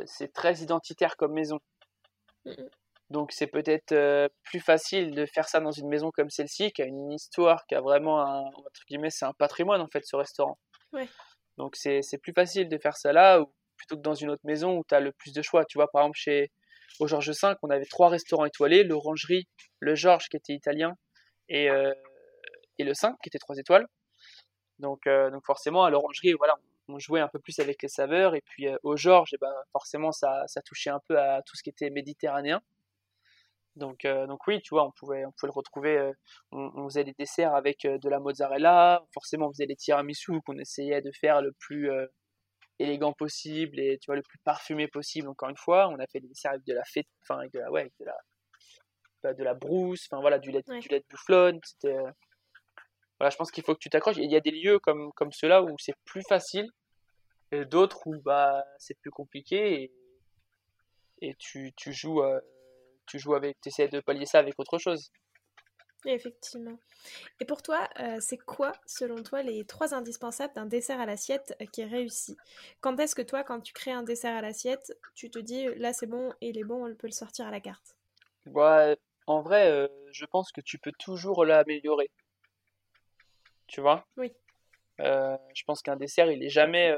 c'est 0.06 0.32
très 0.32 0.54
identitaire 0.58 1.16
comme 1.16 1.32
maison. 1.32 1.58
Donc 3.10 3.32
c'est 3.32 3.46
peut-être 3.46 3.92
euh, 3.92 4.28
plus 4.44 4.60
facile 4.60 5.10
de 5.12 5.26
faire 5.26 5.48
ça 5.48 5.60
dans 5.60 5.70
une 5.70 5.88
maison 5.88 6.10
comme 6.10 6.30
celle-ci, 6.30 6.72
qui 6.72 6.82
a 6.82 6.86
une 6.86 7.12
histoire, 7.12 7.66
qui 7.66 7.74
a 7.74 7.80
vraiment 7.80 8.20
un, 8.20 8.40
entre 8.40 8.80
guillemets, 8.88 9.10
c'est 9.10 9.26
un 9.26 9.34
patrimoine 9.34 9.80
en 9.80 9.88
fait 9.88 10.04
ce 10.04 10.16
restaurant. 10.16 10.58
Donc 11.58 11.76
c'est 11.76 12.18
plus 12.22 12.32
facile 12.32 12.68
de 12.68 12.78
faire 12.78 12.96
ça 12.96 13.12
là, 13.12 13.40
ou 13.40 13.52
plutôt 13.76 13.96
que 13.96 14.02
dans 14.02 14.14
une 14.14 14.30
autre 14.30 14.44
maison 14.44 14.78
où 14.78 14.84
tu 14.88 14.94
as 14.94 15.00
le 15.00 15.12
plus 15.12 15.32
de 15.32 15.42
choix. 15.42 15.64
Tu 15.64 15.78
vois, 15.78 15.88
par 15.90 16.02
exemple, 16.02 16.18
chez, 16.18 16.50
au 17.00 17.06
Georges 17.06 17.30
V, 17.30 17.54
on 17.62 17.70
avait 17.70 17.84
trois 17.84 18.08
restaurants 18.08 18.44
étoilés, 18.44 18.84
l'Orangerie, 18.84 19.46
le 19.80 19.94
Georges 19.94 20.28
qui 20.28 20.36
était 20.36 20.54
italien, 20.54 20.94
et, 21.48 21.70
euh, 21.70 21.92
et 22.78 22.84
le 22.84 22.94
5 22.94 23.14
qui 23.22 23.28
était 23.28 23.38
trois 23.38 23.56
étoiles. 23.58 23.86
Donc, 24.78 25.06
euh, 25.06 25.30
donc 25.30 25.44
forcément, 25.46 25.84
à 25.84 25.90
l'Orangerie, 25.90 26.32
voilà, 26.34 26.54
on 26.88 26.98
jouait 26.98 27.20
un 27.20 27.28
peu 27.28 27.38
plus 27.38 27.58
avec 27.60 27.82
les 27.82 27.88
saveurs, 27.88 28.34
et 28.34 28.42
puis 28.42 28.66
au 28.82 28.96
Georges, 28.96 29.30
eh 29.34 29.38
ben, 29.40 29.52
forcément, 29.72 30.12
ça, 30.12 30.44
ça 30.46 30.62
touchait 30.62 30.90
un 30.90 31.00
peu 31.08 31.18
à 31.18 31.42
tout 31.42 31.56
ce 31.56 31.62
qui 31.62 31.70
était 31.70 31.90
méditerranéen. 31.90 32.60
Donc, 33.76 34.04
euh, 34.04 34.26
donc 34.26 34.46
oui, 34.46 34.60
tu 34.62 34.74
vois, 34.74 34.86
on 34.86 34.92
pouvait, 34.92 35.24
on 35.24 35.32
pouvait 35.32 35.48
le 35.48 35.56
retrouver. 35.56 35.98
Euh, 35.98 36.12
on, 36.52 36.84
faisait 36.88 37.04
des 37.04 37.14
desserts 37.18 37.54
avec 37.54 37.84
euh, 37.84 37.98
de 37.98 38.08
la 38.08 38.20
mozzarella. 38.20 39.02
Forcément, 39.12 39.48
on 39.48 39.52
faisait 39.52 39.66
des 39.66 39.76
tiramisu 39.76 40.40
qu'on 40.46 40.58
essayait 40.58 41.02
de 41.02 41.10
faire 41.20 41.42
le 41.42 41.52
plus 41.58 41.90
élégant 42.78 43.12
possible 43.12 43.78
et 43.80 43.98
tu 44.00 44.06
vois 44.06 44.16
le 44.16 44.22
plus 44.22 44.38
parfumé 44.44 44.88
possible. 44.88 45.28
Encore 45.28 45.48
une 45.48 45.56
fois, 45.56 45.88
on 45.88 45.98
a 45.98 46.06
fait 46.06 46.20
des 46.20 46.28
desserts 46.28 46.52
avec 46.52 46.64
de 46.66 46.74
la 46.74 46.84
fête, 46.84 47.06
enfin 47.22 47.40
avec 47.40 47.52
de 47.52 47.58
la, 47.58 47.70
ouais, 47.70 47.90
de 48.00 48.04
la, 48.04 48.16
bah, 49.22 49.34
de 49.34 49.44
la 49.44 49.54
brousse, 49.54 50.06
enfin 50.10 50.20
voilà, 50.20 50.38
du 50.38 50.50
lait, 50.50 50.62
du 50.62 50.88
lait 50.88 51.00
de 51.00 51.06
bufflone. 51.08 51.58
C'était, 51.64 51.98
voilà, 53.18 53.30
je 53.30 53.36
pense 53.36 53.50
qu'il 53.50 53.64
faut 53.64 53.74
que 53.74 53.80
tu 53.80 53.90
t'accroches. 53.90 54.16
Il 54.18 54.30
y 54.30 54.36
a 54.36 54.40
des 54.40 54.50
lieux 54.50 54.78
comme 54.78 55.12
comme 55.14 55.32
ceux-là 55.32 55.62
où 55.62 55.74
c'est 55.78 55.94
plus 56.04 56.22
facile 56.28 56.68
et 57.52 57.64
d'autres 57.64 58.06
où 58.06 58.20
bah 58.22 58.64
c'est 58.78 58.98
plus 59.00 59.10
compliqué 59.10 59.82
et, 59.82 59.92
et 61.20 61.34
tu, 61.38 61.72
tu 61.76 61.92
joues 61.92 62.22
tu 63.06 63.18
joues 63.18 63.34
avec, 63.34 63.60
tu 63.60 63.68
essaies 63.68 63.88
de 63.88 64.00
pallier 64.00 64.26
ça 64.26 64.38
avec 64.38 64.54
autre 64.58 64.78
chose. 64.78 65.10
Effectivement. 66.06 66.78
Et 67.40 67.46
pour 67.46 67.62
toi, 67.62 67.88
euh, 68.00 68.18
c'est 68.20 68.36
quoi, 68.36 68.72
selon 68.86 69.22
toi, 69.22 69.42
les 69.42 69.64
trois 69.64 69.94
indispensables 69.94 70.52
d'un 70.54 70.66
dessert 70.66 71.00
à 71.00 71.06
l'assiette 71.06 71.56
qui 71.72 71.80
est 71.80 71.86
réussi? 71.86 72.36
Quand 72.80 72.98
est-ce 72.98 73.14
que 73.14 73.22
toi, 73.22 73.42
quand 73.42 73.60
tu 73.60 73.72
crées 73.72 73.92
un 73.92 74.02
dessert 74.02 74.36
à 74.36 74.42
l'assiette, 74.42 74.92
tu 75.14 75.30
te 75.30 75.38
dis 75.38 75.66
là 75.76 75.92
c'est 75.92 76.06
bon, 76.06 76.32
il 76.40 76.58
est 76.58 76.64
bon, 76.64 76.86
on 76.86 76.94
peut 76.94 77.06
le 77.06 77.12
sortir 77.12 77.46
à 77.46 77.50
la 77.50 77.60
carte? 77.60 77.96
Ouais, 78.46 78.96
En 79.26 79.40
vrai, 79.40 79.70
euh, 79.70 79.88
je 80.12 80.26
pense 80.26 80.52
que 80.52 80.60
tu 80.60 80.78
peux 80.78 80.92
toujours 80.98 81.44
l'améliorer. 81.44 82.10
Tu 83.66 83.80
vois? 83.80 84.06
Oui. 84.18 84.32
Euh, 85.00 85.36
je 85.54 85.62
pense 85.64 85.80
qu'un 85.80 85.96
dessert, 85.96 86.30
il 86.30 86.42
est 86.44 86.50
jamais 86.50 86.96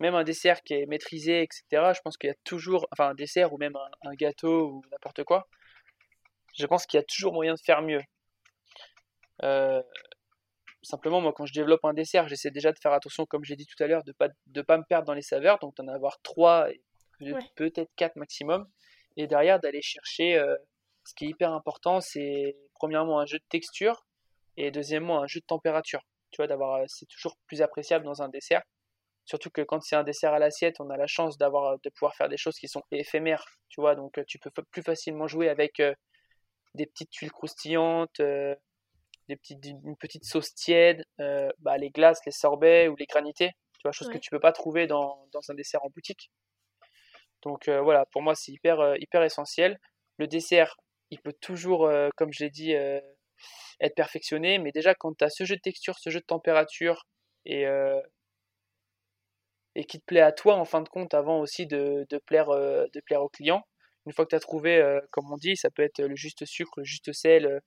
même 0.00 0.14
un 0.14 0.24
dessert 0.24 0.62
qui 0.62 0.74
est 0.74 0.86
maîtrisé, 0.86 1.42
etc., 1.42 1.92
je 1.94 2.00
pense 2.02 2.16
qu'il 2.16 2.28
y 2.28 2.32
a 2.32 2.36
toujours, 2.44 2.88
enfin 2.92 3.10
un 3.10 3.14
dessert 3.14 3.52
ou 3.52 3.58
même 3.58 3.76
un, 4.02 4.14
gâteau 4.14 4.70
ou 4.70 4.82
n'importe 4.90 5.24
quoi, 5.24 5.46
je 6.58 6.66
pense 6.66 6.86
qu'il 6.86 6.98
y 6.98 7.00
a 7.02 7.04
toujours 7.04 7.32
moyen 7.32 7.54
de 7.54 7.60
faire 7.60 7.82
mieux. 7.82 8.00
Euh, 9.42 9.82
simplement, 10.82 11.20
moi, 11.20 11.32
quand 11.34 11.46
je 11.46 11.52
développe 11.52 11.84
un 11.84 11.92
dessert, 11.92 12.28
j'essaie 12.28 12.50
déjà 12.50 12.72
de 12.72 12.78
faire 12.78 12.92
attention, 12.92 13.26
comme 13.26 13.44
j'ai 13.44 13.56
dit 13.56 13.66
tout 13.66 13.80
à 13.82 13.86
l'heure, 13.86 14.02
de 14.04 14.12
pas 14.12 14.28
de 14.46 14.62
pas 14.62 14.78
me 14.78 14.84
perdre 14.84 15.06
dans 15.06 15.14
les 15.14 15.22
saveurs, 15.22 15.58
donc 15.58 15.76
d'en 15.76 15.88
avoir 15.88 16.20
trois, 16.22 16.68
peut-être 17.54 17.90
quatre 17.96 18.16
maximum, 18.16 18.66
et 19.16 19.26
derrière 19.26 19.60
d'aller 19.60 19.82
chercher. 19.82 20.38
Euh, 20.38 20.56
ce 21.04 21.14
qui 21.14 21.26
est 21.26 21.28
hyper 21.28 21.52
important, 21.52 22.00
c'est 22.00 22.56
premièrement 22.74 23.20
un 23.20 23.26
jeu 23.26 23.38
de 23.38 23.44
texture 23.48 24.06
et 24.56 24.70
deuxièmement 24.70 25.22
un 25.22 25.26
jeu 25.26 25.40
de 25.40 25.46
température. 25.46 26.02
Tu 26.30 26.36
vois, 26.36 26.46
d'avoir, 26.46 26.84
c'est 26.88 27.06
toujours 27.06 27.36
plus 27.46 27.62
appréciable 27.62 28.04
dans 28.04 28.22
un 28.22 28.28
dessert 28.28 28.62
Surtout 29.30 29.50
que 29.50 29.60
quand 29.60 29.80
c'est 29.80 29.94
un 29.94 30.02
dessert 30.02 30.34
à 30.34 30.40
l'assiette, 30.40 30.80
on 30.80 30.90
a 30.90 30.96
la 30.96 31.06
chance 31.06 31.38
d'avoir 31.38 31.78
de 31.78 31.90
pouvoir 31.90 32.16
faire 32.16 32.28
des 32.28 32.36
choses 32.36 32.56
qui 32.58 32.66
sont 32.66 32.82
éphémères, 32.90 33.44
tu 33.68 33.80
vois. 33.80 33.94
Donc 33.94 34.20
tu 34.26 34.40
peux 34.40 34.50
plus 34.50 34.82
facilement 34.82 35.28
jouer 35.28 35.48
avec 35.48 35.78
euh, 35.78 35.94
des 36.74 36.84
petites 36.84 37.10
tuiles 37.10 37.30
croustillantes, 37.30 38.18
euh, 38.18 38.56
des 39.28 39.36
petites, 39.36 39.64
une 39.64 39.96
petite 39.96 40.24
sauce 40.24 40.52
tiède, 40.56 41.04
euh, 41.20 41.48
bah, 41.60 41.78
les 41.78 41.90
glaces, 41.90 42.18
les 42.26 42.32
sorbets 42.32 42.88
ou 42.88 42.96
les 42.96 43.06
granités, 43.06 43.52
tu 43.74 43.82
vois, 43.84 43.92
choses 43.92 44.08
que 44.08 44.18
tu 44.18 44.30
peux 44.30 44.40
pas 44.40 44.50
trouver 44.50 44.88
dans, 44.88 45.24
dans, 45.32 45.48
un 45.48 45.54
dessert 45.54 45.84
en 45.84 45.90
boutique. 45.90 46.32
Donc 47.42 47.68
voilà, 47.68 48.06
pour 48.06 48.22
moi 48.22 48.34
c'est 48.34 48.50
hyper 48.50 48.96
hyper 48.96 49.22
essentiel. 49.22 49.78
Le 50.18 50.26
dessert, 50.26 50.74
il 51.10 51.20
peut 51.20 51.34
toujours, 51.40 51.88
comme 52.16 52.32
je 52.32 52.42
l'ai 52.42 52.50
dit, 52.50 52.72
être 52.72 53.94
perfectionné, 53.94 54.58
mais 54.58 54.72
déjà 54.72 54.96
quand 54.96 55.16
tu 55.16 55.22
as 55.22 55.30
ce 55.30 55.44
jeu 55.44 55.54
de 55.54 55.60
texture, 55.60 56.00
ce 56.00 56.10
jeu 56.10 56.18
de 56.18 56.24
température 56.24 57.06
et 57.44 57.64
et 59.74 59.84
qui 59.84 60.00
te 60.00 60.04
plaît 60.04 60.20
à 60.20 60.32
toi 60.32 60.56
en 60.56 60.64
fin 60.64 60.82
de 60.82 60.88
compte 60.88 61.14
avant 61.14 61.40
aussi 61.40 61.66
de, 61.66 62.06
de 62.10 62.18
plaire, 62.18 62.50
euh, 62.50 62.86
de 62.92 63.00
plaire 63.00 63.22
au 63.22 63.28
client. 63.28 63.62
Une 64.06 64.12
fois 64.12 64.24
que 64.24 64.30
tu 64.30 64.36
as 64.36 64.40
trouvé, 64.40 64.78
euh, 64.78 65.00
comme 65.10 65.30
on 65.32 65.36
dit, 65.36 65.56
ça 65.56 65.70
peut 65.70 65.82
être 65.82 66.00
le 66.02 66.16
juste 66.16 66.44
sucre, 66.44 66.72
le 66.78 66.84
juste 66.84 67.12
sel, 67.12 67.46
euh, 67.46 67.60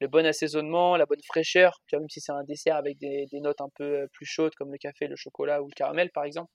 le 0.00 0.08
bon 0.08 0.26
assaisonnement, 0.26 0.96
la 0.96 1.06
bonne 1.06 1.22
fraîcheur, 1.24 1.80
même 1.92 2.08
si 2.10 2.20
c'est 2.20 2.32
un 2.32 2.44
dessert 2.44 2.76
avec 2.76 2.98
des, 2.98 3.26
des, 3.32 3.40
notes 3.40 3.60
un 3.62 3.70
peu 3.74 4.06
plus 4.12 4.26
chaudes 4.26 4.54
comme 4.56 4.70
le 4.72 4.78
café, 4.78 5.06
le 5.08 5.16
chocolat 5.16 5.62
ou 5.62 5.68
le 5.68 5.74
caramel 5.74 6.10
par 6.10 6.24
exemple. 6.24 6.52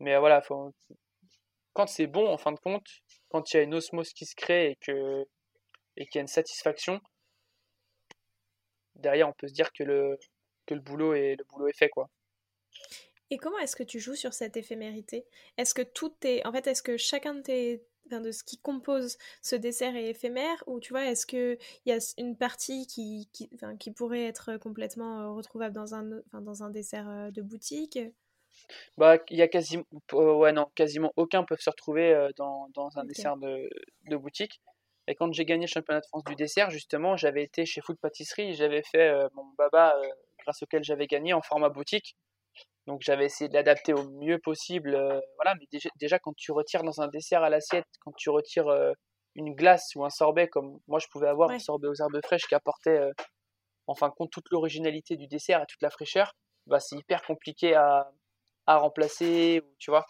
Mais 0.00 0.16
voilà, 0.18 0.42
quand 1.74 1.86
c'est 1.86 2.06
bon 2.06 2.26
en 2.28 2.38
fin 2.38 2.52
de 2.52 2.58
compte, 2.60 2.86
quand 3.28 3.52
il 3.52 3.56
y 3.58 3.60
a 3.60 3.62
une 3.64 3.74
osmose 3.74 4.12
qui 4.12 4.24
se 4.26 4.34
crée 4.34 4.70
et 4.70 4.76
que 4.76 5.26
et 5.96 6.06
qu'il 6.06 6.16
y 6.16 6.20
a 6.20 6.22
une 6.22 6.28
satisfaction, 6.28 7.00
derrière 8.94 9.28
on 9.28 9.32
peut 9.32 9.48
se 9.48 9.54
dire 9.54 9.72
que 9.72 9.82
le, 9.84 10.18
que 10.66 10.74
le 10.74 10.80
boulot 10.80 11.14
est 11.14 11.36
le 11.36 11.44
boulot 11.44 11.68
est 11.68 11.76
fait 11.76 11.88
quoi. 11.88 12.08
Et 13.30 13.36
comment 13.36 13.58
est-ce 13.58 13.76
que 13.76 13.82
tu 13.82 14.00
joues 14.00 14.14
sur 14.14 14.32
cette 14.32 14.56
éphémérité? 14.56 15.26
Est-ce 15.58 15.74
que 15.74 15.82
tout 15.82 16.14
est... 16.22 16.46
En 16.46 16.52
fait, 16.52 16.66
est-ce 16.66 16.82
que 16.82 16.96
chacun 16.96 17.34
de 17.34 17.42
tes... 17.42 17.84
de 18.10 18.32
ce 18.32 18.42
qui 18.42 18.58
compose 18.58 19.18
ce 19.42 19.54
dessert 19.54 19.96
est 19.96 20.08
éphémère? 20.08 20.64
Ou 20.66 20.80
tu 20.80 20.94
vois, 20.94 21.04
est-ce 21.04 21.26
qu'il 21.26 21.58
y 21.84 21.92
a 21.92 21.98
une 22.16 22.36
partie 22.36 22.86
qui, 22.86 23.28
qui, 23.32 23.50
qui 23.78 23.90
pourrait 23.90 24.24
être 24.24 24.56
complètement 24.56 25.20
euh, 25.20 25.30
retrouvable 25.30 25.74
dans 25.74 25.94
un, 25.94 26.08
dans 26.32 26.62
un 26.62 26.70
dessert 26.70 27.08
euh, 27.08 27.30
de 27.30 27.42
boutique? 27.42 27.98
Bah, 28.96 29.18
il 29.28 29.36
y 29.36 29.42
a 29.42 29.48
quasiment, 29.48 29.84
ouais, 30.12 30.52
non, 30.52 30.70
quasiment 30.74 31.12
aucun 31.16 31.44
peuvent 31.44 31.60
se 31.60 31.70
retrouver 31.70 32.12
euh, 32.12 32.30
dans, 32.36 32.68
dans 32.74 32.96
un 32.96 33.04
dessert 33.04 33.36
de, 33.36 33.68
de, 34.06 34.16
boutique. 34.16 34.60
Et 35.06 35.14
quand 35.14 35.32
j'ai 35.32 35.44
gagné 35.44 35.66
le 35.66 35.70
championnat 35.70 36.00
de 36.00 36.06
France 36.06 36.24
du 36.24 36.34
dessert, 36.34 36.70
justement, 36.70 37.16
j'avais 37.16 37.42
été 37.42 37.66
chez 37.66 37.82
Food 37.82 37.98
Pâtisserie, 37.98 38.54
j'avais 38.54 38.82
fait 38.82 39.10
mon 39.32 39.44
baba 39.56 39.94
grâce 40.40 40.62
auquel 40.62 40.84
j'avais 40.84 41.06
gagné 41.06 41.32
en 41.32 41.40
format 41.40 41.70
boutique. 41.70 42.14
Donc 42.88 43.02
j'avais 43.02 43.26
essayé 43.26 43.50
de 43.50 43.54
l'adapter 43.54 43.92
au 43.92 44.08
mieux 44.08 44.38
possible. 44.38 44.94
Euh, 44.94 45.20
voilà, 45.36 45.54
mais 45.60 45.66
déjà, 46.00 46.18
quand 46.18 46.34
tu 46.34 46.52
retires 46.52 46.82
dans 46.82 47.02
un 47.02 47.08
dessert 47.08 47.42
à 47.42 47.50
l'assiette, 47.50 47.84
quand 48.00 48.12
tu 48.16 48.30
retires 48.30 48.68
euh, 48.68 48.92
une 49.34 49.54
glace 49.54 49.90
ou 49.94 50.06
un 50.06 50.10
sorbet 50.10 50.48
comme 50.48 50.78
moi 50.88 50.98
je 50.98 51.06
pouvais 51.12 51.28
avoir, 51.28 51.50
un 51.50 51.58
sorbet 51.58 51.86
aux 51.86 52.00
herbes 52.00 52.18
fraîches 52.24 52.46
qui 52.48 52.54
apportait 52.54 52.98
euh, 52.98 53.12
en 53.88 53.94
fin 53.94 54.08
de 54.08 54.14
compte 54.14 54.30
toute 54.30 54.50
l'originalité 54.50 55.16
du 55.16 55.26
dessert 55.26 55.60
et 55.60 55.66
toute 55.68 55.82
la 55.82 55.90
fraîcheur, 55.90 56.32
bah, 56.66 56.80
c'est 56.80 56.96
hyper 56.96 57.22
compliqué 57.24 57.74
à, 57.74 58.10
à 58.66 58.78
remplacer, 58.78 59.60
tu 59.78 59.90
vois. 59.90 60.06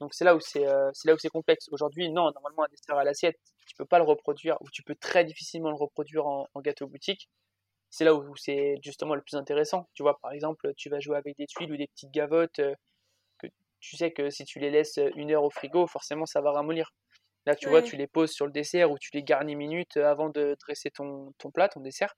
Donc 0.00 0.14
c'est 0.14 0.24
là 0.24 0.34
où 0.34 0.40
c'est 0.40 0.64
là 0.64 1.14
où 1.14 1.18
c'est 1.18 1.28
complexe. 1.28 1.66
Aujourd'hui, 1.70 2.10
non, 2.10 2.30
normalement 2.32 2.64
un 2.64 2.70
dessert 2.70 2.96
à 2.96 3.04
l'assiette, 3.04 3.36
tu 3.66 3.76
peux 3.76 3.84
pas 3.84 3.98
le 3.98 4.04
reproduire 4.04 4.56
ou 4.62 4.70
tu 4.72 4.82
peux 4.82 4.94
très 4.94 5.22
difficilement 5.26 5.68
le 5.68 5.76
reproduire 5.76 6.26
en 6.26 6.60
gâteau 6.62 6.86
boutique 6.86 7.28
c'est 7.92 8.04
là 8.04 8.14
où 8.14 8.34
c'est 8.36 8.76
justement 8.82 9.14
le 9.14 9.20
plus 9.20 9.36
intéressant. 9.36 9.86
Tu 9.92 10.02
vois, 10.02 10.18
par 10.18 10.32
exemple, 10.32 10.72
tu 10.78 10.88
vas 10.88 10.98
jouer 10.98 11.18
avec 11.18 11.36
des 11.36 11.46
tuiles 11.46 11.70
ou 11.70 11.76
des 11.76 11.86
petites 11.88 12.10
gavottes 12.10 12.58
euh, 12.58 12.74
que 13.38 13.46
tu 13.80 13.96
sais 13.98 14.10
que 14.12 14.30
si 14.30 14.46
tu 14.46 14.58
les 14.60 14.70
laisses 14.70 14.98
une 15.14 15.30
heure 15.30 15.44
au 15.44 15.50
frigo, 15.50 15.86
forcément 15.86 16.24
ça 16.24 16.40
va 16.40 16.52
ramollir. 16.52 16.94
Là, 17.44 17.54
tu 17.54 17.68
vois, 17.68 17.82
tu 17.82 17.96
les 17.96 18.06
poses 18.06 18.30
sur 18.30 18.46
le 18.46 18.52
dessert 18.52 18.90
ou 18.90 18.98
tu 18.98 19.10
les 19.12 19.22
garnis 19.22 19.56
minutes 19.56 19.98
avant 19.98 20.30
de 20.30 20.56
dresser 20.60 20.90
ton, 20.90 21.34
ton 21.38 21.50
plat, 21.50 21.68
ton 21.68 21.80
dessert. 21.80 22.14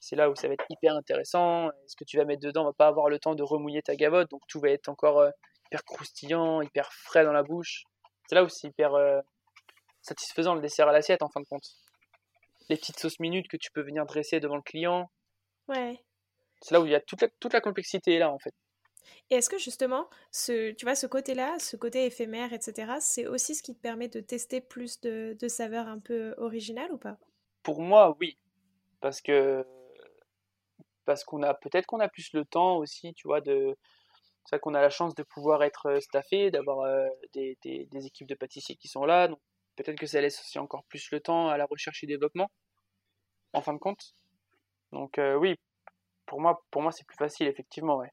C'est 0.00 0.16
là 0.16 0.28
où 0.28 0.34
ça 0.34 0.48
va 0.48 0.54
être 0.54 0.64
hyper 0.70 0.96
intéressant. 0.96 1.70
Ce 1.86 1.94
que 1.94 2.04
tu 2.04 2.16
vas 2.16 2.24
mettre 2.24 2.42
dedans 2.42 2.64
va 2.64 2.72
pas 2.72 2.88
avoir 2.88 3.08
le 3.08 3.20
temps 3.20 3.36
de 3.36 3.44
remouiller 3.44 3.82
ta 3.82 3.94
gavotte, 3.94 4.28
donc 4.30 4.42
tout 4.48 4.58
va 4.58 4.70
être 4.70 4.88
encore 4.88 5.20
euh, 5.20 5.30
hyper 5.66 5.84
croustillant, 5.84 6.62
hyper 6.62 6.92
frais 6.92 7.24
dans 7.24 7.32
la 7.32 7.44
bouche. 7.44 7.84
C'est 8.28 8.34
là 8.34 8.42
où 8.42 8.48
c'est 8.48 8.66
hyper 8.66 8.94
euh, 8.94 9.20
satisfaisant 10.02 10.56
le 10.56 10.60
dessert 10.60 10.88
à 10.88 10.92
l'assiette 10.92 11.22
en 11.22 11.28
fin 11.28 11.40
de 11.40 11.46
compte 11.46 11.85
les 12.68 12.76
petites 12.76 12.98
sauces 12.98 13.20
minutes 13.20 13.48
que 13.48 13.56
tu 13.56 13.70
peux 13.70 13.82
venir 13.82 14.06
dresser 14.06 14.40
devant 14.40 14.56
le 14.56 14.62
client. 14.62 15.10
Ouais. 15.68 16.02
C'est 16.60 16.74
là 16.74 16.80
où 16.80 16.86
il 16.86 16.92
y 16.92 16.94
a 16.94 17.00
toute 17.00 17.22
la, 17.22 17.28
toute 17.40 17.52
la 17.52 17.60
complexité 17.60 18.18
là 18.18 18.32
en 18.32 18.38
fait. 18.38 18.54
Et 19.30 19.36
est-ce 19.36 19.48
que 19.48 19.58
justement, 19.58 20.08
ce, 20.32 20.72
tu 20.72 20.84
vois, 20.84 20.96
ce 20.96 21.06
côté-là, 21.06 21.58
ce 21.58 21.76
côté 21.76 22.06
éphémère, 22.06 22.52
etc., 22.52 22.94
c'est 23.00 23.26
aussi 23.26 23.54
ce 23.54 23.62
qui 23.62 23.74
te 23.74 23.80
permet 23.80 24.08
de 24.08 24.20
tester 24.20 24.60
plus 24.60 25.00
de, 25.00 25.36
de 25.38 25.48
saveurs 25.48 25.86
un 25.86 26.00
peu 26.00 26.34
originales 26.38 26.92
ou 26.92 26.98
pas? 26.98 27.16
Pour 27.62 27.80
moi, 27.80 28.16
oui. 28.20 28.36
Parce 29.00 29.20
que 29.20 29.64
parce 31.04 31.22
qu'on 31.22 31.42
a 31.44 31.54
peut-être 31.54 31.86
qu'on 31.86 32.00
a 32.00 32.08
plus 32.08 32.32
le 32.32 32.44
temps 32.44 32.78
aussi, 32.78 33.14
tu 33.14 33.28
vois, 33.28 33.40
de 33.40 33.76
c'est 34.44 34.56
ça 34.56 34.58
qu'on 34.58 34.74
a 34.74 34.80
la 34.80 34.90
chance 34.90 35.14
de 35.14 35.22
pouvoir 35.22 35.62
être 35.62 35.86
euh, 35.86 36.00
staffé, 36.00 36.50
d'avoir 36.50 36.80
euh, 36.80 37.06
des, 37.32 37.58
des, 37.62 37.86
des, 37.86 38.06
équipes 38.06 38.28
de 38.28 38.34
pâtissiers 38.34 38.76
qui 38.76 38.88
sont 38.88 39.04
là, 39.04 39.28
donc 39.28 39.40
peut-être 39.76 39.98
que 39.98 40.06
ça 40.06 40.20
laisse 40.20 40.40
aussi 40.40 40.58
encore 40.58 40.84
plus 40.84 41.10
le 41.10 41.20
temps 41.20 41.48
à 41.48 41.56
la 41.56 41.66
recherche 41.66 42.02
et 42.02 42.06
développement, 42.06 42.50
en 43.52 43.60
fin 43.60 43.72
de 43.72 43.78
compte. 43.78 44.14
Donc 44.92 45.18
euh, 45.18 45.34
oui, 45.34 45.56
pour 46.26 46.40
moi, 46.40 46.62
pour 46.70 46.82
moi 46.82 46.92
c'est 46.92 47.06
plus 47.06 47.16
facile, 47.16 47.46
effectivement, 47.46 47.96
ouais. 47.96 48.10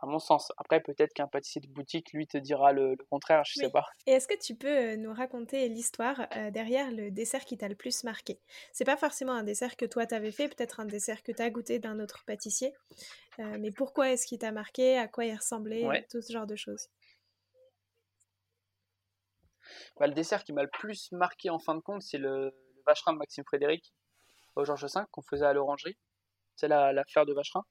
à 0.00 0.06
mon 0.06 0.18
sens. 0.18 0.52
Après, 0.56 0.80
peut-être 0.80 1.12
qu'un 1.12 1.26
pâtissier 1.26 1.60
de 1.60 1.68
boutique, 1.68 2.12
lui, 2.12 2.26
te 2.26 2.38
dira 2.38 2.72
le, 2.72 2.96
contraire, 3.10 3.42
je 3.44 3.54
sais 3.54 3.70
pas. 3.70 3.86
Et 4.06 4.12
est-ce 4.12 4.28
que 4.28 4.38
tu 4.38 4.54
peux 4.54 4.68
euh, 4.68 4.96
nous 4.96 5.12
raconter 5.12 5.68
l'histoire 5.68 6.26
euh, 6.36 6.50
derrière 6.50 6.90
le 6.90 7.10
dessert 7.10 7.44
qui 7.44 7.56
t'a 7.56 7.68
le 7.68 7.74
plus 7.74 8.04
marqué? 8.04 8.38
C'est 8.72 8.84
pas 8.84 8.96
forcément 8.96 9.32
un 9.32 9.44
dessert 9.44 9.76
que 9.76 9.86
toi 9.86 10.06
t'avais 10.06 10.32
fait, 10.32 10.48
peut-être 10.48 10.80
un 10.80 10.86
dessert 10.86 11.22
que 11.22 11.32
t'as 11.32 11.50
goûté 11.50 11.78
d'un 11.78 12.00
autre 12.00 12.24
pâtissier, 12.26 12.74
euh, 13.38 13.56
mais 13.58 13.70
pourquoi 13.70 14.10
est-ce 14.10 14.26
qu'il 14.26 14.38
t'a 14.38 14.52
marqué? 14.52 14.98
À 14.98 15.08
quoi 15.08 15.24
il 15.24 15.34
ressemblait? 15.34 16.06
Tout 16.10 16.22
ce 16.22 16.32
genre 16.32 16.46
de 16.46 16.56
choses. 16.56 16.88
Bah, 19.98 20.06
le 20.06 20.14
dessert 20.14 20.44
qui 20.44 20.52
m'a 20.52 20.62
le 20.62 20.70
plus 20.70 21.10
marqué 21.12 21.50
en 21.50 21.58
fin 21.58 21.74
de 21.74 21.80
compte, 21.80 22.02
c'est 22.02 22.18
le, 22.18 22.54
vacherin 22.86 23.12
de 23.12 23.18
Maxime 23.18 23.44
Frédéric 23.44 23.92
au 24.54 24.64
Georges 24.64 24.84
V 24.84 25.00
qu'on 25.10 25.22
faisait 25.22 25.46
à 25.46 25.52
l'orangerie. 25.52 25.96
C'est 26.54 26.68
la, 26.68 26.92
la 26.92 27.04
fleur 27.04 27.26
de 27.26 27.32
vacherin. 27.32 27.64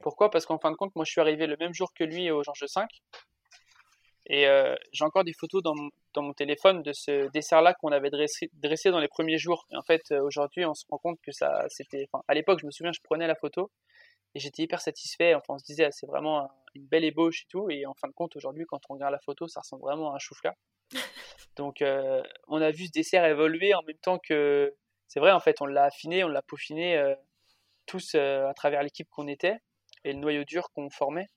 Pourquoi? 0.00 0.30
Parce 0.30 0.46
qu'en 0.46 0.58
fin 0.58 0.70
de 0.70 0.76
compte, 0.76 0.94
moi 0.94 1.04
je 1.04 1.10
suis 1.10 1.20
arrivé 1.20 1.46
le 1.46 1.56
même 1.56 1.74
jour 1.74 1.92
que 1.94 2.04
lui 2.04 2.30
au 2.30 2.42
Georges 2.42 2.64
V. 2.76 2.82
Et 4.26 4.46
euh, 4.46 4.76
j'ai 4.92 5.04
encore 5.04 5.24
des 5.24 5.32
photos 5.32 5.62
dans 5.62 5.74
mon, 5.74 5.90
dans 6.14 6.22
mon 6.22 6.32
téléphone 6.32 6.82
de 6.82 6.92
ce 6.92 7.28
dessert-là 7.32 7.74
qu'on 7.74 7.90
avait 7.90 8.10
dressé, 8.10 8.50
dressé, 8.52 8.90
dans 8.90 9.00
les 9.00 9.08
premiers 9.08 9.38
jours. 9.38 9.66
Et 9.72 9.76
en 9.76 9.82
fait, 9.82 10.02
euh, 10.12 10.22
aujourd'hui, 10.22 10.64
on 10.64 10.74
se 10.74 10.84
rend 10.88 10.98
compte 10.98 11.20
que 11.22 11.32
ça, 11.32 11.64
c'était. 11.68 12.06
Enfin, 12.10 12.22
à 12.28 12.34
l'époque, 12.34 12.60
je 12.60 12.66
me 12.66 12.70
souviens, 12.70 12.92
je 12.92 13.00
prenais 13.02 13.26
la 13.26 13.34
photo 13.34 13.70
et 14.34 14.38
j'étais 14.38 14.62
hyper 14.62 14.80
satisfait. 14.80 15.34
Enfin, 15.34 15.54
on 15.54 15.58
se 15.58 15.64
disait, 15.64 15.88
c'est 15.90 16.06
vraiment 16.06 16.48
une 16.74 16.86
belle 16.86 17.04
ébauche 17.04 17.42
et 17.42 17.46
tout. 17.48 17.68
Et 17.68 17.84
en 17.84 17.94
fin 17.94 18.06
de 18.06 18.12
compte, 18.12 18.36
aujourd'hui, 18.36 18.64
quand 18.66 18.80
on 18.88 18.94
regarde 18.94 19.12
la 19.12 19.18
photo, 19.18 19.48
ça 19.48 19.60
ressemble 19.60 19.82
vraiment 19.82 20.12
à 20.12 20.16
un 20.16 20.18
chou-fleur. 20.18 20.54
Donc, 21.56 21.82
euh, 21.82 22.22
on 22.48 22.60
a 22.62 22.70
vu 22.70 22.86
ce 22.86 22.92
dessert 22.92 23.24
évoluer 23.24 23.74
en 23.74 23.82
même 23.82 23.98
temps 23.98 24.18
que. 24.18 24.74
C'est 25.08 25.20
vrai, 25.20 25.32
en 25.32 25.40
fait, 25.40 25.60
on 25.60 25.66
l'a 25.66 25.84
affiné, 25.84 26.24
on 26.24 26.28
l'a 26.28 26.40
peaufiné 26.40 26.98
tous 27.84 28.14
à 28.14 28.54
travers 28.54 28.82
l'équipe 28.82 29.08
qu'on 29.10 29.28
était 29.28 29.58
et 30.04 30.12
le 30.12 30.18
noyau 30.18 30.44
dur 30.44 30.70
qu'on 30.74 30.90
formait. 30.90 31.28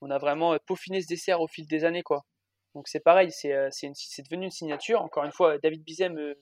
On 0.00 0.10
a 0.10 0.18
vraiment 0.18 0.54
euh, 0.54 0.58
peaufiné 0.66 1.00
ce 1.00 1.08
dessert 1.08 1.40
au 1.40 1.46
fil 1.46 1.66
des 1.66 1.84
années, 1.84 2.02
quoi. 2.02 2.24
Donc 2.74 2.88
c'est 2.88 3.00
pareil, 3.00 3.30
c'est 3.30 3.52
euh, 3.52 3.68
devenu 4.30 4.46
une 4.46 4.50
signature. 4.50 5.02
Encore 5.02 5.24
une 5.24 5.32
fois, 5.32 5.58
David 5.58 5.82
Bizet 5.84 6.08
me 6.08 6.38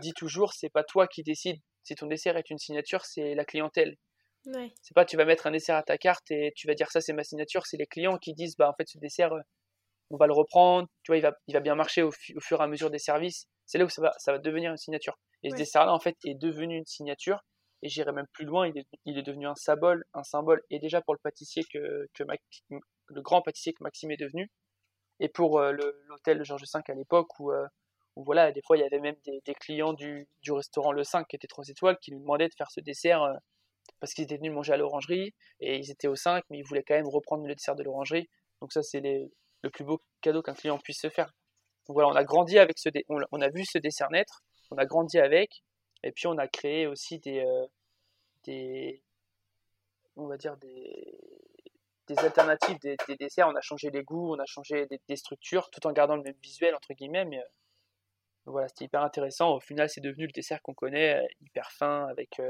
dit 0.00 0.12
toujours, 0.12 0.52
c'est 0.52 0.70
pas 0.70 0.82
toi 0.84 1.06
qui 1.06 1.22
décides 1.22 1.60
si 1.84 1.94
ton 1.94 2.06
dessert 2.06 2.36
est 2.36 2.50
une 2.50 2.58
signature, 2.58 3.04
c'est 3.04 3.34
la 3.34 3.44
clientèle. 3.44 3.96
Ouais. 4.46 4.72
C'est 4.82 4.94
pas 4.94 5.04
tu 5.04 5.16
vas 5.16 5.24
mettre 5.24 5.46
un 5.46 5.52
dessert 5.52 5.76
à 5.76 5.82
ta 5.82 5.98
carte 5.98 6.30
et 6.30 6.52
tu 6.56 6.66
vas 6.66 6.74
dire 6.74 6.90
ça 6.90 7.00
c'est 7.00 7.12
ma 7.12 7.22
signature, 7.22 7.66
c'est 7.66 7.76
les 7.76 7.86
clients 7.86 8.18
qui 8.18 8.34
disent 8.34 8.56
bah 8.56 8.68
en 8.68 8.74
fait 8.74 8.88
ce 8.88 8.98
dessert 8.98 9.32
euh, 9.32 9.40
on 10.12 10.16
va 10.16 10.26
le 10.26 10.32
reprendre, 10.32 10.88
tu 11.02 11.10
vois 11.10 11.16
il 11.16 11.22
va, 11.22 11.32
il 11.48 11.54
va 11.54 11.60
bien 11.60 11.74
marcher 11.74 12.02
au, 12.02 12.10
fur 12.12 12.60
et 12.60 12.62
à 12.62 12.66
mesure 12.66 12.90
des 12.90 12.98
services. 12.98 13.46
C'est 13.66 13.78
là 13.78 13.84
où 13.84 13.88
ça 13.88 14.02
va, 14.02 14.12
ça 14.18 14.32
va 14.32 14.38
devenir 14.38 14.70
une 14.70 14.76
signature. 14.76 15.18
Et 15.42 15.50
ce 15.50 15.56
dessert 15.56 15.86
là 15.86 15.92
en 15.92 15.98
fait 15.98 16.16
est 16.24 16.34
devenu 16.34 16.76
une 16.76 16.86
signature 16.86 17.40
et 17.82 17.88
j'irai 17.88 18.12
même 18.12 18.28
plus 18.32 18.44
loin, 18.44 18.68
il 18.68 18.78
est, 18.78 18.86
il 19.06 19.18
est, 19.18 19.22
devenu 19.22 19.46
un 19.46 19.56
symbole, 19.56 20.04
un 20.14 20.22
symbole, 20.22 20.62
et 20.70 20.78
déjà 20.78 21.02
pour 21.02 21.14
le 21.14 21.18
pâtissier 21.18 21.64
que, 21.64 22.06
que 22.14 22.22
le 23.08 23.22
grand 23.22 23.42
pâtissier 23.42 23.72
que 23.72 23.82
Maxime 23.82 24.12
est 24.12 24.16
devenu, 24.16 24.48
et 25.20 25.28
pour 25.28 25.58
euh, 25.58 25.72
l'hôtel 26.08 26.44
Georges 26.44 26.62
V 26.62 26.80
à 26.88 26.94
l'époque 26.94 27.28
euh, 27.40 27.66
où, 28.16 28.24
voilà, 28.24 28.52
des 28.52 28.62
fois 28.62 28.76
il 28.76 28.80
y 28.80 28.84
avait 28.84 29.00
même 29.00 29.16
des, 29.24 29.40
des, 29.44 29.54
clients 29.54 29.92
du, 29.92 30.28
du 30.42 30.52
restaurant 30.52 30.92
Le 30.92 31.04
5 31.04 31.26
qui 31.28 31.36
était 31.36 31.46
3 31.46 31.68
étoiles 31.68 31.98
qui 31.98 32.12
nous 32.12 32.20
demandaient 32.20 32.48
de 32.48 32.54
faire 32.54 32.70
ce 32.70 32.80
dessert 32.80 33.22
euh, 33.22 33.34
parce 34.00 34.14
qu'ils 34.14 34.24
étaient 34.24 34.36
venus 34.36 34.52
manger 34.52 34.72
à 34.72 34.76
l'orangerie 34.76 35.34
et 35.60 35.76
ils 35.76 35.90
étaient 35.90 36.08
au 36.08 36.16
5 36.16 36.44
mais 36.50 36.58
ils 36.58 36.64
voulaient 36.64 36.82
quand 36.82 36.94
même 36.94 37.08
reprendre 37.08 37.46
le 37.46 37.54
dessert 37.54 37.76
de 37.76 37.82
l'orangerie. 37.82 38.28
Donc 38.60 38.72
ça 38.72 38.82
c'est 38.82 39.00
le 39.62 39.70
plus 39.70 39.84
beau 39.84 40.02
cadeau 40.20 40.42
qu'un 40.42 40.54
client 40.54 40.78
puisse 40.78 41.00
se 41.00 41.08
faire. 41.08 41.32
Voilà, 41.88 42.08
on 42.08 42.14
a 42.14 42.24
grandi 42.24 42.58
avec 42.58 42.78
ce 42.78 42.88
on, 43.08 43.20
on 43.32 43.40
a 43.40 43.48
vu 43.48 43.64
ce 43.64 43.78
dessert 43.78 44.10
naître, 44.10 44.42
on 44.70 44.78
a 44.78 44.86
grandi 44.86 45.18
avec 45.18 45.62
et 46.02 46.12
puis 46.12 46.26
on 46.26 46.38
a 46.38 46.48
créé 46.48 46.86
aussi 46.86 47.18
des, 47.18 47.40
euh, 47.40 47.66
des 48.44 49.02
on 50.16 50.26
va 50.26 50.36
dire 50.36 50.56
des, 50.58 51.18
des 52.08 52.18
alternatives, 52.18 52.78
des, 52.80 52.96
desserts. 53.18 53.48
On 53.48 53.56
a 53.56 53.60
changé 53.60 53.90
les 53.90 54.02
goûts, 54.02 54.34
on 54.34 54.38
a 54.38 54.46
changé 54.46 54.86
des, 55.08 55.16
structures, 55.16 55.70
tout 55.70 55.86
en 55.86 55.92
gardant 55.92 56.16
le 56.16 56.22
même 56.22 56.36
visuel 56.42 56.74
entre 56.74 56.92
guillemets. 56.94 57.24
Mais 57.24 57.38
euh, 57.38 57.46
voilà, 58.46 58.68
c'était 58.68 58.86
hyper 58.86 59.02
intéressant. 59.02 59.54
Au 59.54 59.60
final, 59.60 59.88
c'est 59.88 60.00
devenu 60.00 60.26
le 60.26 60.32
dessert 60.32 60.60
qu'on 60.62 60.74
connaît, 60.74 61.16
euh, 61.16 61.26
hyper 61.40 61.70
fin, 61.72 62.06
avec 62.08 62.40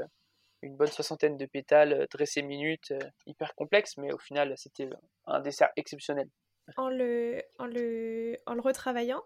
une 0.61 0.75
bonne 0.75 0.87
soixantaine 0.87 1.37
de 1.37 1.45
pétales, 1.45 2.07
dressés 2.11 2.41
minutes, 2.41 2.93
hyper 3.25 3.53
complexe. 3.55 3.97
Mais 3.97 4.11
au 4.11 4.19
final, 4.19 4.53
c'était 4.57 4.89
un 5.25 5.39
dessert 5.41 5.69
exceptionnel. 5.75 6.29
En 6.77 6.89
le, 6.89 7.41
en 7.59 7.65
le, 7.65 8.37
en 8.45 8.53
le 8.53 8.61
retravaillant, 8.61 9.21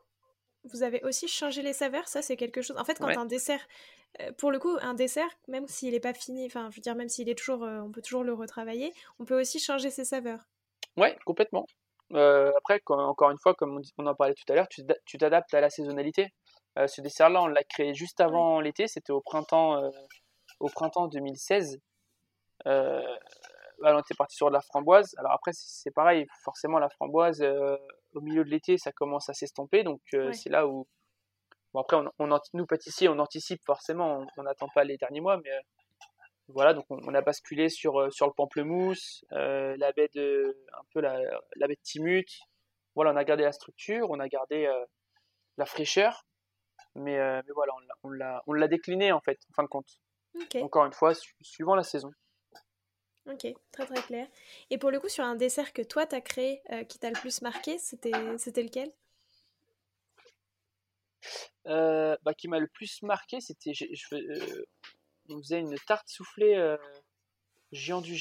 vous 0.63 0.83
avez 0.83 1.03
aussi 1.03 1.27
changé 1.27 1.61
les 1.61 1.73
saveurs, 1.73 2.07
ça 2.07 2.21
c'est 2.21 2.37
quelque 2.37 2.61
chose. 2.61 2.77
En 2.77 2.83
fait, 2.83 2.99
quand 2.99 3.07
un 3.07 3.25
dessert, 3.25 3.65
euh, 4.21 4.31
pour 4.33 4.51
le 4.51 4.59
coup, 4.59 4.75
un 4.81 4.93
dessert, 4.93 5.29
même 5.47 5.67
s'il 5.67 5.91
n'est 5.91 5.99
pas 5.99 6.13
fini, 6.13 6.45
enfin, 6.45 6.69
je 6.71 6.75
veux 6.75 6.81
dire, 6.81 6.95
même 6.95 7.09
s'il 7.09 7.29
est 7.29 7.37
toujours, 7.37 7.63
euh, 7.63 7.79
on 7.79 7.91
peut 7.91 8.01
toujours 8.01 8.23
le 8.23 8.33
retravailler, 8.33 8.93
on 9.19 9.25
peut 9.25 9.39
aussi 9.39 9.59
changer 9.59 9.89
ses 9.89 10.05
saveurs. 10.05 10.41
Ouais, 10.97 11.17
complètement. 11.25 11.65
Euh, 12.13 12.51
après, 12.57 12.81
encore 12.87 13.31
une 13.31 13.37
fois, 13.37 13.53
comme 13.53 13.81
on, 13.97 14.05
en 14.05 14.15
parlait 14.15 14.33
tout 14.33 14.51
à 14.51 14.55
l'heure, 14.55 14.67
tu 14.69 15.17
t'adaptes 15.17 15.53
à 15.53 15.61
la 15.61 15.69
saisonnalité. 15.69 16.29
ce 16.87 17.01
dessert-là, 17.01 17.41
on 17.41 17.47
l'a 17.47 17.63
créé 17.63 17.93
juste 17.93 18.21
avant 18.21 18.61
l'été, 18.61 18.87
c'était 18.87 19.11
au 19.11 19.21
printemps, 19.21 19.91
au 20.59 20.69
printemps 20.69 21.07
2016. 21.07 21.79
On 23.83 23.99
était 23.99 24.15
parti 24.15 24.35
sur 24.35 24.47
de 24.47 24.53
la 24.53 24.61
framboise. 24.61 25.13
Alors 25.17 25.31
après, 25.33 25.51
c'est 25.53 25.91
pareil, 25.91 26.25
forcément, 26.43 26.79
la 26.79 26.89
framboise, 26.89 27.41
au 28.13 28.21
milieu 28.21 28.43
de 28.43 28.49
l'été, 28.49 28.77
ça 28.77 28.91
commence 28.91 29.29
à 29.29 29.33
s'estomper. 29.33 29.83
Donc 29.83 30.01
c'est 30.33 30.49
là 30.49 30.67
où 30.67 30.87
Bon, 31.73 31.81
après, 31.81 31.97
on, 32.19 32.39
nous, 32.53 32.65
pâtissiers, 32.65 33.09
on 33.09 33.19
anticipe 33.19 33.61
forcément, 33.65 34.25
on 34.37 34.43
n'attend 34.43 34.69
pas 34.69 34.83
les 34.83 34.97
derniers 34.97 35.21
mois, 35.21 35.37
mais 35.43 35.51
euh, 35.51 35.59
voilà, 36.47 36.73
donc 36.73 36.85
on, 36.89 37.13
a 37.13 37.21
basculé 37.21 37.69
sur, 37.69 37.99
euh, 37.99 38.09
sur 38.09 38.25
le 38.25 38.33
pamplemousse, 38.33 39.25
euh, 39.33 39.75
la 39.77 39.91
baie 39.91 40.09
de, 40.13 40.57
un 40.73 40.83
peu 40.93 41.01
la, 41.01 41.19
la 41.55 41.67
baie 41.67 41.75
de 41.75 41.81
Timut. 41.83 42.25
Voilà, 42.95 43.11
on 43.11 43.15
a 43.17 43.23
gardé 43.23 43.43
la 43.43 43.51
structure, 43.51 44.09
on 44.09 44.19
a 44.19 44.27
gardé 44.27 44.67
la 45.57 45.65
fraîcheur, 45.67 46.25
mais, 46.95 47.15
mais 47.15 47.53
voilà, 47.53 47.73
on 48.01 48.09
l'a, 48.09 48.41
on 48.47 48.53
l'a 48.53 48.67
décliné 48.67 49.11
en 49.11 49.21
fait, 49.21 49.37
en 49.51 49.53
fin 49.53 49.61
de 49.61 49.67
compte. 49.67 49.99
Encore 50.61 50.85
une 50.85 50.93
fois, 50.93 51.13
suivant 51.41 51.75
la 51.75 51.83
saison. 51.83 52.09
Ok, 53.29 53.45
très 53.71 53.85
très 53.85 54.01
clair. 54.03 54.27
Et 54.69 54.77
pour 54.77 54.89
le 54.89 54.99
coup, 54.99 55.09
sur 55.09 55.23
un 55.23 55.35
dessert 55.35 55.73
que 55.73 55.81
toi 55.81 56.05
t'as 56.05 56.21
créé, 56.21 56.61
qui 56.87 56.97
t'a 56.97 57.09
le 57.09 57.19
plus 57.19 57.41
marqué, 57.41 57.77
c'était, 57.77 58.11
lequel? 58.11 58.91
Euh, 61.67 62.15
bah, 62.23 62.33
qui 62.33 62.47
m'a 62.47 62.59
le 62.59 62.67
plus 62.67 63.01
marqué, 63.01 63.41
c'était 63.41 63.73
euh, 64.13 64.65
on 65.29 65.37
faisait 65.39 65.59
une 65.59 65.75
tarte 65.85 66.07
soufflée 66.07 66.55
euh, 66.55 66.77
géant 67.73 67.99
du 67.99 68.17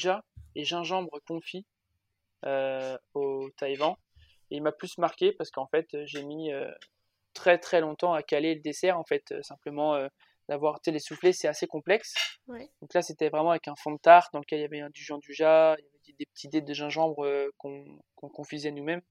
et 0.55 0.65
gingembre 0.65 1.19
confit 1.25 1.65
au 3.13 3.49
Taïwan. 3.57 3.95
Et 4.51 4.57
il 4.57 4.63
m'a 4.63 4.71
plus 4.71 4.97
marqué 4.97 5.31
parce 5.31 5.51
qu'en 5.51 5.67
fait, 5.67 5.87
j'ai 6.05 6.23
mis 6.23 6.51
très 7.33 7.57
très 7.57 7.81
longtemps 7.81 8.13
à 8.13 8.23
caler 8.23 8.55
le 8.55 8.61
dessert. 8.61 8.97
En 8.97 9.03
fait, 9.03 9.33
simplement 9.41 9.97
d'avoir 10.49 10.79
les 10.85 10.99
soufflés, 10.99 11.33
c'est 11.33 11.47
assez 11.47 11.67
complexe. 11.67 12.13
Donc 12.47 12.93
là, 12.93 13.01
c'était 13.01 13.29
vraiment 13.29 13.51
avec 13.51 13.67
un 13.67 13.75
fond 13.75 13.91
de 13.91 13.99
tarte 13.99 14.31
dans 14.33 14.39
lequel 14.39 14.59
il 14.59 14.61
y 14.61 14.65
avait 14.65 14.89
du 14.89 15.03
géant 15.03 15.17
du 15.17 15.33
jas, 15.33 15.75
il 15.77 15.83
y 15.83 15.87
avait 15.87 16.15
des, 16.17 16.25
petits 16.25 16.47
dés 16.47 16.61
de 16.61 16.73
gingembre 16.73 17.25
qu'on 17.57 18.29
confisait 18.29 18.71
nous-mêmes. 18.71 19.01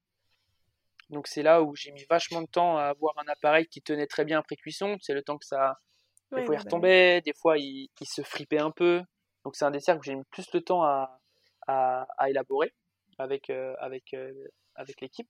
Donc 1.10 1.28
c'est 1.28 1.42
là 1.42 1.62
où 1.62 1.76
j'ai 1.76 1.92
mis 1.92 2.04
vachement 2.10 2.42
de 2.42 2.48
temps 2.48 2.78
à 2.78 2.84
avoir 2.84 3.14
un 3.18 3.28
appareil 3.28 3.66
qui 3.66 3.80
tenait 3.80 4.06
très 4.06 4.24
bien 4.24 4.38
après 4.38 4.56
cuisson. 4.56 4.96
C'est 5.00 5.14
le 5.14 5.22
temps 5.22 5.38
que 5.38 5.46
ça. 5.46 5.78
Des 6.32 6.44
fois 6.44 6.54
il 6.54 6.58
bah 6.58 6.62
retombait, 6.64 7.20
des 7.20 7.34
fois 7.34 7.56
il, 7.58 7.88
se 8.02 8.22
fripait 8.22 8.58
un 8.58 8.72
peu. 8.72 9.02
Donc 9.44 9.54
c'est 9.54 9.64
un 9.64 9.70
dessert 9.70 9.96
que 9.98 10.04
j'ai 10.04 10.16
mis 10.16 10.24
plus 10.30 10.50
de 10.50 10.58
temps 10.58 10.82
à, 10.82 11.20
à, 11.68 12.06
élaborer 12.28 12.74
avec, 13.18 13.50
euh, 13.50 13.74
avec, 13.78 14.12
euh, 14.14 14.32
avec 14.74 15.00
l'équipe. 15.00 15.28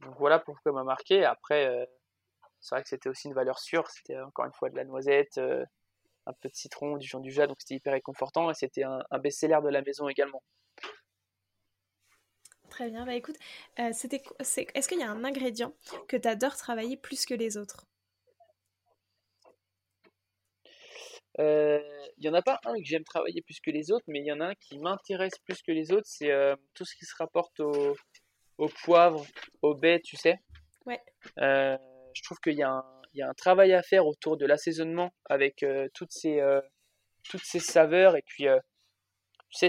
Donc 0.00 0.14
voilà 0.18 0.38
pourquoi 0.38 0.72
m'a 0.72 0.84
marqué. 0.84 1.24
Après, 1.24 1.66
euh, 1.66 1.84
c'est 2.60 2.74
vrai 2.74 2.82
que 2.82 2.88
c'était 2.88 3.08
aussi 3.08 3.28
une 3.28 3.34
valeur 3.34 3.58
sûre. 3.58 3.88
C'était 3.90 4.18
encore 4.20 4.44
une 4.44 4.52
fois 4.52 4.70
de 4.70 4.76
la 4.76 4.84
noisette, 4.84 5.38
un 5.38 6.32
peu 6.40 6.48
de 6.48 6.54
citron, 6.54 6.96
du 6.96 7.06
jus 7.06 7.20
du 7.20 7.32
jas, 7.32 7.46
donc 7.46 7.56
c'était 7.60 7.74
hyper 7.74 7.92
réconfortant 7.92 8.50
et 8.50 8.54
c'était 8.54 8.84
un, 8.84 9.02
un 9.10 9.18
best-seller 9.18 9.60
de 9.62 9.68
la 9.68 9.82
maison 9.82 10.08
également. 10.08 10.42
Très 12.70 12.88
bien, 12.88 13.04
bah 13.04 13.14
écoute, 13.14 13.36
euh, 13.80 13.90
c'était, 13.92 14.22
est-ce 14.38 14.88
qu'il 14.88 15.00
y 15.00 15.02
a 15.02 15.10
un 15.10 15.24
ingrédient 15.24 15.74
que 16.06 16.16
tu 16.16 16.28
adores 16.28 16.56
travailler 16.56 16.96
plus 16.96 17.26
que 17.26 17.34
les 17.34 17.56
autres? 17.56 17.84
Il 21.38 21.44
euh, 21.44 21.80
n'y 22.18 22.28
en 22.28 22.34
a 22.34 22.42
pas 22.42 22.60
un 22.64 22.74
que 22.74 22.84
j'aime 22.84 23.04
travailler 23.04 23.42
plus 23.42 23.60
que 23.60 23.70
les 23.70 23.90
autres, 23.90 24.04
mais 24.08 24.20
il 24.20 24.26
y 24.26 24.32
en 24.32 24.40
a 24.40 24.46
un 24.46 24.54
qui 24.54 24.78
m'intéresse 24.78 25.38
plus 25.44 25.62
que 25.62 25.72
les 25.72 25.92
autres, 25.92 26.06
c'est 26.06 26.30
euh, 26.30 26.54
tout 26.74 26.84
ce 26.84 26.94
qui 26.94 27.04
se 27.04 27.14
rapporte 27.16 27.58
au, 27.60 27.96
au, 28.58 28.68
poivre, 28.84 29.26
au 29.62 29.74
baies, 29.74 30.00
tu 30.00 30.16
sais? 30.16 30.38
Ouais. 30.86 31.00
Je 32.14 32.22
trouve 32.22 32.38
qu'il 32.38 32.54
y, 32.54 32.62
a 32.62 32.82
un 33.22 33.34
travail 33.34 33.72
à 33.72 33.82
faire 33.82 34.06
autour 34.06 34.36
de 34.36 34.46
l'assaisonnement 34.46 35.12
avec 35.28 35.64
toutes, 35.94 36.12
ces, 36.12 36.42
toutes 37.28 37.44
ces 37.44 37.60
saveurs, 37.60 38.16
et 38.16 38.22
puis, 38.22 38.44
tu 39.50 39.68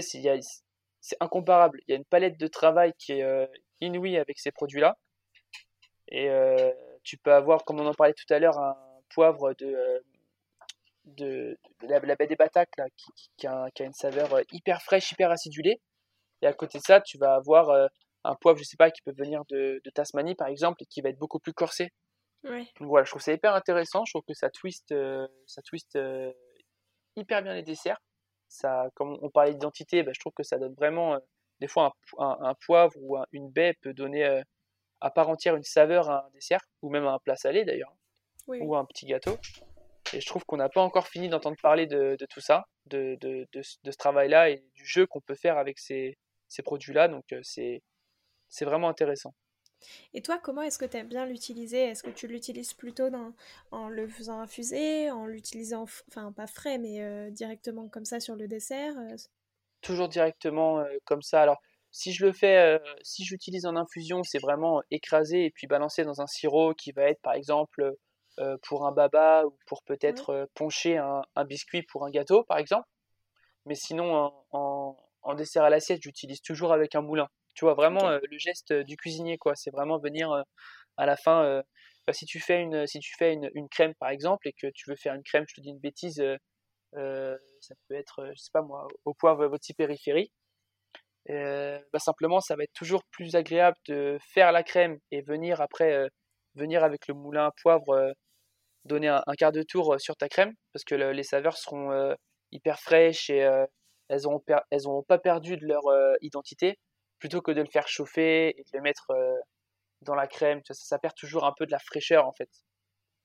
c'est 1.02 1.16
incomparable. 1.20 1.80
Il 1.86 1.90
y 1.90 1.94
a 1.94 1.96
une 1.96 2.04
palette 2.04 2.38
de 2.38 2.46
travail 2.46 2.94
qui 2.96 3.12
est 3.12 3.24
euh, 3.24 3.46
inouïe 3.80 4.16
avec 4.16 4.38
ces 4.38 4.52
produits-là. 4.52 4.96
Et 6.08 6.30
euh, 6.30 6.70
tu 7.02 7.18
peux 7.18 7.32
avoir, 7.32 7.64
comme 7.64 7.80
on 7.80 7.86
en 7.86 7.94
parlait 7.94 8.14
tout 8.14 8.32
à 8.32 8.38
l'heure, 8.38 8.58
un 8.58 8.76
poivre 9.12 9.52
de, 9.54 10.00
euh, 11.20 11.54
la, 11.82 12.00
baie 12.16 12.26
des 12.26 12.36
Bataques 12.36 12.76
là, 12.78 12.86
qui, 13.36 13.46
a, 13.46 13.68
une 13.80 13.92
saveur 13.92 14.40
hyper 14.52 14.80
fraîche, 14.82 15.10
hyper 15.10 15.30
acidulée. 15.30 15.80
Et 16.40 16.46
à 16.46 16.52
côté 16.52 16.78
de 16.78 16.84
ça, 16.84 17.00
tu 17.00 17.18
vas 17.18 17.34
avoir 17.34 17.70
euh, 17.70 17.88
un 18.24 18.36
poivre, 18.36 18.58
je 18.58 18.64
sais 18.64 18.76
pas, 18.76 18.90
qui 18.90 19.02
peut 19.02 19.14
venir 19.16 19.44
de, 19.48 19.80
de, 19.84 19.90
Tasmanie 19.90 20.36
par 20.36 20.46
exemple 20.46 20.82
et 20.82 20.86
qui 20.86 21.00
va 21.00 21.08
être 21.08 21.18
beaucoup 21.18 21.40
plus 21.40 21.52
corsé. 21.52 21.92
Ouais. 22.44 22.66
Donc 22.80 22.88
voilà, 22.88 23.04
je 23.04 23.10
trouve 23.10 23.22
ça 23.22 23.32
hyper 23.32 23.54
intéressant. 23.54 24.04
Je 24.04 24.12
trouve 24.12 24.24
que 24.26 24.34
ça 24.34 24.50
twist, 24.50 24.94
ça 25.46 25.62
twist 25.62 25.98
hyper 27.16 27.42
bien 27.42 27.54
les 27.54 27.62
desserts. 27.62 28.00
Ça, 28.48 28.88
comme 28.94 29.18
on 29.22 29.30
parlait 29.30 29.52
d'identité, 29.52 30.02
bah, 30.02 30.12
je 30.14 30.20
trouve 30.20 30.32
que 30.34 30.42
ça 30.42 30.58
donne 30.58 30.74
vraiment. 30.74 31.18
des 31.60 31.68
fois, 31.68 31.94
un, 32.18 32.36
un, 32.40 32.54
poivre 32.66 32.94
ou 33.00 33.16
une 33.32 33.50
baie 33.50 33.74
peut 33.80 33.94
donner 33.94 34.42
à 35.02 35.10
part 35.10 35.28
entière 35.28 35.56
une 35.56 35.64
saveur 35.64 36.10
à 36.10 36.26
un 36.26 36.30
dessert, 36.30 36.60
ou 36.80 36.90
même 36.90 37.06
à 37.06 37.12
un 37.12 37.18
plat 37.18 37.36
salé 37.36 37.64
d'ailleurs, 37.64 37.94
ou 38.46 38.74
à 38.74 38.78
un 38.78 38.84
petit 38.84 39.06
gâteau. 39.06 39.36
Et 40.14 40.20
je 40.20 40.26
trouve 40.26 40.44
qu'on 40.44 40.56
n'a 40.56 40.68
pas 40.68 40.82
encore 40.82 41.08
fini 41.08 41.28
d'entendre 41.28 41.56
parler 41.60 41.86
de, 41.86 42.16
tout 42.30 42.40
ça, 42.40 42.66
de, 42.86 43.16
de, 43.20 43.62
ce 43.62 43.96
travail-là 43.96 44.50
et 44.50 44.64
du 44.74 44.86
jeu 44.86 45.06
qu'on 45.06 45.20
peut 45.20 45.34
faire 45.34 45.58
avec 45.58 45.78
ces, 45.78 46.18
ces 46.48 46.62
produits-là. 46.62 47.08
Donc 47.08 47.24
c'est 47.42 47.82
vraiment 48.60 48.88
intéressant. 48.88 49.34
Et 50.14 50.22
toi, 50.22 50.38
comment 50.38 50.62
est-ce 50.62 50.78
que 50.78 50.84
tu 50.84 50.96
aimes 50.96 51.08
bien 51.08 51.26
l'utiliser? 51.26 51.84
Est-ce 51.84 52.02
que 52.02 52.10
tu 52.10 52.26
l'utilises 52.26 52.74
plutôt 52.74 53.10
dans, 53.10 53.32
en 53.70 53.88
le 53.88 54.08
faisant 54.08 54.40
infuser, 54.40 55.10
en 55.10 55.26
l'utilisant, 55.26 55.86
enfin 56.08 56.32
pas 56.32 56.46
frais, 56.46 56.78
mais 56.78 57.30
directement 57.30 57.88
comme 57.88 58.04
ça 58.04 58.20
sur 58.20 58.36
le 58.36 58.48
dessert 58.48 58.94
Toujours 59.80 60.08
directement 60.08 60.84
comme 61.04 61.22
ça. 61.22 61.42
Alors, 61.42 61.60
si 61.92 62.12
je 62.12 62.24
le 62.24 62.32
fais, 62.32 62.56
euh, 62.56 62.78
si 63.02 63.24
j'utilise 63.24 63.66
en 63.66 63.76
infusion, 63.76 64.22
c'est 64.24 64.38
vraiment 64.38 64.82
écraser 64.90 65.44
et 65.44 65.50
puis 65.50 65.66
balancer 65.66 66.04
dans 66.04 66.22
un 66.22 66.26
sirop 66.26 66.74
qui 66.74 66.90
va 66.90 67.02
être 67.04 67.20
par 67.20 67.34
exemple 67.34 67.94
euh, 68.38 68.56
pour 68.66 68.86
un 68.86 68.92
baba 68.92 69.44
ou 69.44 69.54
pour 69.66 69.82
peut-être 69.82 70.30
euh, 70.30 70.46
poncher 70.54 70.96
un, 70.96 71.22
biscuit 71.44 71.82
pour 71.82 72.06
un 72.06 72.10
gâteau 72.10 72.44
par 72.44 72.56
exemple. 72.58 72.88
Mais 73.66 73.74
sinon, 73.74 74.32
en, 74.52 75.34
dessert 75.36 75.64
à 75.64 75.70
l'assiette, 75.70 76.02
j'utilise 76.02 76.40
toujours 76.42 76.72
avec 76.72 76.94
un 76.96 77.02
moulin. 77.02 77.28
Tu 77.54 77.64
vois, 77.64 77.74
vraiment 77.74 78.10
le 78.10 78.38
geste 78.38 78.72
du 78.72 78.96
cuisinier, 78.96 79.38
quoi. 79.38 79.54
C'est 79.56 79.70
vraiment 79.70 79.98
venir 79.98 80.44
à 80.96 81.06
la 81.06 81.16
fin. 81.16 81.62
Bah, 82.06 82.12
si 82.12 82.26
tu 82.26 82.40
fais, 82.40 82.60
une, 82.60 82.86
si 82.86 82.98
tu 83.00 83.14
fais 83.16 83.32
une, 83.32 83.50
une, 83.54 83.68
crème 83.68 83.94
par 83.94 84.10
exemple 84.10 84.48
et 84.48 84.52
que 84.52 84.66
tu 84.74 84.90
veux 84.90 84.96
faire 84.96 85.14
une 85.14 85.22
crème, 85.22 85.44
je 85.48 85.54
te 85.54 85.60
dis 85.60 85.70
une 85.70 85.78
bêtise, 85.78 86.22
ça 86.94 87.74
peut 87.88 87.94
être, 87.94 88.30
je 88.34 88.40
sais 88.42 88.50
pas 88.52 88.62
moi, 88.62 88.88
au 89.04 89.14
poivre 89.14 89.46
votre 89.46 89.64
périphérie 89.76 90.32
euh, 91.30 91.78
bah 91.92 91.98
simplement, 91.98 92.40
ça 92.40 92.56
va 92.56 92.64
être 92.64 92.72
toujours 92.72 93.04
plus 93.10 93.36
agréable 93.36 93.76
de 93.86 94.18
faire 94.20 94.52
la 94.52 94.62
crème 94.62 94.98
et 95.10 95.22
venir 95.22 95.60
après, 95.60 95.92
euh, 95.92 96.08
venir 96.56 96.82
avec 96.84 97.06
le 97.08 97.14
moulin 97.14 97.46
à 97.46 97.52
poivre, 97.62 97.90
euh, 97.90 98.12
donner 98.84 99.08
un, 99.08 99.22
quart 99.38 99.52
de 99.52 99.62
tour 99.62 99.96
sur 100.00 100.16
ta 100.16 100.28
crème, 100.28 100.54
parce 100.72 100.84
que 100.84 100.94
les 100.96 101.22
saveurs 101.22 101.56
seront 101.56 102.16
hyper 102.52 102.80
fraîches 102.80 103.30
et 103.30 103.38
elles 104.08 104.22
n'auront 104.24 104.42
auront 104.86 105.02
pas 105.04 105.18
perdu 105.18 105.56
de 105.56 105.66
leur 105.66 105.82
identité, 106.20 106.78
plutôt 107.22 107.40
que 107.40 107.52
de 107.52 107.60
le 107.60 107.68
faire 107.68 107.86
chauffer 107.86 108.48
et 108.48 108.62
de 108.62 108.70
le 108.72 108.80
mettre 108.80 109.12
dans 110.00 110.16
la 110.16 110.26
crème. 110.26 110.60
Ça, 110.66 110.74
ça, 110.74 110.98
perd 110.98 111.14
toujours 111.14 111.44
un 111.44 111.52
peu 111.56 111.66
de 111.66 111.70
la 111.70 111.78
fraîcheur 111.78 112.26
en 112.26 112.32
fait. 112.32 112.50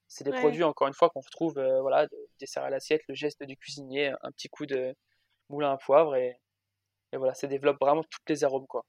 C'est 0.08 0.24
des 0.24 0.32
produits, 0.32 0.64
encore 0.64 0.88
une 0.88 0.94
fois, 0.94 1.10
qu'on 1.10 1.20
retrouve, 1.20 1.56
voilà, 1.82 2.08
dessert 2.40 2.64
à 2.64 2.70
l'assiette, 2.70 3.02
le 3.08 3.16
geste 3.16 3.42
du 3.44 3.58
cuisinier, 3.58 4.14
un 4.22 4.32
petit 4.32 4.50
coup 4.50 4.68
de 4.68 4.96
moulin 5.50 5.72
à 5.72 5.78
poivre 5.78 6.16
et 6.16 6.40
et 7.14 7.18
voilà, 7.18 7.34
ça 7.34 7.48
développe 7.48 7.78
vraiment 7.80 8.04
toutes 8.04 8.30
les 8.30 8.44
arômes, 8.44 8.68
quoi. 8.68 8.86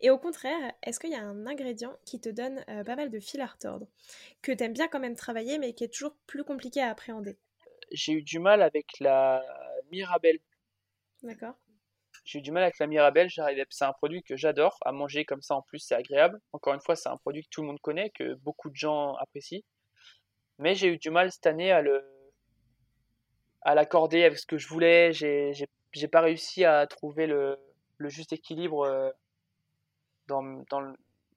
Et 0.00 0.10
au 0.10 0.18
contraire, 0.18 0.72
est-ce 0.82 1.00
qu'il 1.00 1.10
y 1.10 1.16
a 1.16 1.22
un 1.22 1.46
ingrédient 1.46 1.96
qui 2.04 2.20
te 2.20 2.28
donne 2.28 2.64
euh, 2.68 2.84
pas 2.84 2.94
mal 2.94 3.10
de 3.10 3.18
fil 3.18 3.40
à 3.40 3.46
retordre, 3.46 3.86
que 4.40 4.52
tu 4.52 4.62
aimes 4.62 4.72
bien 4.72 4.88
quand 4.88 5.00
même 5.00 5.16
travailler, 5.16 5.58
mais 5.58 5.74
qui 5.74 5.84
est 5.84 5.92
toujours 5.92 6.14
plus 6.26 6.44
compliqué 6.44 6.80
à 6.80 6.90
appréhender? 6.90 7.38
J'ai 7.90 8.12
eu 8.12 8.22
du 8.22 8.38
mal 8.38 8.62
avec 8.62 8.86
la 9.00 9.44
Mirabelle. 9.90 10.38
D'accord. 11.22 11.56
J'ai 12.24 12.38
eu 12.38 12.42
du 12.42 12.52
mal 12.52 12.62
avec 12.62 12.78
la 12.78 12.86
Mirabelle. 12.86 13.28
C'est 13.70 13.84
un 13.84 13.92
produit 13.92 14.22
que 14.22 14.36
j'adore 14.36 14.78
à 14.84 14.92
manger 14.92 15.24
comme 15.24 15.42
ça. 15.42 15.54
En 15.54 15.62
plus, 15.62 15.78
c'est 15.78 15.94
agréable. 15.94 16.40
Encore 16.52 16.74
une 16.74 16.80
fois, 16.80 16.96
c'est 16.96 17.08
un 17.08 17.16
produit 17.16 17.42
que 17.42 17.48
tout 17.50 17.62
le 17.62 17.68
monde 17.68 17.80
connaît, 17.80 18.10
que 18.10 18.34
beaucoup 18.34 18.70
de 18.70 18.76
gens 18.76 19.14
apprécient. 19.14 19.62
Mais 20.58 20.74
j'ai 20.74 20.88
eu 20.88 20.98
du 20.98 21.10
mal 21.10 21.32
cette 21.32 21.46
année 21.46 21.72
à 21.72 21.82
le 21.82 22.04
à 23.62 23.74
l'accorder 23.74 24.24
avec 24.24 24.38
ce 24.38 24.46
que 24.46 24.58
je 24.58 24.68
voulais. 24.68 25.12
J'ai 25.12 26.08
pas 26.08 26.20
réussi 26.20 26.64
à 26.64 26.86
trouver 26.86 27.26
le, 27.26 27.58
le 27.98 28.08
juste 28.08 28.32
équilibre 28.32 28.84
euh, 28.84 29.10
dans, 30.26 30.42
dans, 30.70 30.94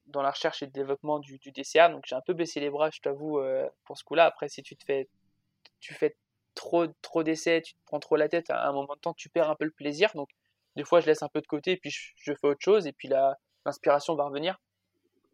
dans, 0.07 0.21
la 0.21 0.31
recherche 0.31 0.61
et 0.63 0.65
le 0.65 0.71
développement 0.71 1.19
du, 1.19 1.37
du 1.37 1.51
dessert. 1.51 1.89
Donc 1.89 2.03
j'ai 2.05 2.15
un 2.15 2.21
peu 2.21 2.33
baissé 2.33 2.59
les 2.59 2.69
bras, 2.69 2.89
je 2.91 3.01
t'avoue, 3.01 3.39
euh, 3.39 3.67
pour 3.85 3.97
ce 3.97 4.03
coup-là. 4.03 4.25
Après, 4.25 4.47
si 4.49 4.63
tu 4.63 4.75
te 4.75 4.83
fais, 4.85 5.09
tu 5.79 5.93
fais 5.93 6.15
trop, 6.55 6.87
trop 7.01 7.23
d'essais, 7.23 7.61
tu 7.61 7.73
te 7.73 7.79
prends 7.85 7.99
trop 7.99 8.15
la 8.15 8.29
tête, 8.29 8.49
à 8.49 8.67
un 8.67 8.71
moment 8.71 8.95
de 8.95 8.99
temps, 8.99 9.13
tu 9.13 9.29
perds 9.29 9.49
un 9.49 9.55
peu 9.55 9.65
le 9.65 9.71
plaisir. 9.71 10.11
Donc 10.15 10.29
des 10.75 10.83
fois, 10.83 10.99
je 10.99 11.07
laisse 11.07 11.23
un 11.23 11.29
peu 11.29 11.41
de 11.41 11.47
côté 11.47 11.71
et 11.71 11.77
puis 11.77 11.91
je, 11.91 12.33
fais 12.33 12.47
autre 12.47 12.61
chose 12.61 12.87
et 12.87 12.93
puis 12.93 13.07
l'inspiration 13.65 14.15
va 14.15 14.25
revenir. 14.25 14.59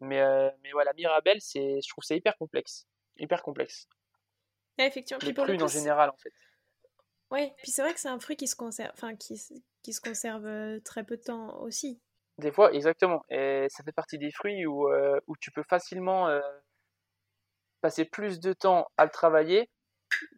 Mais, 0.00 0.20
euh, 0.20 0.50
mais 0.62 0.72
voilà, 0.72 0.92
Mirabelle, 0.94 1.40
c'est, 1.40 1.80
je 1.82 1.88
trouve 1.88 2.02
c'est 2.02 2.16
hyper 2.16 2.36
complexe. 2.36 2.86
Hyper 3.18 3.42
complexe. 3.42 3.86
effectivement. 4.78 5.20
Les 5.22 5.34
prunes 5.34 5.62
en 5.62 5.68
général, 5.68 6.10
en 6.10 6.16
fait. 6.16 6.32
Oui, 7.30 7.52
puis 7.58 7.70
c'est 7.70 7.82
vrai 7.82 7.94
que 7.94 8.00
c'est 8.00 8.08
un 8.08 8.18
fruit 8.18 8.36
qui 8.36 8.48
se 8.48 8.56
conserve, 8.56 8.90
enfin 8.92 9.14
qui, 9.14 9.40
qui 9.82 9.92
se 9.92 10.00
conserve 10.00 10.46
euh, 10.46 10.80
très 10.80 11.04
peu 11.04 11.16
de 11.16 11.22
temps 11.22 11.60
aussi. 11.60 12.00
Des 12.38 12.50
fois, 12.50 12.72
exactement. 12.72 13.22
Et 13.28 13.66
ça 13.68 13.84
fait 13.84 13.92
partie 13.92 14.18
des 14.18 14.32
fruits 14.32 14.66
où, 14.66 14.88
euh, 14.88 15.20
où 15.26 15.36
tu 15.36 15.50
peux 15.52 15.62
facilement 15.62 16.28
euh, 16.28 16.40
passer 17.82 18.04
plus 18.04 18.40
de 18.40 18.52
temps 18.52 18.88
à 18.96 19.04
le 19.04 19.10
travailler 19.10 19.70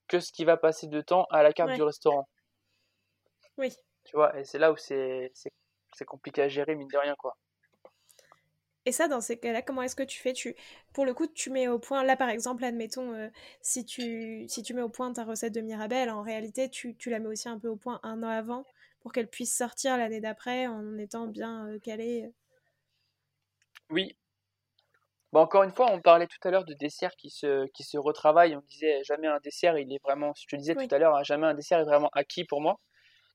que 0.08 0.20
ce 0.20 0.32
qui 0.32 0.44
va 0.44 0.56
passer 0.56 0.86
de 0.86 1.00
temps 1.00 1.24
à 1.30 1.42
la 1.42 1.52
carte 1.52 1.72
du 1.72 1.82
restaurant. 1.82 2.28
Oui. 3.56 3.72
Tu 4.04 4.16
vois, 4.16 4.38
et 4.38 4.44
c'est 4.44 4.58
là 4.58 4.72
où 4.72 4.76
c'est 4.76 5.32
compliqué 6.06 6.42
à 6.42 6.48
gérer, 6.48 6.74
mine 6.74 6.88
de 6.88 6.98
rien, 6.98 7.14
quoi. 7.16 7.36
Et 8.84 8.90
ça, 8.92 9.06
dans 9.06 9.20
ces 9.20 9.38
cas-là, 9.38 9.62
comment 9.62 9.82
est-ce 9.82 9.94
que 9.94 10.02
tu 10.02 10.20
fais? 10.20 10.32
Tu, 10.32 10.56
Pour 10.92 11.04
le 11.04 11.14
coup, 11.14 11.26
tu 11.28 11.50
mets 11.50 11.68
au 11.68 11.78
point, 11.78 12.02
là 12.02 12.16
par 12.16 12.28
exemple, 12.28 12.64
admettons, 12.64 13.12
euh, 13.14 13.28
si, 13.60 13.84
tu, 13.84 14.44
si 14.48 14.62
tu 14.62 14.74
mets 14.74 14.82
au 14.82 14.88
point 14.88 15.12
ta 15.12 15.24
recette 15.24 15.54
de 15.54 15.60
Mirabelle, 15.60 16.10
en 16.10 16.22
réalité, 16.22 16.68
tu, 16.68 16.96
tu 16.96 17.08
la 17.08 17.20
mets 17.20 17.28
aussi 17.28 17.48
un 17.48 17.58
peu 17.58 17.68
au 17.68 17.76
point 17.76 18.00
un 18.02 18.22
an 18.24 18.28
avant 18.28 18.64
pour 19.00 19.12
qu'elle 19.12 19.28
puisse 19.28 19.56
sortir 19.56 19.96
l'année 19.96 20.20
d'après 20.20 20.66
en 20.66 20.98
étant 20.98 21.26
bien 21.28 21.68
euh, 21.68 21.78
calée. 21.78 22.32
Oui. 23.90 24.16
Bon, 25.32 25.40
encore 25.40 25.62
une 25.62 25.70
fois, 25.72 25.90
on 25.92 26.00
parlait 26.00 26.26
tout 26.26 26.46
à 26.46 26.50
l'heure 26.50 26.64
de 26.64 26.74
desserts 26.74 27.16
qui 27.16 27.30
se, 27.30 27.66
qui 27.68 27.84
se 27.84 27.96
retravaillent. 27.98 28.56
On 28.56 28.62
disait 28.68 29.02
jamais 29.04 29.28
un 29.28 29.38
dessert, 29.40 29.78
il 29.78 29.92
est 29.92 30.02
vraiment, 30.02 30.32
je 30.36 30.46
te 30.46 30.56
disais 30.56 30.74
tout 30.74 30.92
à 30.94 30.98
l'heure, 30.98 31.16
hein, 31.16 31.22
jamais 31.22 31.46
un 31.46 31.54
dessert 31.54 31.78
est 31.78 31.84
vraiment 31.84 32.10
acquis 32.12 32.44
pour 32.44 32.60
moi. 32.60 32.80